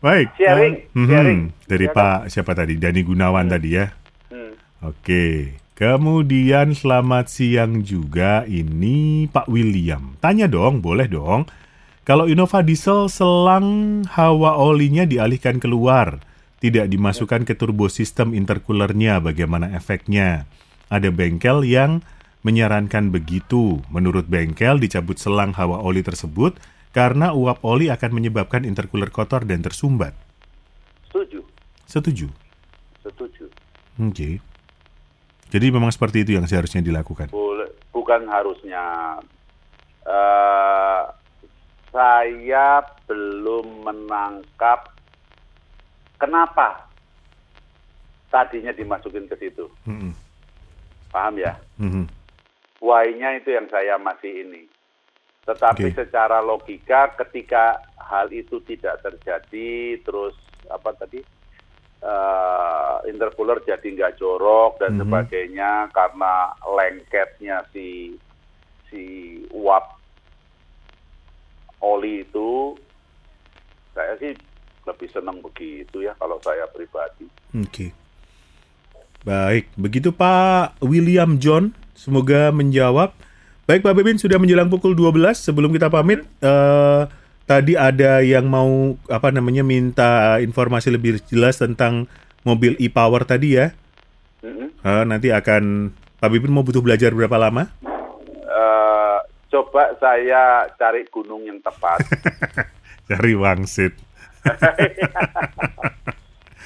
Baik. 0.00 0.32
Sharing, 0.40 0.74
eh, 0.80 0.96
mhm. 0.96 1.08
sharing. 1.12 1.40
Dari 1.68 1.86
Ya 1.86 1.92
kan? 1.92 1.96
Pak 1.96 2.20
siapa 2.32 2.52
tadi? 2.56 2.74
Dani 2.80 3.00
Gunawan 3.04 3.46
tadi 3.52 3.76
ya. 3.76 3.92
Hmm. 4.32 4.56
Oke. 4.80 5.56
Kemudian 5.76 6.76
selamat 6.76 7.32
siang 7.32 7.80
juga 7.80 8.44
ini 8.44 9.24
Pak 9.32 9.48
William. 9.48 10.16
Tanya 10.20 10.44
dong, 10.44 10.84
boleh 10.84 11.08
dong. 11.08 11.48
Kalau 12.04 12.28
Innova 12.28 12.60
Diesel 12.60 13.08
selang 13.08 14.02
hawa 14.12 14.60
olinya 14.60 15.08
dialihkan 15.08 15.56
keluar, 15.56 16.20
tidak 16.60 16.92
dimasukkan 16.92 17.48
ke 17.48 17.56
turbo 17.56 17.88
sistem 17.88 18.36
intercoolernya, 18.36 19.24
bagaimana 19.24 19.72
efeknya? 19.72 20.44
Ada 20.92 21.08
bengkel 21.08 21.64
yang 21.64 22.04
menyarankan 22.44 23.08
begitu. 23.08 23.80
Menurut 23.88 24.28
bengkel 24.28 24.80
dicabut 24.80 25.16
selang 25.16 25.56
hawa 25.56 25.80
oli 25.80 26.04
tersebut 26.04 26.60
karena 26.90 27.30
uap 27.30 27.62
oli 27.62 27.86
akan 27.88 28.10
menyebabkan 28.10 28.66
intercooler 28.66 29.14
kotor 29.14 29.46
dan 29.46 29.62
tersumbat. 29.62 30.14
Setuju, 31.10 31.42
Setuju? 31.86 32.26
setuju. 33.02 33.44
Oke. 33.98 34.38
Jadi 35.50 35.66
memang 35.74 35.90
seperti 35.90 36.22
itu 36.22 36.38
yang 36.38 36.46
seharusnya 36.46 36.78
dilakukan. 36.78 37.34
Bukan 37.90 38.22
harusnya. 38.30 39.18
Eh, 40.06 41.02
saya 41.90 42.86
belum 43.10 43.82
menangkap 43.82 44.94
kenapa 46.22 46.86
tadinya 48.30 48.70
dimasukin 48.70 49.26
ke 49.26 49.34
situ. 49.42 49.66
Mm-mm. 49.90 50.14
Paham 51.10 51.34
ya? 51.34 51.58
Mhm. 51.82 52.06
Why-nya 52.78 53.42
itu 53.42 53.50
yang 53.50 53.66
saya 53.66 53.98
masih 53.98 54.46
ini. 54.46 54.69
Tetapi 55.40 55.88
Oke. 55.88 55.96
secara 55.96 56.38
logika 56.40 57.16
ketika 57.16 57.80
hal 57.96 58.28
itu 58.28 58.60
tidak 58.64 59.00
terjadi, 59.00 59.98
terus 60.02 60.36
apa 60.68 60.92
tadi 60.94 61.20
eh, 62.00 62.96
intercooler 63.12 63.60
jadi 63.60 63.84
nggak 63.84 64.16
jorok 64.16 64.80
dan 64.80 64.96
Mhm. 64.96 65.00
sebagainya 65.04 65.70
karena 65.92 66.48
lengketnya 66.64 67.60
si 67.76 68.16
si 68.88 69.04
uap 69.52 70.00
oli 71.84 72.24
itu, 72.24 72.72
saya 73.92 74.16
sih 74.16 74.32
lebih 74.88 75.08
senang 75.12 75.44
begitu 75.44 76.00
ya 76.00 76.16
kalau 76.16 76.40
saya 76.40 76.64
pribadi. 76.72 77.28
Oke. 77.52 77.92
Baik, 79.20 79.68
begitu 79.76 80.08
Pak 80.08 80.80
William 80.80 81.36
John. 81.36 81.76
Semoga 81.92 82.48
menjawab. 82.48 83.12
Baik 83.70 83.86
Pak 83.86 84.02
Bebin, 84.02 84.18
sudah 84.18 84.34
menjelang 84.34 84.66
pukul 84.66 84.98
12. 84.98 85.46
Sebelum 85.46 85.70
kita 85.70 85.86
pamit, 85.86 86.26
eh, 86.42 87.02
tadi 87.46 87.78
ada 87.78 88.18
yang 88.18 88.50
mau 88.50 88.98
apa 89.06 89.30
namanya 89.30 89.62
minta 89.62 90.42
informasi 90.42 90.90
lebih 90.90 91.22
jelas 91.30 91.62
tentang 91.62 92.10
mobil 92.42 92.74
e-power 92.82 93.22
tadi 93.22 93.62
ya. 93.62 93.70
Eh, 94.42 95.02
nanti 95.06 95.30
akan 95.30 95.94
Pak 96.18 96.30
Bebin 96.34 96.50
mau 96.50 96.66
butuh 96.66 96.82
belajar 96.82 97.14
berapa 97.14 97.38
lama? 97.38 97.70
Eh, 98.42 99.18
coba 99.54 99.94
saya 100.02 100.66
cari 100.74 101.06
gunung 101.06 101.46
yang 101.46 101.62
tepat. 101.62 102.02
Cari 103.06 103.38
wangsit. 103.38 103.94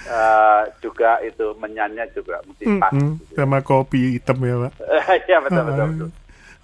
Eh, 0.05 0.63
juga 0.85 1.17
itu 1.25 1.57
menyanyi 1.57 2.05
juga 2.13 2.37
mesti 2.45 2.77
pas. 2.77 2.93
Mm, 2.93 3.25
gitu. 3.25 3.41
sama 3.41 3.65
kopi 3.65 4.21
hitam 4.21 4.37
ya 4.45 4.69
Pak. 4.69 4.73
Iya 5.33 5.39
betul 5.41 5.63
betul 5.65 5.87
betul. 5.89 6.11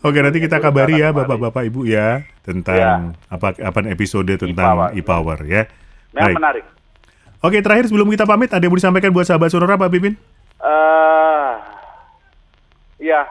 Oke, 0.01 0.17
nanti 0.25 0.41
kita 0.41 0.65
kabari 0.65 0.97
ya 0.97 1.13
Bapak-bapak 1.13 1.61
Ibu 1.69 1.85
ya 1.85 2.25
tentang 2.41 3.13
apa 3.29 3.53
apa 3.61 3.79
episode 3.93 4.33
tentang 4.41 4.89
E-Power. 4.97 4.97
e-power 4.97 5.39
ya. 5.45 5.63
Memang 6.17 6.25
Baik. 6.25 6.37
menarik. 6.41 6.65
Oke, 7.41 7.61
terakhir 7.61 7.89
sebelum 7.93 8.09
kita 8.09 8.25
pamit 8.25 8.49
ada 8.53 8.61
yang 8.65 8.73
mau 8.73 8.81
disampaikan 8.81 9.13
buat 9.13 9.29
sahabat 9.29 9.53
Sonora 9.53 9.77
Pak 9.77 9.93
Pipin? 9.93 10.17
eh 10.61 11.53
ya, 13.01 13.25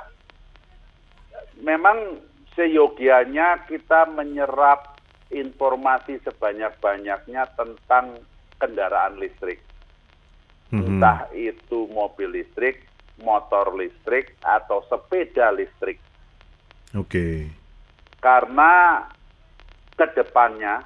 memang 1.62 2.18
seyogianya 2.58 3.70
kita 3.70 4.10
menyerap 4.10 4.98
informasi 5.30 6.18
sebanyak-banyaknya 6.26 7.54
tentang 7.54 8.18
kendaraan 8.58 9.22
listrik. 9.22 9.62
Mhm. 10.74 10.98
Entah 10.98 11.30
itu 11.34 11.86
mobil 11.94 12.34
listrik, 12.34 12.86
motor 13.22 13.78
listrik, 13.78 14.34
atau 14.42 14.82
sepeda 14.90 15.54
listrik. 15.54 16.02
Oke. 16.98 17.50
karena 18.20 19.08
ke 19.96 20.06
depannya 20.12 20.84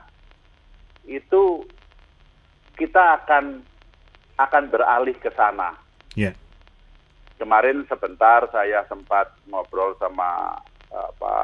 itu 1.09 1.65
kita 2.77 3.21
akan 3.21 3.61
akan 4.37 4.63
beralih 4.69 5.13
ke 5.17 5.29
sana. 5.37 5.77
Ya. 6.17 6.33
Kemarin 7.37 7.85
sebentar 7.85 8.45
saya 8.49 8.85
sempat 8.89 9.33
ngobrol 9.49 9.93
sama 10.01 10.57
apa 10.89 11.35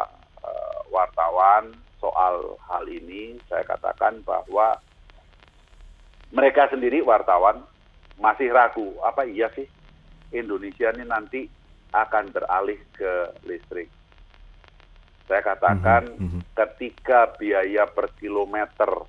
eh, 0.46 0.80
wartawan 0.90 1.74
soal 2.02 2.58
hal 2.66 2.86
ini. 2.90 3.38
Saya 3.50 3.66
katakan 3.66 4.22
bahwa 4.26 4.78
mereka 6.30 6.70
sendiri 6.70 7.02
wartawan 7.02 7.62
masih 8.22 8.52
ragu 8.54 8.94
apa 9.02 9.26
iya 9.26 9.50
sih 9.54 9.66
Indonesia 10.34 10.94
ini 10.94 11.06
nanti 11.06 11.42
akan 11.94 12.30
beralih 12.30 12.78
ke 12.94 13.34
listrik. 13.46 13.90
Saya 15.30 15.46
katakan 15.46 16.10
Mhm, 16.18 16.26
mhm. 16.26 16.42
ketika 16.58 17.30
biaya 17.38 17.86
per 17.86 18.10
kilometer 18.18 19.06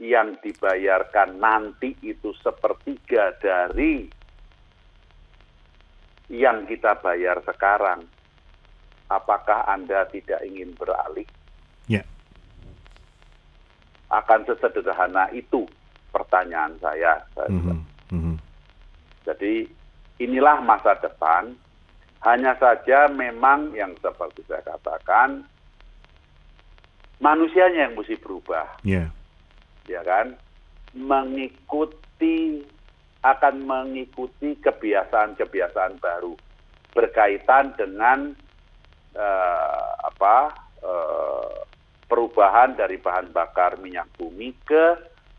yang 0.00 0.34
dibayarkan 0.40 1.36
nanti 1.36 1.92
itu 2.00 2.32
sepertiga 2.40 3.36
dari 3.36 4.08
yang 6.32 6.64
kita 6.64 6.96
bayar 7.04 7.44
sekarang, 7.44 8.08
apakah 9.12 9.68
Anda 9.68 10.08
tidak 10.08 10.40
ingin 10.48 10.72
beralih? 10.72 11.28
Ya. 11.84 12.00
Akan 14.08 14.48
sesederhana 14.48 15.28
itu 15.36 15.68
pertanyaan 16.08 16.80
saya. 16.80 17.20
Mhm, 17.44 17.76
mhm. 18.08 18.34
Jadi 19.28 19.68
inilah 20.16 20.64
masa 20.64 20.96
depan. 20.96 21.52
Hanya 22.24 22.56
saja 22.56 23.04
memang 23.12 23.76
yang 23.76 23.92
seperti 24.00 24.40
saya 24.48 24.64
katakan, 24.64 25.44
manusianya 27.20 27.88
yang 27.88 27.94
mesti 27.94 28.16
berubah, 28.16 28.64
Ya. 28.80 29.12
ya 29.84 30.00
kan? 30.00 30.32
Mengikuti 30.96 32.64
akan 33.20 33.64
mengikuti 33.64 34.56
kebiasaan-kebiasaan 34.60 36.00
baru 36.00 36.36
berkaitan 36.92 37.72
dengan 37.76 38.32
eh, 39.14 39.88
apa 40.04 40.52
eh, 40.82 41.56
perubahan 42.04 42.74
dari 42.74 43.00
bahan 43.00 43.32
bakar 43.32 43.80
minyak 43.80 44.10
bumi 44.18 44.52
ke 44.66 44.96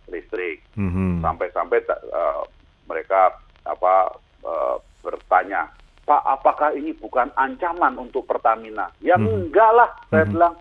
listrik 0.09 0.65
Mhm. 0.73 1.21
sampai-sampai 1.21 1.83
eh, 1.85 2.41
mereka 2.85 3.35
apa 3.65 4.15
eh, 4.45 4.75
bertanya, 5.01 5.69
Pak, 6.05 6.21
apakah 6.21 6.69
ini 6.71 6.93
bukan 6.93 7.33
ancaman 7.33 7.97
untuk 7.97 8.29
Pertamina? 8.29 8.93
Ya 9.01 9.17
Mhm. 9.17 9.49
enggak 9.49 9.71
lah, 9.73 9.89
saya 10.07 10.29
Mhm. 10.29 10.31
bilang. 10.31 10.55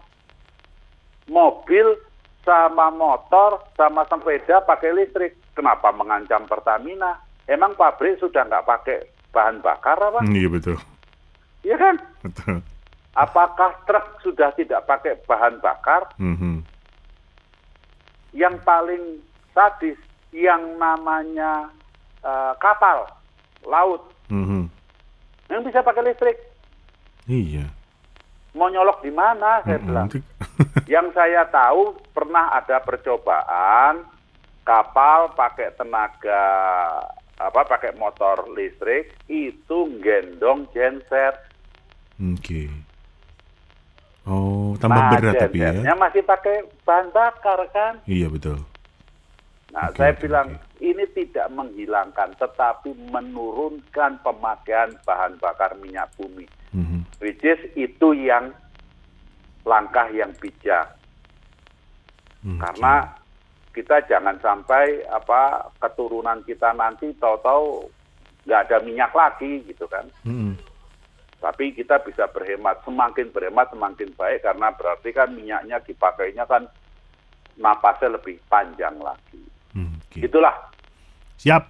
Mobil 1.24 1.96
sama 2.44 2.92
motor 2.92 3.60
sama 3.76 4.04
sepeda 4.04 4.60
pakai 4.60 4.92
listrik, 4.92 5.36
kenapa 5.52 5.88
mengancam 5.92 6.44
Pertamina? 6.44 7.16
Emang 7.44 7.76
pabrik 7.76 8.16
sudah 8.16 8.44
nggak 8.44 8.64
pakai 8.64 8.98
bahan 9.32 9.60
bakar 9.60 10.00
apa? 10.00 10.20
Hmm, 10.20 10.32
Iya 10.32 10.48
betul. 10.48 10.76
Iya 11.60 11.76
kan? 11.76 11.96
Betul. 12.20 12.60
Apakah 13.14 13.72
truk 13.84 14.20
sudah 14.20 14.52
tidak 14.52 14.84
pakai 14.84 15.20
bahan 15.24 15.60
bakar? 15.60 16.08
Mhm. 16.16 16.64
yang 18.34 18.58
paling 18.66 19.22
sadis 19.54 19.94
yang 20.34 20.74
namanya 20.74 21.70
eh, 22.18 22.52
kapal 22.58 23.06
laut 23.62 24.02
Mhm. 24.26 24.66
Yang 25.48 25.62
bisa 25.62 25.80
pakai 25.80 26.02
listrik 26.04 26.36
Iya. 27.24 27.64
mau 28.52 28.68
nyolok 28.68 29.00
di 29.00 29.10
mana 29.10 29.64
saya 29.64 29.80
bilang 29.80 30.08
yang 30.94 31.08
saya 31.10 31.48
tahu 31.48 31.96
pernah 32.12 32.52
ada 32.52 32.78
percobaan 32.78 34.04
kapal 34.62 35.32
pakai 35.32 35.72
tenaga 35.74 36.44
apa 37.34 37.60
pakai 37.66 37.96
motor 37.96 38.46
listrik 38.52 39.10
itu 39.26 39.78
gendong 39.98 40.68
genset 40.70 41.34
Oke. 42.14 42.70
Oh, 44.24 44.78
tambah 44.78 45.18
berat 45.18 45.36
tapi 45.36 45.60
ya. 45.60 45.92
masih 45.98 46.22
pakai 46.22 46.62
bahan 46.86 47.10
bakar 47.10 47.58
kan 47.74 47.98
Iya 48.06 48.30
betul. 48.30 48.62
Nah, 49.74 49.90
Oke, 49.90 49.98
saya 49.98 50.12
oke, 50.14 50.20
bilang 50.22 50.48
oke. 50.54 50.86
ini 50.86 51.04
tidak 51.18 51.50
menghilangkan, 51.50 52.30
tetapi 52.38 52.94
menurunkan 53.10 54.22
pemakaian 54.22 54.94
bahan 55.02 55.34
bakar 55.42 55.74
minyak 55.82 56.06
bumi. 56.14 56.46
Mhm. 56.70 57.02
Which 57.18 57.42
is 57.42 57.58
itu 57.74 58.14
yang 58.14 58.54
langkah 59.66 60.06
yang 60.14 60.30
bijak. 60.38 60.94
Oke. 62.46 62.54
Karena 62.62 62.94
kita 63.74 64.06
jangan 64.06 64.38
sampai 64.38 65.02
apa 65.10 65.66
keturunan 65.82 66.38
kita 66.46 66.70
nanti 66.78 67.10
tahu-tahu 67.18 67.90
nggak 68.46 68.70
ada 68.70 68.78
minyak 68.86 69.10
lagi 69.10 69.66
gitu 69.66 69.90
kan. 69.90 70.06
Mm-mm. 70.22 70.54
Tapi 71.42 71.74
kita 71.74 71.98
bisa 72.06 72.30
berhemat, 72.30 72.80
semakin 72.86 73.34
berhemat 73.34 73.74
semakin 73.74 74.14
baik 74.14 74.46
karena 74.46 74.70
berarti 74.70 75.10
kan 75.10 75.34
minyaknya 75.34 75.82
dipakainya 75.82 76.46
kan 76.46 76.70
napasnya 77.58 78.14
lebih 78.14 78.38
panjang 78.46 78.94
lagi. 79.02 79.42
Oke. 80.14 80.30
Itulah. 80.30 80.54
Siap. 81.42 81.66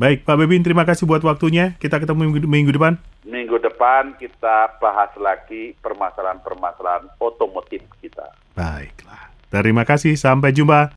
Baik, 0.00 0.24
Pak 0.24 0.36
Bebin, 0.40 0.64
terima 0.64 0.88
kasih 0.88 1.04
buat 1.04 1.20
waktunya. 1.20 1.76
Kita 1.76 2.00
ketemu 2.00 2.32
minggu, 2.32 2.48
minggu 2.48 2.72
depan. 2.72 2.96
Minggu 3.28 3.60
depan 3.60 4.16
kita 4.16 4.80
bahas 4.80 5.12
lagi 5.20 5.76
permasalahan-permasalahan 5.84 7.20
otomotif 7.20 7.84
kita. 8.00 8.32
Baiklah. 8.56 9.28
Terima 9.52 9.84
kasih. 9.84 10.16
Sampai 10.16 10.56
jumpa. 10.56 10.88